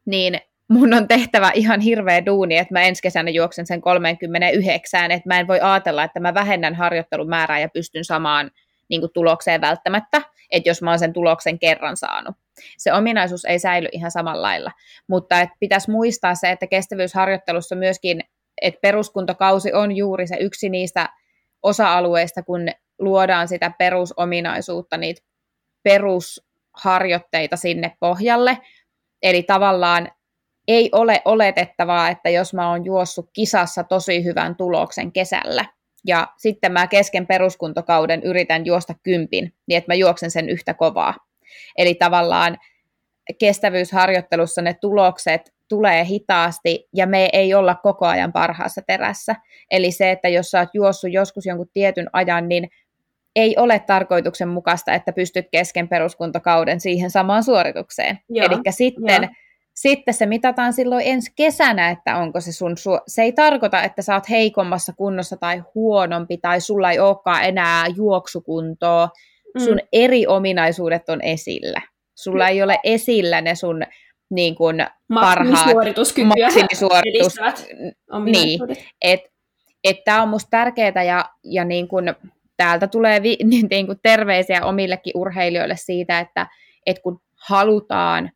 niin 0.07 0.40
mun 0.68 0.94
on 0.94 1.09
tehtävä 1.09 1.51
ihan 1.55 1.80
hirveä 1.80 2.26
duuni, 2.26 2.57
että 2.57 2.74
mä 2.74 2.82
ensi 2.82 3.03
kesänä 3.03 3.30
juoksen 3.30 3.66
sen 3.66 3.80
39, 3.80 5.11
että 5.11 5.28
mä 5.28 5.40
en 5.40 5.48
voi 5.48 5.61
ajatella, 5.61 6.05
että 6.05 6.20
mä 6.20 6.34
vähennän 6.34 6.74
harjoittelun 6.74 7.28
määrää 7.28 7.61
ja 7.61 7.68
pystyn 7.68 8.05
samaan 8.05 8.51
niin 8.91 9.01
kuin, 9.01 9.12
tulokseen 9.12 9.61
välttämättä, 9.61 10.22
että 10.51 10.68
jos 10.70 10.82
mä 10.82 10.91
oon 10.91 10.99
sen 10.99 11.12
tuloksen 11.12 11.59
kerran 11.59 11.97
saanut 11.97 12.36
se 12.78 12.93
ominaisuus 12.93 13.45
ei 13.45 13.59
säily 13.59 13.88
ihan 13.93 14.11
samalla 14.11 14.43
lailla. 14.43 14.72
Mutta 15.09 15.41
et 15.41 15.49
pitäisi 15.61 15.91
muistaa 15.91 16.34
se, 16.34 16.51
että 16.51 16.66
kestävyysharjoittelussa 16.66 17.76
myöskin, 17.76 18.20
että 18.62 18.80
peruskuntokausi 18.80 19.72
on 19.72 19.97
juuri 19.97 20.26
se 20.26 20.36
yksi 20.36 20.68
niistä 20.68 21.09
osa-alueista, 21.62 22.43
kun 22.43 22.68
luodaan 22.99 23.49
sitä 23.49 23.72
perusominaisuutta, 23.78 24.97
niitä 24.97 25.22
perusharjoitteita 25.82 27.57
sinne 27.57 27.97
pohjalle. 28.01 28.59
Eli 29.22 29.43
tavallaan 29.43 30.09
ei 30.68 30.88
ole 30.93 31.22
oletettavaa, 31.24 32.09
että 32.09 32.30
jos 32.30 32.55
mä 32.55 32.70
oon 32.70 32.84
juossut 32.84 33.30
kisassa 33.32 33.84
tosi 33.84 34.24
hyvän 34.24 34.57
tuloksen 34.57 35.12
kesällä, 35.12 35.64
ja 36.07 36.28
sitten 36.36 36.72
mä 36.72 36.86
kesken 36.86 37.26
peruskuntokauden 37.26 38.22
yritän 38.22 38.66
juosta 38.66 38.94
kympin, 39.03 39.55
niin 39.66 39.78
että 39.78 39.90
mä 39.90 39.94
juoksen 39.94 40.30
sen 40.30 40.48
yhtä 40.48 40.74
kovaa, 40.74 41.14
Eli 41.76 41.94
tavallaan 41.94 42.59
kestävyysharjoittelussa 43.38 44.62
ne 44.62 44.74
tulokset 44.74 45.55
tulee 45.68 46.05
hitaasti 46.05 46.88
ja 46.94 47.07
me 47.07 47.28
ei 47.32 47.55
olla 47.55 47.74
koko 47.74 48.07
ajan 48.07 48.32
parhaassa 48.32 48.82
terässä. 48.86 49.36
Eli 49.70 49.90
se, 49.90 50.11
että 50.11 50.28
jos 50.28 50.51
sä 50.51 50.59
oot 50.59 50.68
juossut 50.74 51.12
joskus 51.12 51.46
jonkun 51.46 51.70
tietyn 51.72 52.11
ajan, 52.12 52.48
niin 52.48 52.68
ei 53.36 53.57
ole 53.57 53.78
tarkoituksenmukaista, 53.78 54.92
että 54.92 55.12
pystyt 55.12 55.46
kesken 55.53 55.88
peruskuntokauden 55.88 56.80
siihen 56.80 57.11
samaan 57.11 57.44
suoritukseen. 57.44 58.18
Eli 58.34 58.61
sitten, 58.70 59.28
sitten 59.80 60.14
se 60.14 60.26
mitataan 60.26 60.72
silloin 60.72 61.02
ensi 61.06 61.32
kesänä, 61.36 61.90
että 61.90 62.16
onko 62.16 62.40
se 62.40 62.52
sun, 62.52 62.74
se 63.06 63.22
ei 63.22 63.32
tarkoita, 63.32 63.82
että 63.82 64.02
sä 64.02 64.14
oot 64.14 64.30
heikommassa 64.30 64.92
kunnossa 64.92 65.36
tai 65.36 65.62
huonompi 65.74 66.38
tai 66.38 66.60
sulla 66.60 66.90
ei 66.90 66.98
olekaan 66.98 67.44
enää 67.44 67.86
juoksukuntoa, 67.96 69.08
sun 69.58 69.74
mm. 69.74 69.88
eri 69.92 70.26
ominaisuudet 70.26 71.08
on 71.08 71.22
esillä. 71.22 71.80
Sulla 72.14 72.48
ei 72.48 72.62
ole 72.62 72.78
esillä 72.84 73.40
ne 73.40 73.54
sun 73.54 73.82
niin 74.30 74.54
kuin, 74.54 74.86
parhaat 75.14 75.74
maksimisuoritus. 76.24 77.36
Niin, 78.24 78.60
että 79.00 79.30
et 79.84 79.96
tämä 80.04 80.22
on 80.22 80.28
musta 80.28 80.48
tärkeää 80.50 81.02
ja, 81.06 81.24
ja 81.44 81.64
niin 81.64 81.88
kun, 81.88 82.14
täältä 82.56 82.86
tulee 82.86 83.22
vi, 83.22 83.36
niin, 83.44 83.66
niin 83.70 83.86
kun 83.86 84.00
terveisiä 84.02 84.64
omillekin 84.64 85.12
urheilijoille 85.16 85.76
siitä, 85.76 86.20
että 86.20 86.46
et 86.86 86.98
kun 86.98 87.20
halutaan 87.48 88.30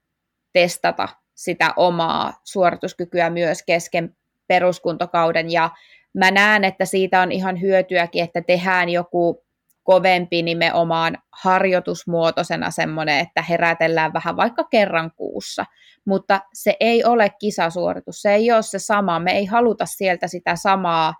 testata 0.53 1.09
sitä 1.35 1.73
omaa 1.77 2.33
suorituskykyä 2.45 3.31
myös 3.31 3.63
kesken 3.63 4.17
peruskuntokauden. 4.47 5.51
Ja 5.51 5.71
mä 6.15 6.31
näen, 6.31 6.65
että 6.65 6.85
siitä 6.85 7.21
on 7.21 7.33
ihan 7.33 7.61
hyötyäkin, 7.61 8.25
että 8.25 8.43
tehdään 8.43 8.89
joku 8.89 9.45
kovempi 9.83 10.43
nimenomaan 10.43 11.19
harjoitusmuotoisena 11.33 12.71
semmoinen, 12.71 13.19
että 13.19 13.43
herätellään 13.43 14.13
vähän 14.13 14.37
vaikka 14.37 14.65
kerran 14.65 15.11
kuussa. 15.17 15.65
Mutta 16.05 16.41
se 16.53 16.77
ei 16.81 17.05
ole 17.05 17.31
kisasuoritus, 17.39 18.23
se 18.23 18.35
ei 18.35 18.53
ole 18.53 18.63
se 18.63 18.79
sama, 18.79 19.19
me 19.19 19.33
ei 19.33 19.45
haluta 19.45 19.87
sieltä 19.87 20.29
sitä 20.29 20.57
samaa, 20.57 21.15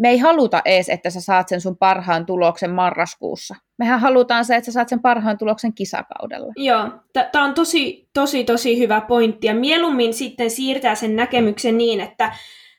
me 0.00 0.08
ei 0.08 0.18
haluta 0.18 0.62
edes, 0.64 0.88
että 0.88 1.10
sä 1.10 1.20
saat 1.20 1.48
sen 1.48 1.60
sun 1.60 1.76
parhaan 1.76 2.26
tuloksen 2.26 2.70
marraskuussa. 2.70 3.54
Mehän 3.78 4.00
halutaan 4.00 4.44
se, 4.44 4.56
että 4.56 4.66
sä 4.66 4.72
saat 4.72 4.88
sen 4.88 5.00
parhaan 5.00 5.38
tuloksen 5.38 5.74
kisakaudella. 5.74 6.52
Joo, 6.56 6.88
tämä 7.32 7.44
on 7.44 7.54
tosi, 7.54 8.08
tosi, 8.14 8.44
tosi 8.44 8.78
hyvä 8.78 9.00
pointti. 9.00 9.46
Ja 9.46 9.54
mieluummin 9.54 10.14
sitten 10.14 10.50
siirtää 10.50 10.94
sen 10.94 11.16
näkemyksen 11.16 11.78
niin, 11.78 12.00
että 12.00 12.32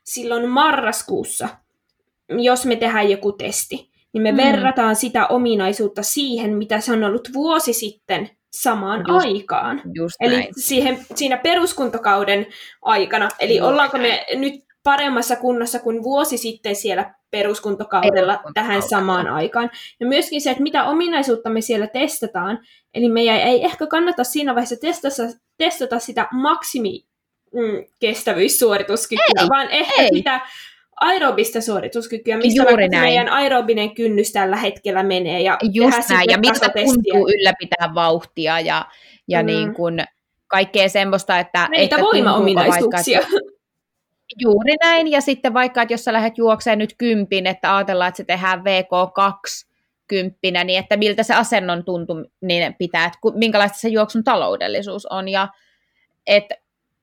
silloin 0.04 0.50
marraskuussa, 0.50 1.50
jos 2.30 2.66
me 2.66 2.76
tehdään 2.76 3.10
joku 3.10 3.32
testi, 3.32 3.92
niin 4.14 4.22
me 4.24 4.32
mm. 4.32 4.38
verrataan 4.38 4.96
sitä 4.96 5.28
ominaisuutta 5.28 6.04
siihen, 6.04 6.58
mitä 6.58 6.80
se 6.80 6.94
on 6.94 7.04
ollut 7.04 7.30
vuosi 7.34 7.74
sitten 7.74 8.30
samaan 8.52 9.04
just, 9.08 9.26
aikaan. 9.26 9.82
Just 9.94 10.16
Eli 10.20 10.50
siihen, 10.58 11.06
siinä 11.16 11.38
peruskuntakauden 11.38 12.48
aikana. 12.82 13.30
Eli 13.40 13.58
just 13.58 13.70
ollaanko 13.70 13.98
näin. 13.98 14.10
me 14.10 14.26
nyt 14.36 14.71
paremmassa 14.84 15.36
kunnossa 15.36 15.80
kuin 15.80 16.04
vuosi 16.04 16.38
sitten 16.38 16.76
siellä 16.76 17.14
peruskuntokaudella 17.32 18.42
tähän 18.54 18.82
samaan 18.82 19.28
aikaan. 19.28 19.72
Ja 20.00 20.06
myöskin 20.06 20.42
se, 20.42 20.52
että 20.52 20.64
mitä 20.64 20.84
ominaisuutta 20.84 21.50
me 21.50 21.62
siellä 21.62 21.88
testataan. 21.88 22.60
Eli 22.94 23.10
meidän 23.10 23.40
ei 23.40 23.66
ehkä 23.66 23.88
kannata 23.88 24.24
siinä 24.24 24.56
vaiheessa 24.56 24.76
testata, 24.82 25.24
testata 25.58 26.00
sitä 26.00 26.28
maksimi 26.32 27.06
mm, 27.54 27.86
kestävyyssuorituskykyä, 28.00 29.50
vaan 29.50 29.70
ehkä 29.70 30.02
ei. 30.02 30.10
sitä 30.14 30.42
aerobista 31.02 31.62
suorituskykyä, 31.62 32.38
missä 32.38 32.64
Juuri 32.64 32.90
näin. 32.90 33.04
meidän 33.04 33.30
aerobinen 33.30 33.96
kynnys 33.96 34.32
tällä 34.32 34.56
hetkellä 34.56 35.04
menee. 35.04 35.42
Ja 35.42 35.58
Just 35.74 36.10
näin, 36.10 36.30
ja 36.30 36.38
mistä 36.38 36.70
tuntuu 36.70 37.30
ylläpitää 37.30 37.96
vauhtia 37.96 38.60
ja, 38.60 38.86
ja 39.28 39.42
mm. 39.42 39.46
niin 39.46 39.74
kuin 39.74 40.04
kaikkea 40.48 40.90
semmoista, 40.90 41.40
että... 41.40 41.68
Meitä 41.70 41.96
että 41.96 42.06
voimaominaisuuksia. 42.06 43.20
Vaikka, 43.20 43.38
että, 43.38 43.51
juuri 44.40 44.76
näin, 44.84 45.12
ja 45.12 45.22
sitten 45.22 45.54
vaikka, 45.54 45.82
että 45.82 45.94
jos 45.94 46.04
sä 46.04 46.14
lähdet 46.14 46.38
juokseen 46.38 46.78
nyt 46.80 46.96
kympin, 46.98 47.48
että 47.48 47.76
ajatellaan, 47.78 48.08
että 48.08 48.18
se 48.18 48.24
tehdään 48.24 48.60
VK2 48.60 49.68
kymppinä, 50.08 50.64
niin 50.64 50.80
että 50.80 50.98
miltä 50.98 51.24
se 51.24 51.34
asennon 51.34 51.86
tuntuminen 51.86 52.76
pitää, 52.78 53.06
että 53.06 53.20
minkälaista 53.34 53.78
se 53.78 53.90
juoksun 53.90 54.24
taloudellisuus 54.24 55.06
on, 55.06 55.30
ja 55.30 55.48
että 56.28 56.56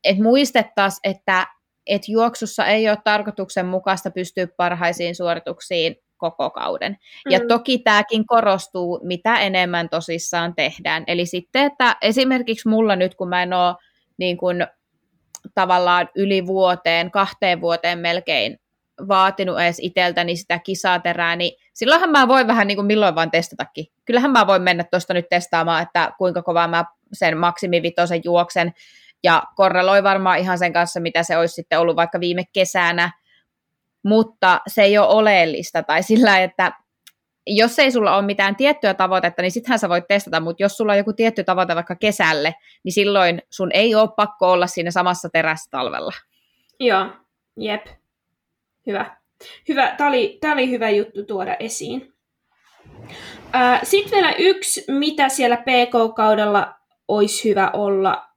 et 0.04 0.18
muistettaisiin, 0.18 1.10
että 1.10 1.46
että 1.88 2.12
juoksussa 2.12 2.66
ei 2.66 2.88
ole 2.88 2.98
tarkoituksenmukaista 3.04 4.10
pystyä 4.10 4.46
parhaisiin 4.56 5.14
suorituksiin 5.14 5.96
koko 6.16 6.50
kauden. 6.50 6.92
Mm. 6.92 7.32
Ja 7.32 7.40
toki 7.48 7.78
tämäkin 7.78 8.26
korostuu, 8.26 9.00
mitä 9.02 9.38
enemmän 9.38 9.88
tosissaan 9.88 10.54
tehdään. 10.54 11.04
Eli 11.06 11.26
sitten, 11.26 11.64
että 11.64 11.96
esimerkiksi 12.02 12.68
mulla 12.68 12.96
nyt, 12.96 13.14
kun 13.14 13.28
mä 13.28 13.42
en 13.42 13.52
ole 13.52 13.74
niin 14.18 14.36
kun 14.36 14.66
tavallaan 15.54 16.08
yli 16.16 16.46
vuoteen, 16.46 17.10
kahteen 17.10 17.60
vuoteen 17.60 17.98
melkein 17.98 18.58
vaatinut 19.08 19.60
edes 19.60 19.78
itseltäni 19.82 20.36
sitä 20.36 20.58
kisaterää, 20.58 21.36
niin 21.36 21.52
silloinhan 21.74 22.10
mä 22.10 22.28
voin 22.28 22.46
vähän 22.46 22.66
niin 22.66 22.76
kuin 22.76 22.86
milloin 22.86 23.14
vaan 23.14 23.30
testatakin. 23.30 23.86
Kyllähän 24.04 24.30
mä 24.30 24.46
voin 24.46 24.62
mennä 24.62 24.84
tuosta 24.84 25.14
nyt 25.14 25.28
testaamaan, 25.30 25.82
että 25.82 26.12
kuinka 26.18 26.42
kovaa 26.42 26.68
mä 26.68 26.84
sen 27.12 27.38
maksimivitosen 27.38 28.20
juoksen, 28.24 28.72
ja 29.24 29.42
korreloi 29.56 30.02
varmaan 30.02 30.38
ihan 30.38 30.58
sen 30.58 30.72
kanssa, 30.72 31.00
mitä 31.00 31.22
se 31.22 31.36
olisi 31.36 31.54
sitten 31.54 31.78
ollut 31.78 31.96
vaikka 31.96 32.20
viime 32.20 32.44
kesänä, 32.52 33.10
mutta 34.04 34.60
se 34.66 34.82
ei 34.82 34.98
ole 34.98 35.08
oleellista, 35.08 35.82
tai 35.82 36.02
sillä, 36.02 36.38
että 36.42 36.72
jos 37.56 37.78
ei 37.78 37.92
sulla 37.92 38.16
ole 38.16 38.26
mitään 38.26 38.56
tiettyä 38.56 38.94
tavoitetta, 38.94 39.42
niin 39.42 39.52
sittenhän 39.52 39.78
sä 39.78 39.88
voit 39.88 40.08
testata, 40.08 40.40
mutta 40.40 40.62
jos 40.62 40.76
sulla 40.76 40.92
on 40.92 40.98
joku 40.98 41.12
tietty 41.12 41.44
tavoite 41.44 41.74
vaikka 41.74 41.96
kesälle, 41.96 42.54
niin 42.84 42.92
silloin 42.92 43.42
sun 43.50 43.70
ei 43.74 43.94
ole 43.94 44.08
pakko 44.16 44.52
olla 44.52 44.66
siinä 44.66 44.90
samassa 44.90 45.28
terässä 45.32 45.70
talvella. 45.70 46.12
Joo, 46.80 47.06
jep. 47.56 47.86
Hyvä. 48.86 49.16
hyvä. 49.68 49.94
Tämä, 49.96 50.08
oli, 50.10 50.38
tämä 50.40 50.52
oli 50.52 50.70
hyvä 50.70 50.90
juttu 50.90 51.24
tuoda 51.24 51.56
esiin. 51.60 52.14
Sitten 53.82 54.12
vielä 54.12 54.32
yksi, 54.38 54.84
mitä 54.88 55.28
siellä 55.28 55.56
PK-kaudella 55.56 56.74
olisi 57.08 57.48
hyvä 57.48 57.70
olla, 57.72 58.28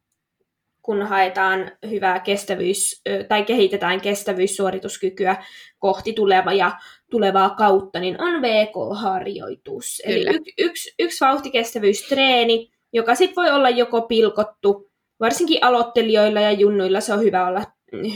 kun 0.82 1.02
haetaan 1.02 1.72
hyvää 1.90 2.20
kestävyys- 2.20 3.02
tai 3.28 3.44
kehitetään 3.44 4.02
kestävyyssuorituskykyä 4.02 5.44
kohti 5.80 6.14
tulevaa, 6.14 6.54
ja 6.54 6.72
tulevaa 7.12 7.50
kautta, 7.50 8.00
niin 8.00 8.22
on 8.22 8.42
VK-harjoitus. 8.42 10.02
Kyllä. 10.06 10.32
Eli 10.32 10.38
y- 10.38 10.66
yksi, 10.66 10.94
yksi 11.00 11.26
vauhtikestävyystreeni, 11.26 12.72
joka 12.94 13.16
sitten 13.16 13.36
voi 13.36 13.52
olla 13.52 13.70
joko 13.70 14.02
pilkottu, 14.02 14.92
varsinkin 15.20 15.64
aloittelijoilla 15.64 16.42
ja 16.42 16.52
junnuilla 16.52 17.02
se 17.02 17.14
on 17.14 17.22
hyvä 17.22 17.48
olla 17.48 17.64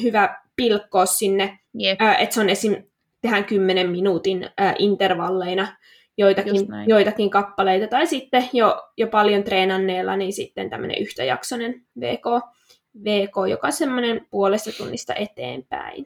hyvä 0.03 0.41
pilkkoa 0.55 1.05
sinne, 1.05 1.59
yep. 1.83 2.01
äh, 2.01 2.21
että 2.21 2.33
se 2.33 2.41
on 2.41 2.49
esim. 2.49 2.83
tehdään 3.21 3.45
10 3.45 3.89
minuutin 3.89 4.49
äh, 4.61 4.75
intervalleina 4.79 5.77
joitakin, 6.17 6.67
joitakin 6.87 7.29
kappaleita, 7.29 7.87
tai 7.87 8.07
sitten 8.07 8.49
jo, 8.53 8.83
jo 8.97 9.07
paljon 9.07 9.43
treenanneella, 9.43 10.17
niin 10.17 10.33
sitten 10.33 10.69
tämmöinen 10.69 11.01
yhtäjaksoinen 11.01 11.81
VK, 11.99 12.25
VK, 13.03 13.49
joka 13.49 13.67
on 13.67 13.73
semmoinen 13.73 14.27
puolesta 14.29 14.71
tunnista 14.77 15.13
eteenpäin. 15.13 16.05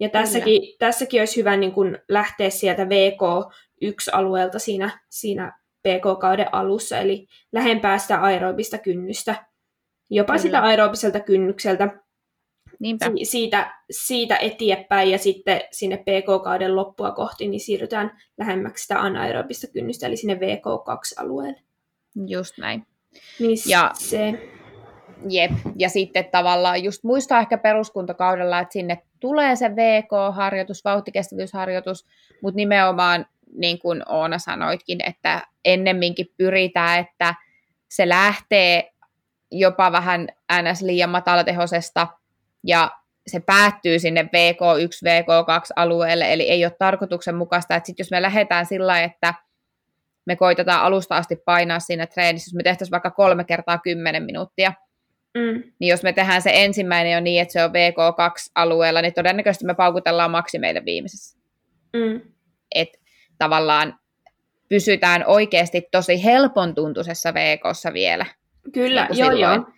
Ja 0.00 0.08
tässäkin, 0.08 0.62
tässäkin 0.78 1.20
olisi 1.20 1.36
hyvä 1.36 1.56
niin 1.56 1.72
kuin 1.72 1.98
lähteä 2.08 2.50
sieltä 2.50 2.84
VK1-alueelta 2.84 4.58
siinä, 4.58 5.00
siinä 5.08 5.52
PK-kauden 5.82 6.54
alussa, 6.54 6.98
eli 6.98 7.26
lähempää 7.52 7.98
sitä 7.98 8.20
aerobista 8.20 8.78
kynnystä, 8.78 9.46
jopa 10.10 10.32
Kyllä. 10.32 10.42
sitä 10.42 10.62
aerobiselta 10.62 11.20
kynnykseltä, 11.20 11.88
Niinpä. 12.78 13.06
siitä, 13.22 13.74
siitä 13.90 14.36
eteenpäin 14.36 15.10
ja 15.10 15.18
sitten 15.18 15.60
sinne 15.70 15.96
PK-kauden 15.96 16.76
loppua 16.76 17.10
kohti, 17.10 17.48
niin 17.48 17.60
siirrytään 17.60 18.18
lähemmäksi 18.38 18.82
sitä 18.82 19.00
anaerobista 19.00 19.66
kynnystä, 19.66 20.06
eli 20.06 20.16
sinne 20.16 20.34
VK2-alueelle. 20.34 21.60
Just 22.26 22.58
näin. 22.58 22.86
Niin 23.38 23.58
ja 23.66 23.90
se... 23.94 24.55
Jep, 25.28 25.52
ja 25.76 25.88
sitten 25.88 26.24
tavallaan 26.24 26.84
just 26.84 27.04
muistaa 27.04 27.40
ehkä 27.40 27.58
peruskuntakaudella, 27.58 28.58
että 28.58 28.72
sinne 28.72 29.02
tulee 29.20 29.56
se 29.56 29.70
VK-harjoitus, 29.76 30.84
vauhtikestävyysharjoitus, 30.84 32.06
mutta 32.42 32.56
nimenomaan 32.56 33.26
niin 33.56 33.78
kuin 33.78 34.02
Oona 34.08 34.38
sanoitkin, 34.38 34.98
että 35.06 35.42
ennemminkin 35.64 36.26
pyritään, 36.36 36.98
että 36.98 37.34
se 37.88 38.08
lähtee 38.08 38.92
jopa 39.50 39.92
vähän 39.92 40.28
ns. 40.62 40.82
liian 40.82 41.10
matalatehoisesta 41.10 42.06
ja 42.64 42.90
se 43.26 43.40
päättyy 43.40 43.98
sinne 43.98 44.22
VK1, 44.22 45.08
VK2-alueelle, 45.08 46.32
eli 46.32 46.50
ei 46.50 46.64
ole 46.64 46.76
tarkoituksenmukaista, 46.78 47.76
että 47.76 47.86
sit 47.86 47.98
jos 47.98 48.10
me 48.10 48.22
lähdetään 48.22 48.66
sillä 48.66 49.02
että 49.02 49.34
me 50.26 50.36
koitetaan 50.36 50.82
alusta 50.82 51.16
asti 51.16 51.36
painaa 51.36 51.80
siinä 51.80 52.06
treenissä, 52.06 52.48
jos 52.48 52.54
me 52.54 52.62
tehtäisiin 52.62 52.92
vaikka 52.92 53.10
kolme 53.10 53.44
kertaa 53.44 53.78
kymmenen 53.78 54.22
minuuttia, 54.22 54.72
Mm. 55.36 55.62
Niin 55.78 55.90
jos 55.90 56.02
me 56.02 56.12
tehdään 56.12 56.42
se 56.42 56.50
ensimmäinen 56.54 57.12
jo 57.12 57.20
niin, 57.20 57.42
että 57.42 57.52
se 57.52 57.64
on 57.64 57.70
VK2-alueella, 57.70 59.02
niin 59.02 59.14
todennäköisesti 59.14 59.64
me 59.64 59.74
paukutellaan 59.74 60.30
maksimeille 60.30 60.84
viimeisessä. 60.84 61.38
Mm. 61.92 62.20
Et 62.74 62.88
tavallaan 63.38 63.98
pysytään 64.68 65.24
oikeasti 65.26 65.88
tosi 65.90 66.24
helpon 66.24 66.74
tuntuisessa 66.74 67.34
VKssa 67.34 67.92
vielä. 67.92 68.26
Kyllä, 68.72 69.06
niin 69.10 69.18
joo 69.18 69.30
silloin. 69.30 69.54
joo. 69.54 69.70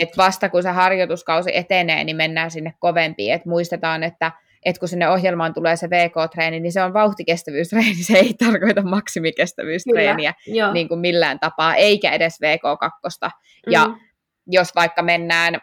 Et 0.00 0.08
vasta 0.16 0.48
kun 0.48 0.62
se 0.62 0.68
harjoituskausi 0.68 1.56
etenee, 1.56 2.04
niin 2.04 2.16
mennään 2.16 2.50
sinne 2.50 2.74
kovempiin. 2.78 3.32
Et 3.32 3.46
muistetaan, 3.46 4.02
että 4.02 4.32
et 4.64 4.78
kun 4.78 4.88
sinne 4.88 5.08
ohjelmaan 5.08 5.54
tulee 5.54 5.76
se 5.76 5.90
VK-treeni, 5.90 6.60
niin 6.60 6.72
se 6.72 6.82
on 6.82 6.92
vauhtikestävyystreeni, 6.92 7.94
se 8.04 8.18
ei 8.18 8.34
tarkoita 8.34 8.82
maksimikestävyystreeniä 8.82 10.34
niin 10.72 10.88
kuin 10.88 11.00
millään 11.00 11.40
tapaa, 11.40 11.74
eikä 11.74 12.10
edes 12.10 12.38
VK2. 12.44 13.28
Mm. 13.66 13.72
Ja 13.72 13.86
jos 14.50 14.74
vaikka 14.74 15.02
mennään 15.02 15.60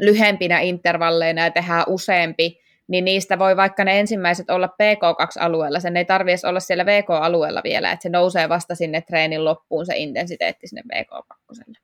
lyhempinä 0.00 0.60
intervalleina 0.60 1.42
ja 1.42 1.50
tehdään 1.50 1.84
useampi, 1.86 2.60
niin 2.88 3.04
niistä 3.04 3.38
voi 3.38 3.56
vaikka 3.56 3.84
ne 3.84 4.00
ensimmäiset 4.00 4.50
olla 4.50 4.66
PK2-alueella, 4.66 5.80
sen 5.80 5.96
ei 5.96 6.04
tarvitse 6.04 6.48
olla 6.48 6.60
siellä 6.60 6.86
VK-alueella 6.86 7.60
vielä, 7.64 7.92
että 7.92 8.02
se 8.02 8.08
nousee 8.08 8.48
vasta 8.48 8.74
sinne 8.74 9.00
treenin 9.00 9.44
loppuun 9.44 9.86
se 9.86 9.96
intensiteetti 9.96 10.66
sinne 10.66 10.82
VK2. 10.94 11.74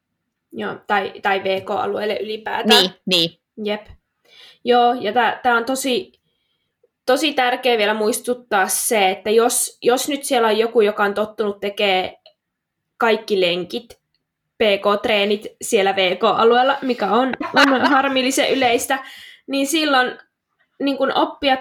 Joo, 0.53 0.77
tai, 0.87 1.13
tai 1.23 1.45
VK-alueelle 1.45 2.17
ylipäätään. 2.21 2.83
Niin, 2.83 2.91
niin. 3.07 3.31
Jep. 3.65 3.87
Joo, 4.65 4.95
ja 5.01 5.13
tämä 5.43 5.57
on 5.57 5.65
tosi, 5.65 6.13
tosi 7.07 7.33
tärkeää 7.33 7.79
vielä 7.79 7.95
muistuttaa 7.95 8.69
se, 8.69 9.11
että 9.11 9.31
jos, 9.31 9.79
jos 9.83 10.09
nyt 10.09 10.25
siellä 10.25 10.49
on 10.49 10.59
joku, 10.59 10.81
joka 10.81 11.05
on 11.05 11.15
tottunut 11.15 11.61
tekemään 11.61 12.11
kaikki 12.97 13.41
lenkit 13.41 14.02
PK-treenit 14.63 15.47
siellä 15.63 15.97
VK-alueella, 15.97 16.79
mikä 16.83 17.07
on, 17.07 17.33
on 17.73 17.81
harmillisen 17.81 18.51
yleistä, 18.51 18.99
niin 19.47 19.67
silloin 19.67 20.19
niin 20.83 20.97
kun 20.97 21.13
oppia 21.15 21.57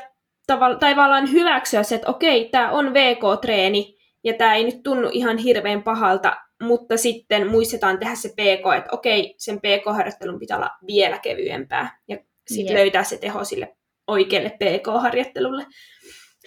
tavalla, 0.48 0.76
tavallaan 0.76 1.32
hyväksyä 1.32 1.84
se, 1.84 1.96
että 1.96 2.10
okei, 2.10 2.50
tämä 2.50 2.72
on 2.72 2.94
VK-treeni, 2.94 3.98
ja 4.24 4.34
tämä 4.34 4.56
ei 4.56 4.64
nyt 4.64 4.84
tunnu 4.84 5.10
ihan 5.12 5.38
hirveän 5.38 5.84
pahalta, 5.84 6.38
mutta 6.64 6.98
sitten 6.98 7.48
muistetaan 7.48 8.00
tehdä 8.00 8.16
se 8.16 8.30
PK, 8.30 8.78
että 8.78 8.90
okei, 8.92 9.36
sen 9.38 9.60
PK-harjoittelun 9.60 10.40
pitää 10.40 10.58
olla 10.58 10.70
vielä 10.88 11.18
kevyempää, 11.18 12.00
ja 12.08 12.18
sitten 12.48 12.74
yeah. 12.74 12.82
löytää 12.82 13.04
se 13.04 13.18
teho 13.18 13.44
sille 13.44 13.76
oikealle 14.08 14.50
PK-harjoittelulle. 14.50 15.66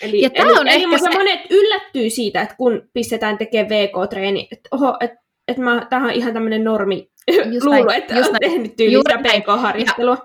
Eli, 0.03 0.21
ja 0.21 0.31
eli, 0.35 0.53
on 0.53 0.69
eli 0.69 0.99
se... 0.99 1.11
monet 1.11 1.41
yllättyy 1.51 2.11
siitä, 2.11 2.43
että 2.43 2.57
kun 2.57 2.89
pistetään 2.93 3.39
tekemään 3.39 3.69
VK-treeni, 3.69 4.49
että 4.53 4.69
oho, 4.73 4.97
että 5.01 5.24
että 5.49 5.63
mä, 5.63 5.87
tämähän 5.91 6.11
on 6.11 6.17
ihan 6.17 6.33
tämminen 6.33 6.65
normi 6.65 7.11
luulo, 7.65 7.93
että 7.93 8.15
just 8.15 8.29
on 8.29 8.37
näin. 8.41 8.53
tehnyt 8.53 8.77
tyylistä 8.77 9.19
PK-harjoittelua. 9.19 10.17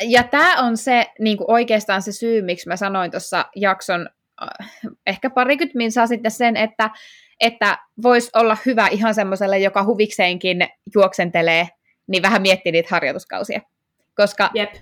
Ja, 0.00 0.06
ja 0.08 0.22
tämä 0.22 0.62
on 0.62 0.76
se 0.76 1.06
niin 1.18 1.36
kuin 1.36 1.50
oikeastaan 1.50 2.02
se 2.02 2.12
syy, 2.12 2.42
miksi 2.42 2.68
mä 2.68 2.76
sanoin 2.76 3.10
tuossa 3.10 3.44
jakson 3.56 4.08
äh, 4.42 4.70
ehkä 5.06 5.30
parikymmentä 5.30 5.78
minsaa 5.78 6.06
sitten 6.06 6.30
sen, 6.30 6.56
että, 6.56 6.90
että 7.40 7.78
voisi 8.02 8.30
olla 8.34 8.56
hyvä 8.66 8.88
ihan 8.88 9.14
semmoiselle, 9.14 9.58
joka 9.58 9.84
huvikseenkin 9.84 10.68
juoksentelee, 10.94 11.68
niin 12.06 12.22
vähän 12.22 12.42
miettii 12.42 12.72
niitä 12.72 12.88
harjoituskausia. 12.90 13.60
Koska 14.16 14.50
Jep. 14.54 14.74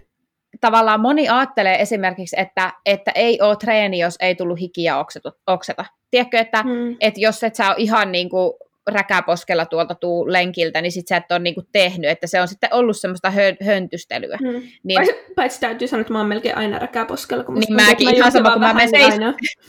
tavallaan 0.60 1.00
moni 1.00 1.28
ajattelee 1.28 1.82
esimerkiksi, 1.82 2.36
että, 2.38 2.72
että 2.86 3.12
ei 3.14 3.40
ole 3.40 3.56
treeni, 3.56 3.98
jos 3.98 4.16
ei 4.20 4.34
tullut 4.34 4.60
hikiä 4.60 4.98
okseta. 5.46 5.84
Tiedätkö, 6.10 6.38
että, 6.38 6.62
hmm. 6.62 6.96
että 7.00 7.20
jos 7.20 7.42
et 7.44 7.54
sä 7.54 7.68
ole 7.68 7.76
ihan 7.78 8.12
niin 8.12 8.28
kuin 8.30 8.52
räkäposkella 8.90 9.66
tuolta 9.66 9.94
tuu 9.94 10.32
lenkiltä, 10.32 10.82
niin 10.82 10.92
sit 10.92 11.08
sä 11.08 11.16
et 11.16 11.32
ole 11.32 11.38
niinku 11.38 11.62
tehnyt, 11.72 12.10
että 12.10 12.26
se 12.26 12.40
on 12.40 12.48
sitten 12.48 12.74
ollut 12.74 12.96
semmoista 12.96 13.30
hö- 13.30 13.64
höntystelyä. 13.66 14.38
Hmm. 14.40 14.62
Niin, 14.84 15.00
Paitsi 15.36 15.60
täytyy 15.60 15.88
sanoa, 15.88 16.00
että 16.00 16.12
mä 16.12 16.18
oon 16.18 16.28
melkein 16.28 16.56
aina 16.56 16.78
räkäposkella. 16.78 17.44
Kun 17.44 17.54
niin 17.54 17.74
mäkin 17.74 18.08
mä 18.08 18.12
ihan 18.12 18.32
sama, 18.32 18.52
kun 18.52 18.60
mä 18.60 18.74
menen, 18.74 18.90
seis... 18.90 19.14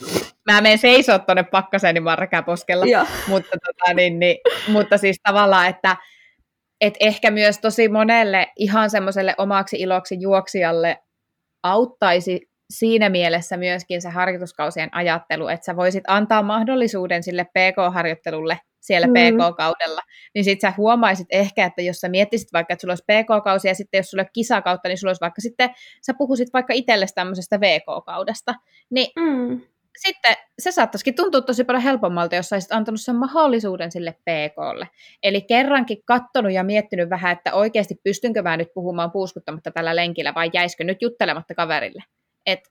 mä 0.50 0.60
menen 0.60 0.78
seisoo 0.78 1.18
tuonne 1.18 1.42
pakkaseen, 1.42 1.94
niin 1.94 2.02
mä 2.02 2.10
oon 2.10 2.18
räkäposkella. 2.18 2.84
mutta, 3.28 3.56
tota, 3.66 3.94
niin, 3.94 4.18
niin, 4.18 4.36
mutta 4.68 4.98
siis 4.98 5.16
tavallaan, 5.22 5.68
että 5.68 5.96
et 6.80 6.94
ehkä 7.00 7.30
myös 7.30 7.58
tosi 7.58 7.88
monelle 7.88 8.46
ihan 8.56 8.90
semmoiselle 8.90 9.34
omaksi 9.38 9.76
iloksi 9.76 10.20
juoksijalle 10.20 10.98
auttaisi 11.62 12.40
siinä 12.70 13.08
mielessä 13.08 13.56
myöskin 13.56 14.02
se 14.02 14.08
harjoituskausien 14.08 14.88
ajattelu, 14.94 15.48
että 15.48 15.64
sä 15.64 15.76
voisit 15.76 16.04
antaa 16.06 16.42
mahdollisuuden 16.42 17.22
sille 17.22 17.44
PK-harjoittelulle 17.44 18.58
siellä 18.84 19.06
mm. 19.06 19.12
PK-kaudella, 19.12 20.00
niin 20.34 20.44
sitten 20.44 20.70
sä 20.70 20.76
huomaisit 20.76 21.26
ehkä, 21.30 21.64
että 21.64 21.82
jos 21.82 22.00
sä 22.00 22.08
miettisit 22.08 22.52
vaikka, 22.52 22.72
että 22.72 22.80
sulla 22.80 22.92
olisi 22.92 23.04
PK-kausi 23.04 23.68
ja 23.68 23.74
sitten 23.74 23.98
jos 23.98 24.10
sulla 24.10 24.20
olisi 24.20 24.32
kisakautta, 24.32 24.88
niin 24.88 24.98
sulla 24.98 25.10
olisi 25.10 25.20
vaikka 25.20 25.40
sitten, 25.40 25.70
sä 26.06 26.14
puhuisit 26.18 26.48
vaikka 26.52 26.72
itsellesi 26.72 27.14
tämmöisestä 27.14 27.60
VK-kaudesta, 27.60 28.54
niin 28.90 29.06
mm. 29.16 29.60
sitten 30.06 30.36
se 30.58 30.70
saattaisikin 30.70 31.14
tuntua 31.14 31.40
tosi 31.40 31.64
paljon 31.64 31.82
helpommalta, 31.82 32.36
jos 32.36 32.52
olisit 32.52 32.72
antanut 32.72 33.00
sen 33.00 33.16
mahdollisuuden 33.16 33.92
sille 33.92 34.12
PKlle. 34.12 34.88
Eli 35.22 35.42
kerrankin 35.42 36.04
kattonut 36.04 36.52
ja 36.52 36.64
miettinyt 36.64 37.10
vähän, 37.10 37.32
että 37.32 37.54
oikeasti 37.54 37.94
pystynkö 38.04 38.42
mä 38.42 38.56
nyt 38.56 38.74
puhumaan 38.74 39.10
puuskuttamatta 39.10 39.70
tällä 39.70 39.96
lenkillä 39.96 40.34
vai 40.34 40.50
jäisikö 40.52 40.84
nyt 40.84 41.02
juttelematta 41.02 41.54
kaverille. 41.54 42.04
Että 42.46 42.70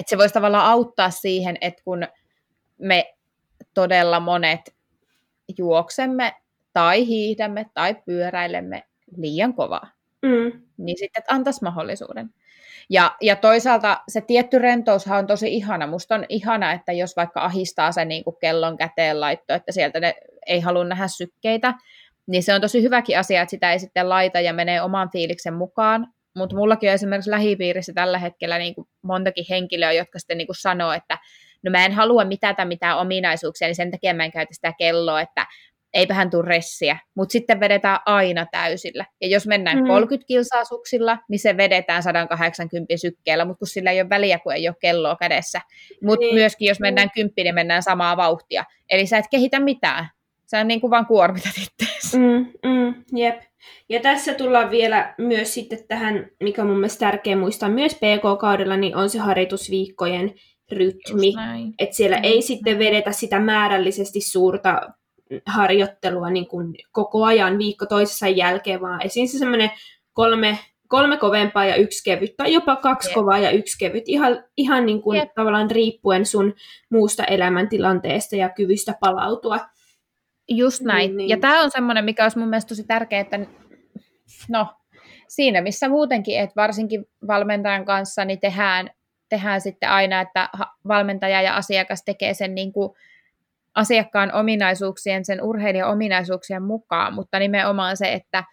et 0.00 0.08
se 0.08 0.18
voisi 0.18 0.34
tavallaan 0.34 0.66
auttaa 0.66 1.10
siihen, 1.10 1.58
että 1.60 1.82
kun 1.84 2.06
me 2.78 3.14
todella 3.74 4.20
monet 4.20 4.60
juoksemme 5.58 6.34
tai 6.72 7.06
hiihdämme 7.06 7.66
tai 7.74 7.94
pyöräilemme 7.94 8.82
liian 9.16 9.54
kovaa, 9.54 9.90
mm. 10.22 10.62
niin 10.76 10.98
sitten 10.98 11.24
antaisi 11.28 11.62
mahdollisuuden. 11.62 12.30
Ja, 12.90 13.16
ja 13.20 13.36
toisaalta 13.36 14.00
se 14.08 14.20
tietty 14.20 14.58
rentoushan 14.58 15.18
on 15.18 15.26
tosi 15.26 15.54
ihana. 15.54 15.86
Musta 15.86 16.14
on 16.14 16.24
ihana, 16.28 16.72
että 16.72 16.92
jos 16.92 17.16
vaikka 17.16 17.40
ahistaa 17.40 17.92
se 17.92 18.04
niin 18.04 18.24
kuin 18.24 18.36
kellon 18.40 18.76
käteen 18.76 19.20
laitto, 19.20 19.54
että 19.54 19.72
sieltä 19.72 20.00
ne 20.00 20.14
ei 20.46 20.60
halua 20.60 20.84
nähdä 20.84 21.08
sykkeitä, 21.08 21.74
niin 22.26 22.42
se 22.42 22.54
on 22.54 22.60
tosi 22.60 22.82
hyväkin 22.82 23.18
asia, 23.18 23.42
että 23.42 23.50
sitä 23.50 23.72
ei 23.72 23.78
sitten 23.78 24.08
laita 24.08 24.40
ja 24.40 24.52
menee 24.52 24.82
oman 24.82 25.10
fiiliksen 25.10 25.54
mukaan. 25.54 26.06
Mutta 26.36 26.56
mullakin 26.56 26.90
on 26.90 26.94
esimerkiksi 26.94 27.30
lähipiirissä 27.30 27.92
tällä 27.94 28.18
hetkellä 28.18 28.58
niin 28.58 28.74
kuin 28.74 28.88
montakin 29.02 29.44
henkilöä, 29.50 29.92
jotka 29.92 30.18
sitten 30.18 30.38
niin 30.38 30.46
kuin 30.46 30.56
sanoo, 30.56 30.92
että 30.92 31.18
no 31.62 31.70
mä 31.70 31.84
en 31.84 31.92
halua 31.92 32.24
mitata 32.24 32.64
mitään 32.64 32.98
ominaisuuksia, 32.98 33.68
niin 33.68 33.74
sen 33.74 33.90
takia 33.90 34.14
mä 34.14 34.24
en 34.24 34.32
käytä 34.32 34.54
sitä 34.54 34.72
kelloa, 34.78 35.20
että 35.20 35.46
eipähän 35.94 36.30
tule 36.30 36.44
ressiä, 36.46 36.98
mutta 37.14 37.32
sitten 37.32 37.60
vedetään 37.60 37.98
aina 38.06 38.46
täysillä. 38.52 39.06
Ja 39.20 39.28
jos 39.28 39.46
mennään 39.46 39.78
mm. 39.78 39.86
30 39.86 40.26
kilsaa 40.26 40.64
suksilla, 40.64 41.18
niin 41.28 41.38
se 41.38 41.56
vedetään 41.56 42.02
180 42.02 42.96
sykkeellä, 42.96 43.44
mutta 43.44 43.58
kun 43.58 43.68
sillä 43.68 43.90
ei 43.90 44.00
ole 44.00 44.08
väliä, 44.10 44.38
kun 44.38 44.52
ei 44.52 44.68
ole 44.68 44.76
kelloa 44.80 45.16
kädessä. 45.16 45.60
Mutta 46.02 46.26
niin. 46.26 46.34
myöskin 46.34 46.68
jos 46.68 46.80
mennään 46.80 47.10
kymppiin, 47.14 47.44
niin 47.44 47.54
mennään 47.54 47.82
samaa 47.82 48.16
vauhtia. 48.16 48.64
Eli 48.90 49.06
sä 49.06 49.18
et 49.18 49.24
kehitä 49.30 49.60
mitään. 49.60 50.08
Sä 50.46 50.60
on 50.60 50.68
niin 50.68 50.80
kuin 50.80 50.90
vaan 50.90 51.06
kuormitat 51.06 51.52
itseäsi. 51.62 52.18
Mm, 52.18 52.46
mm, 52.66 52.94
jep. 53.16 53.40
Ja 53.88 54.00
tässä 54.00 54.34
tullaan 54.34 54.70
vielä 54.70 55.14
myös 55.18 55.54
sitten 55.54 55.78
tähän, 55.88 56.30
mikä 56.42 56.62
on 56.62 56.68
mun 56.68 56.76
mielestä 56.76 57.06
tärkeä 57.06 57.36
muistaa 57.36 57.68
myös 57.68 57.94
PK-kaudella, 57.94 58.76
niin 58.76 58.96
on 58.96 59.10
se 59.10 59.18
harjoitusviikkojen 59.18 60.34
rytmi. 60.72 61.34
Että 61.78 61.96
siellä 61.96 62.16
mm. 62.16 62.24
ei 62.24 62.42
sitten 62.42 62.78
vedetä 62.78 63.12
sitä 63.12 63.40
määrällisesti 63.40 64.20
suurta 64.20 64.80
harjoittelua 65.46 66.30
niin 66.30 66.46
kuin 66.46 66.74
koko 66.92 67.24
ajan 67.24 67.58
viikko 67.58 67.86
toisessa 67.86 68.28
jälkeen, 68.28 68.80
vaan 68.80 69.02
esiin 69.06 69.28
se 69.28 69.38
semmoinen 69.38 69.70
kolme, 70.12 70.58
kolme 70.88 71.16
kovempaa 71.16 71.64
ja 71.64 71.76
yksi 71.76 72.04
kevyt, 72.04 72.36
tai 72.36 72.52
jopa 72.52 72.76
kaksi 72.76 73.08
yep. 73.08 73.14
kovaa 73.14 73.38
ja 73.38 73.50
yksi 73.50 73.78
kevyt, 73.78 74.04
ihan, 74.06 74.44
ihan 74.56 74.86
niin 74.86 75.02
kuin 75.02 75.22
tavallaan 75.34 75.70
riippuen 75.70 76.26
sun 76.26 76.54
muusta 76.90 77.24
elämäntilanteesta 77.24 78.36
ja 78.36 78.48
kyvystä 78.48 78.94
palautua. 79.00 79.58
Just 80.48 80.80
näin. 80.80 81.08
Niin, 81.08 81.16
niin. 81.16 81.28
Ja 81.28 81.36
tämä 81.36 81.62
on 81.62 81.70
semmoinen, 81.70 82.04
mikä 82.04 82.22
olisi 82.22 82.38
mun 82.38 82.48
mielestä 82.48 82.68
tosi 82.68 82.84
tärkeää, 82.84 83.20
että 83.20 83.40
no, 84.48 84.66
siinä 85.28 85.60
missä 85.60 85.88
muutenkin, 85.88 86.40
että 86.40 86.56
varsinkin 86.56 87.04
valmentajan 87.26 87.84
kanssa, 87.84 88.24
niin 88.24 88.40
tehdään, 88.40 88.90
tehdään 89.32 89.60
sitten 89.60 89.88
aina, 89.88 90.20
että 90.20 90.48
valmentaja 90.88 91.42
ja 91.42 91.56
asiakas 91.56 92.02
tekee 92.04 92.34
sen 92.34 92.54
niin 92.54 92.72
kuin 92.72 92.92
asiakkaan 93.74 94.34
ominaisuuksien, 94.34 95.24
sen 95.24 95.42
urheilijan 95.42 95.90
ominaisuuksien 95.90 96.62
mukaan, 96.62 97.14
mutta 97.14 97.38
nimenomaan 97.38 97.96
se, 97.96 98.12
että 98.12 98.44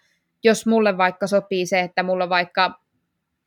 jos 0.44 0.66
mulle 0.66 0.98
vaikka 0.98 1.26
sopii 1.26 1.66
se, 1.66 1.80
että 1.80 2.02
mulla 2.02 2.28
vaikka 2.28 2.80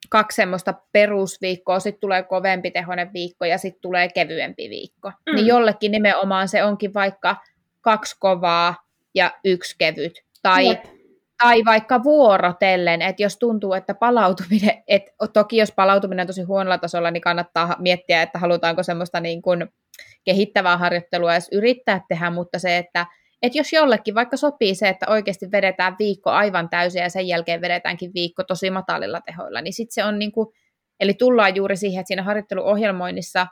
kaksi 0.10 0.36
semmoista 0.36 0.74
perusviikkoa, 0.92 1.80
sitten 1.80 2.02
tulee 2.02 2.24
kovempi 2.24 2.72
tehoinen 2.72 3.14
viikko 3.14 3.46
ja 3.46 3.58
sitten 3.58 3.82
tulee 3.82 4.10
kevyempi 4.10 4.70
viikko, 4.70 5.10
mm. 5.10 5.36
niin 5.36 5.48
jollekin 5.48 5.92
nimenomaan 5.92 6.48
se 6.48 6.64
onkin 6.64 6.94
vaikka 6.94 7.36
kaksi 7.82 8.16
kovaa 8.20 8.76
ja 9.16 9.32
yksi 9.46 9.76
kevyt. 9.78 10.24
Tai, 10.44 10.68
Jep. 10.68 10.84
Tai 11.38 11.66
vaikka 11.66 12.04
vuorotellen, 12.04 13.02
että 13.02 13.24
jos 13.24 13.38
tuntuu, 13.38 13.74
että 13.74 13.94
palautuminen, 13.94 14.84
että 14.88 15.12
toki 15.34 15.58
jos 15.58 15.72
palautuminen 15.72 16.24
on 16.24 16.28
tosi 16.28 16.44
huonolla 16.44 16.78
tasolla, 16.78 17.12
niin 17.12 17.22
kannattaa 17.22 17.76
miettiä, 17.80 18.22
että 18.22 18.40
halutaanko 18.40 18.84
semmoista 18.84 19.20
niin 19.20 19.42
kuin 19.42 19.68
kehittävää 20.26 20.78
harjoittelua 20.78 21.34
edes 21.34 21.50
yrittää 21.52 22.02
tehdä, 22.10 22.30
mutta 22.30 22.60
se, 22.60 22.78
että 22.78 23.06
että 23.44 23.58
jos 23.58 23.74
jollekin 23.74 24.16
vaikka 24.16 24.38
sopii 24.38 24.76
se, 24.76 24.90
että 24.90 25.06
oikeasti 25.10 25.52
vedetään 25.52 25.96
viikko 26.00 26.30
aivan 26.30 26.70
täysin 26.70 27.02
ja 27.02 27.10
sen 27.10 27.28
jälkeen 27.28 27.62
vedetäänkin 27.62 28.12
viikko 28.14 28.44
tosi 28.44 28.70
matalilla 28.70 29.22
tehoilla, 29.22 29.62
niin 29.62 29.74
sitten 29.74 29.94
se 29.94 30.04
on 30.04 30.20
niin 30.20 30.32
kuin, 30.32 30.48
eli 31.00 31.14
tullaan 31.14 31.56
juuri 31.56 31.78
siihen, 31.78 32.00
että 32.00 32.08
siinä 32.08 32.24
harjoitteluohjelmoinnissa 32.24 33.48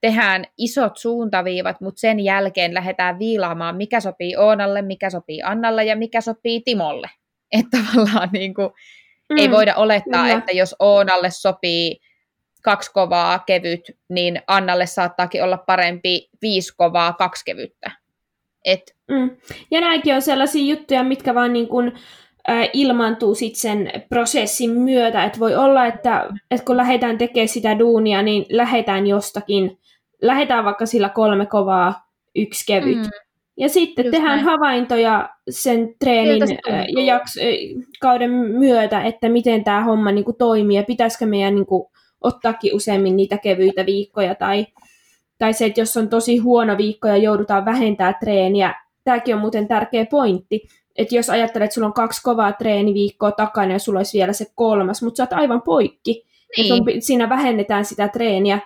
tehdään 0.00 0.44
isot 0.58 0.96
suuntaviivat, 0.96 1.80
mutta 1.80 2.00
sen 2.00 2.20
jälkeen 2.20 2.74
lähdetään 2.74 3.18
viilaamaan, 3.18 3.76
mikä 3.76 4.00
sopii 4.00 4.36
Oonalle, 4.36 4.82
mikä 4.82 5.10
sopii 5.10 5.42
Annalle 5.42 5.84
ja 5.84 5.96
mikä 5.96 6.20
sopii 6.20 6.60
Timolle. 6.60 7.10
Että 7.52 7.78
tavallaan 7.86 8.28
niin 8.32 8.54
kuin, 8.54 8.68
mm, 9.30 9.38
ei 9.38 9.50
voida 9.50 9.74
olettaa, 9.74 10.22
kyllä. 10.22 10.38
että 10.38 10.52
jos 10.52 10.76
Oonalle 10.78 11.30
sopii 11.30 12.00
kaksi 12.62 12.92
kovaa 12.92 13.38
kevyt, 13.38 13.90
niin 14.08 14.42
Annalle 14.46 14.86
saattaakin 14.86 15.42
olla 15.42 15.56
parempi 15.56 16.28
viisi 16.42 16.74
kovaa 16.76 17.12
kaksi 17.12 17.44
kevyttä. 17.44 17.90
Et... 18.64 18.96
Mm. 19.10 19.30
Ja 19.70 19.80
nämäkin 19.80 20.14
on 20.14 20.22
sellaisia 20.22 20.74
juttuja, 20.74 21.04
mitkä 21.04 21.34
vaan 21.34 21.52
niin 21.52 21.68
kuin, 21.68 21.92
äh, 22.50 22.68
ilmaantuu 22.72 23.34
sit 23.34 23.56
sen 23.56 23.92
prosessin 24.08 24.70
myötä. 24.70 25.24
Että 25.24 25.38
voi 25.38 25.54
olla, 25.54 25.86
että, 25.86 26.26
että 26.50 26.66
kun 26.66 26.76
lähdetään 26.76 27.18
tekemään 27.18 27.48
sitä 27.48 27.78
duunia, 27.78 28.22
niin 28.22 28.46
lähdetään 28.50 29.06
jostakin, 29.06 29.78
lähdetään 30.22 30.64
vaikka 30.64 30.86
sillä 30.86 31.08
kolme 31.08 31.46
kovaa, 31.46 32.08
yksi 32.34 32.66
kevyt. 32.66 32.98
Mm. 32.98 33.10
Ja 33.56 33.68
sitten 33.68 34.04
Just 34.04 34.12
tehdään 34.12 34.36
näin. 34.36 34.44
havaintoja 34.44 35.28
sen 35.50 35.94
treenin 35.98 36.58
ja 36.96 37.04
jaks, 37.04 37.34
kauden 38.00 38.30
myötä, 38.30 39.02
että 39.02 39.28
miten 39.28 39.64
tämä 39.64 39.84
homma 39.84 40.12
niin 40.12 40.24
kuin, 40.24 40.36
toimii 40.36 40.76
ja 40.76 40.82
pitäisikö 40.82 41.26
meidän 41.26 41.54
niin 41.54 41.66
kuin, 41.66 41.86
ottaakin 42.20 42.76
useammin 42.76 43.16
niitä 43.16 43.38
kevyitä 43.38 43.86
viikkoja 43.86 44.34
tai, 44.34 44.66
tai 45.38 45.52
se, 45.52 45.66
että 45.66 45.80
jos 45.80 45.96
on 45.96 46.08
tosi 46.08 46.38
huono 46.38 46.76
viikko 46.76 47.08
ja 47.08 47.16
joudutaan 47.16 47.64
vähentämään 47.64 48.14
treeniä, 48.20 48.74
tämäkin 49.04 49.34
on 49.34 49.40
muuten 49.40 49.68
tärkeä 49.68 50.06
pointti, 50.06 50.68
että 50.96 51.16
jos 51.16 51.30
ajattelet, 51.30 51.64
että 51.64 51.74
sulla 51.74 51.86
on 51.86 51.92
kaksi 51.92 52.22
kovaa 52.22 52.52
treeniviikkoa 52.52 53.32
takana 53.32 53.72
ja 53.72 53.78
sulla 53.78 53.98
olisi 53.98 54.18
vielä 54.18 54.32
se 54.32 54.46
kolmas, 54.54 55.02
mutta 55.02 55.16
sä 55.16 55.22
oot 55.22 55.32
aivan 55.32 55.62
poikki, 55.62 56.26
niin. 56.56 56.72
on, 56.72 56.80
siinä 56.98 57.28
vähennetään 57.28 57.84
sitä 57.84 58.08
treeniä 58.08 58.58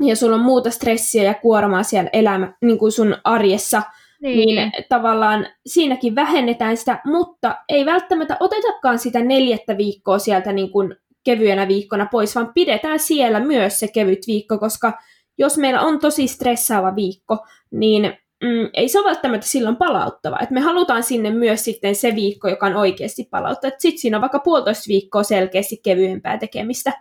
ja 0.00 0.16
sulla 0.16 0.34
on 0.36 0.42
muuta 0.42 0.70
stressiä 0.70 1.22
ja 1.22 1.34
kuormaa 1.34 1.82
siellä 1.82 2.10
elämä, 2.12 2.52
niin 2.62 2.78
kuin 2.78 2.92
sun 2.92 3.16
arjessa, 3.24 3.82
niin. 4.22 4.56
niin 4.56 4.72
tavallaan 4.88 5.46
siinäkin 5.66 6.14
vähennetään 6.14 6.76
sitä, 6.76 7.00
mutta 7.04 7.56
ei 7.68 7.86
välttämättä 7.86 8.36
otetakaan 8.40 8.98
sitä 8.98 9.22
neljättä 9.22 9.76
viikkoa 9.76 10.18
sieltä 10.18 10.52
niin 10.52 10.70
kuin 10.70 10.96
kevyenä 11.24 11.68
viikkona 11.68 12.06
pois, 12.06 12.34
vaan 12.34 12.52
pidetään 12.54 12.98
siellä 12.98 13.40
myös 13.40 13.80
se 13.80 13.88
kevyt 13.88 14.26
viikko, 14.26 14.58
koska 14.58 14.92
jos 15.38 15.58
meillä 15.58 15.80
on 15.80 15.98
tosi 15.98 16.26
stressaava 16.26 16.96
viikko, 16.96 17.46
niin 17.70 18.02
mm, 18.42 18.70
ei 18.72 18.88
se 18.88 18.98
ole 18.98 19.06
välttämättä 19.06 19.46
silloin 19.46 19.76
palauttava. 19.76 20.38
Et 20.42 20.50
me 20.50 20.60
halutaan 20.60 21.02
sinne 21.02 21.30
myös 21.30 21.64
sitten 21.64 21.94
se 21.94 22.14
viikko, 22.14 22.48
joka 22.48 22.66
on 22.66 22.76
oikeasti 22.76 23.28
palauttava. 23.30 23.72
Sitten 23.78 24.00
siinä 24.00 24.16
on 24.16 24.20
vaikka 24.20 24.38
puolitoista 24.38 24.88
viikkoa 24.88 25.22
selkeästi 25.22 25.80
kevyempää 25.84 26.38
tekemistä. 26.38 26.92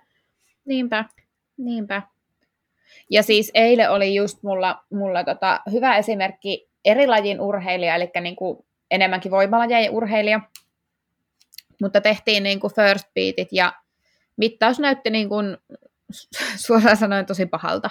Niinpä, 0.65 1.05
niinpä. 1.57 2.01
Ja 3.09 3.23
siis 3.23 3.51
eilen 3.53 3.91
oli 3.91 4.15
just 4.15 4.43
mulla, 4.43 4.83
mulla 4.93 5.23
tota, 5.23 5.59
hyvä 5.71 5.97
esimerkki 5.97 6.69
eri 6.85 7.07
lajin 7.07 7.41
urheilija, 7.41 7.95
eli 7.95 8.11
niin 8.21 8.35
kuin 8.35 8.65
enemmänkin 8.91 9.31
voimalajien 9.31 9.91
urheilija, 9.91 10.39
mutta 11.81 12.01
tehtiin 12.01 12.43
niin 12.43 12.59
kuin 12.59 12.73
first 12.75 13.07
beatit 13.13 13.47
ja 13.51 13.73
mittaus 14.37 14.79
näytti 14.79 15.09
niin 15.09 15.29
kuin, 15.29 15.57
suoraan 16.65 16.97
sanoen 16.97 17.25
tosi 17.25 17.45
pahalta. 17.45 17.89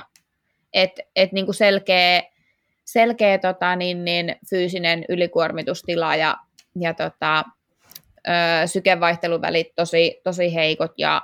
Että 0.73 1.03
et 1.17 1.33
niin 1.33 1.45
kuin 1.45 1.55
selkeä, 1.55 2.23
selkeä 2.85 3.39
tota, 3.39 3.77
niin, 3.77 4.05
niin, 4.05 4.37
fyysinen 4.51 5.05
ylikuormitustila 5.09 6.17
ja, 6.17 6.37
ja 6.81 6.95
tota, 6.95 7.45
ö, 8.29 8.33
tosi, 9.77 10.21
tosi 10.25 10.55
heikot 10.55 10.93
ja 10.99 11.23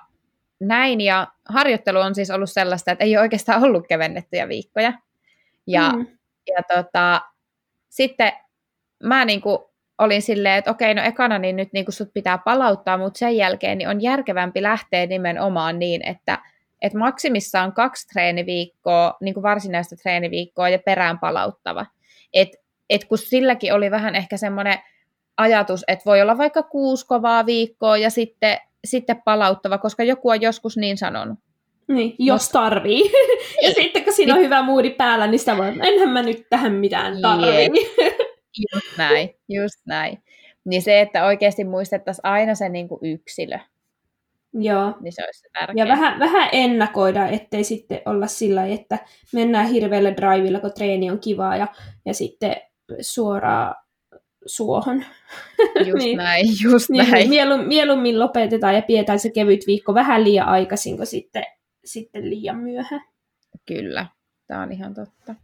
näin. 0.61 1.01
Ja 1.01 1.27
harjoittelu 1.49 1.99
on 1.99 2.15
siis 2.15 2.31
ollut 2.31 2.51
sellaista, 2.51 2.93
että 2.93 3.05
ei 3.05 3.17
ole 3.17 3.23
oikeastaan 3.23 3.65
ollut 3.65 3.87
kevennettyjä 3.89 4.49
viikkoja. 4.49 4.93
Ja, 5.67 5.93
mm. 5.93 6.07
ja 6.47 6.63
tota, 6.77 7.21
sitten 7.89 8.33
mä 9.05 9.25
niin 9.25 9.41
kuin 9.41 9.59
olin 9.99 10.23
silleen, 10.23 10.59
että 10.59 10.71
okei, 10.71 10.95
no 10.95 11.03
ekana 11.03 11.39
niin 11.39 11.57
nyt 11.57 11.73
niin 11.73 11.85
kuin 11.85 11.93
sut 11.93 12.11
pitää 12.15 12.39
palauttaa, 12.39 12.99
mutta 12.99 13.19
sen 13.19 13.37
jälkeen 13.37 13.79
niin 13.79 13.89
on 13.89 14.03
järkevämpi 14.03 14.63
lähteä 14.63 15.07
nimenomaan 15.07 15.79
niin, 15.79 16.07
että 16.07 16.39
et 16.83 16.95
maksimissaan 16.95 17.73
kaksi 17.73 18.09
treeniviikkoa, 18.09 19.17
niin 19.21 19.35
kuin 19.35 19.43
varsinaista 19.43 19.97
treeniviikkoa 19.97 20.69
ja 20.69 20.79
perään 20.79 21.19
palauttava. 21.19 21.87
Et, 22.33 22.49
et 22.91 23.05
kun 23.05 23.19
silläkin 23.19 23.75
oli 23.75 23.91
vähän 23.91 24.15
ehkä 24.15 24.37
semmoinen 24.37 24.79
ajatus, 25.37 25.85
että 25.89 26.05
voi 26.07 26.21
olla 26.23 26.39
vaikka 26.39 26.63
kuusi 26.63 27.07
kovaa 27.07 27.47
viikkoa 27.47 27.97
ja 27.97 28.11
sitten, 28.11 28.59
sitten 28.87 29.23
palauttava, 29.23 29.79
koska 29.79 30.05
joku 30.05 30.29
on 30.29 30.43
joskus 30.43 30.77
niin 30.77 30.99
sanonut. 30.99 31.39
Niin, 31.89 32.15
jos 32.19 32.49
tarvii. 32.49 33.13
ja 33.65 33.73
sitten 33.75 34.05
kun 34.05 34.13
siinä 34.13 34.35
on 34.35 34.41
hyvä 34.41 34.63
muudi 34.63 34.91
päällä, 34.91 35.27
niin 35.27 35.39
sitä 35.39 35.57
voi, 35.57 35.69
enhän 35.69 36.09
mä 36.09 36.23
nyt 36.23 36.47
tähän 36.51 36.73
mitään 36.73 37.21
tarvii. 37.21 37.69
just 38.73 38.97
näin, 38.99 39.31
just 39.49 39.87
näin. 39.87 40.23
Niin 40.65 40.83
se, 40.83 41.01
että 41.01 41.25
oikeasti 41.25 41.65
muistettaisiin 41.65 42.27
aina 42.27 42.55
se 42.55 42.69
niin 42.69 42.89
kuin 42.89 43.01
yksilö. 43.03 43.59
Joo. 44.53 44.95
Niin 45.01 45.13
se 45.13 45.25
olisi 45.25 45.49
tärkeää. 45.59 45.87
Ja 45.87 45.89
vähän, 45.89 46.19
vähän 46.19 46.49
ennakoida, 46.53 47.29
ettei 47.29 47.65
sitten 47.65 48.01
olla 48.07 48.27
sillä 48.27 48.67
että 48.67 48.99
mennään 49.33 49.67
hirveällä 49.67 50.17
drivilla, 50.17 50.61
kun 50.61 50.73
treeni 50.75 51.11
on 51.11 51.19
kivaa 51.19 51.57
ja, 51.57 51.67
ja 52.05 52.15
sitten 52.15 52.57
suoraan 53.01 53.75
suohon. 54.47 55.05
Just 55.87 55.99
niin, 56.05 56.17
näin, 56.17 56.47
just 56.63 56.91
niin, 56.91 57.11
näin. 57.11 57.29
Mieluummin, 57.29 57.69
mieluummin 57.69 58.19
lopetetaan 58.19 58.75
ja 58.75 58.83
pidetään 58.83 59.19
se 59.19 59.31
kevyt 59.31 59.67
viikko 59.67 59.95
vähän 59.95 60.25
liian 60.25 60.49
aikaisin 60.49 60.97
kuin 60.97 61.07
sitten, 61.07 61.45
sitten 61.85 62.31
liian 62.31 62.57
myöhään. 62.57 63.05
Kyllä, 63.67 64.07
tämä 64.47 64.63
on 64.63 64.73
ihan 64.73 64.95
totta. 64.95 65.35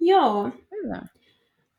Joo. 0.00 0.50
Hyvä. 0.70 1.02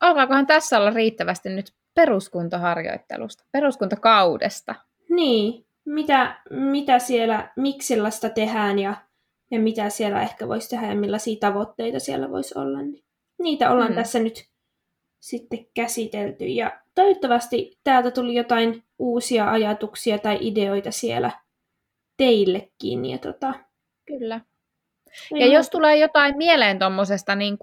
Alkaakohan 0.00 0.46
tässä 0.46 0.78
olla 0.78 0.90
riittävästi 0.90 1.48
nyt 1.48 1.72
peruskuntoharjoittelusta, 1.94 3.44
peruskuntokaudesta? 3.52 4.74
Niin, 5.08 5.66
mitä, 5.84 6.40
mitä 6.50 6.98
siellä, 6.98 7.52
miksi 7.56 7.88
sellaista 7.88 8.28
tehdään 8.28 8.78
ja, 8.78 8.94
ja 9.50 9.60
mitä 9.60 9.90
siellä 9.90 10.22
ehkä 10.22 10.48
voisi 10.48 10.70
tehdä 10.70 10.86
ja 10.86 10.94
millaisia 10.94 11.36
tavoitteita 11.40 12.00
siellä 12.00 12.30
voisi 12.30 12.58
olla. 12.58 12.82
Niin 12.82 13.04
niitä 13.38 13.70
ollaan 13.70 13.90
mm. 13.90 13.94
tässä 13.94 14.18
nyt 14.18 14.49
sitten 15.20 15.66
käsitelty. 15.74 16.46
Ja 16.46 16.80
toivottavasti 16.94 17.78
täältä 17.84 18.10
tuli 18.10 18.34
jotain 18.34 18.82
uusia 18.98 19.50
ajatuksia 19.50 20.18
tai 20.18 20.38
ideoita 20.40 20.90
siellä 20.90 21.30
teillekin. 22.16 23.04
Ja 23.04 23.18
tota... 23.18 23.54
Kyllä. 24.06 24.40
Ja 25.30 25.46
jos 25.46 25.70
tulee 25.70 25.96
jotain 25.96 26.36
mieleen 26.36 26.78
tuommoisesta 26.78 27.34
niin 27.34 27.58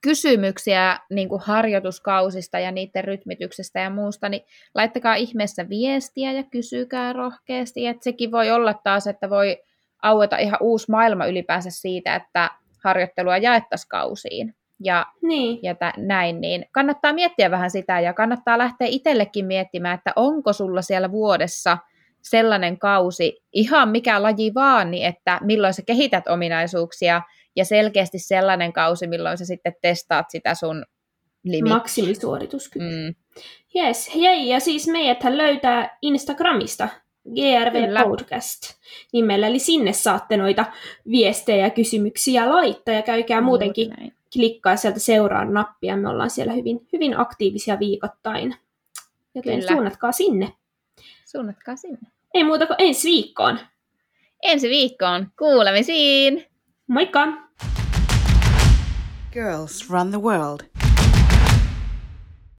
kysymyksiä 0.00 0.98
niin 1.10 1.28
kuin 1.28 1.42
harjoituskausista 1.44 2.58
ja 2.58 2.70
niiden 2.70 3.04
rytmityksestä 3.04 3.80
ja 3.80 3.90
muusta, 3.90 4.28
niin 4.28 4.42
laittakaa 4.74 5.14
ihmeessä 5.14 5.68
viestiä 5.68 6.32
ja 6.32 6.42
kysykää 6.42 7.12
rohkeasti. 7.12 7.86
Että 7.86 8.04
sekin 8.04 8.32
voi 8.32 8.50
olla 8.50 8.74
taas, 8.74 9.06
että 9.06 9.30
voi 9.30 9.62
aueta 10.02 10.36
ihan 10.36 10.58
uusi 10.60 10.90
maailma 10.90 11.26
ylipäänsä 11.26 11.70
siitä, 11.70 12.14
että 12.14 12.50
harjoittelua 12.84 13.36
jaettaisiin 13.36 13.88
kausiin 13.88 14.54
ja, 14.80 15.06
niin. 15.22 15.58
ja 15.62 15.74
tä, 15.74 15.92
näin, 15.96 16.40
niin 16.40 16.64
kannattaa 16.72 17.12
miettiä 17.12 17.50
vähän 17.50 17.70
sitä 17.70 18.00
ja 18.00 18.12
kannattaa 18.12 18.58
lähteä 18.58 18.86
itsellekin 18.90 19.46
miettimään, 19.46 19.94
että 19.94 20.12
onko 20.16 20.52
sulla 20.52 20.82
siellä 20.82 21.10
vuodessa 21.10 21.78
sellainen 22.22 22.78
kausi, 22.78 23.40
ihan 23.52 23.88
mikä 23.88 24.22
laji 24.22 24.54
vaan, 24.54 24.90
niin 24.90 25.06
että 25.06 25.40
milloin 25.42 25.74
sä 25.74 25.82
kehität 25.86 26.28
ominaisuuksia 26.28 27.22
ja 27.56 27.64
selkeästi 27.64 28.18
sellainen 28.18 28.72
kausi, 28.72 29.06
milloin 29.06 29.38
sä 29.38 29.44
sitten 29.44 29.74
testaat 29.82 30.26
sitä 30.30 30.54
sun 30.54 30.84
limit. 31.44 31.72
Maksimisuorituskyky. 31.72 32.84
Mm. 32.84 33.14
Yes, 33.76 34.14
hei, 34.14 34.48
ja 34.48 34.60
siis 34.60 34.88
meidät 34.88 35.24
löytää 35.24 35.98
Instagramista, 36.02 36.88
GRV 37.34 37.84
Kyllä. 37.84 38.04
Podcast 38.04 38.62
nimellä, 39.12 39.46
eli 39.46 39.58
sinne 39.58 39.92
saatte 39.92 40.36
noita 40.36 40.64
viestejä 41.10 41.64
ja 41.64 41.70
kysymyksiä 41.70 42.50
laittaa, 42.50 42.94
ja 42.94 43.02
käykää 43.02 43.40
muutenkin 43.40 43.90
näin 43.90 44.17
klikkaa 44.32 44.76
sieltä 44.76 44.98
seuraa 44.98 45.44
nappia. 45.44 45.96
Me 45.96 46.08
ollaan 46.08 46.30
siellä 46.30 46.52
hyvin, 46.52 46.88
hyvin 46.92 47.20
aktiivisia 47.20 47.78
viikoittain. 47.78 48.54
Joten 49.34 49.58
Kyllä. 49.58 49.72
suunnatkaa 49.72 50.12
sinne. 50.12 50.52
Suunnatkaa 51.24 51.76
sinne. 51.76 51.98
Ei 52.34 52.44
muuta 52.44 52.66
kuin 52.66 52.76
ensi 52.78 53.08
viikkoon. 53.08 53.58
Ensi 54.42 54.68
viikkoon. 54.68 55.26
Kuulemisiin. 55.38 56.46
Moikka! 56.86 57.26
Girls 59.32 59.90
run 59.90 60.10
the 60.10 60.20
world. 60.20 60.60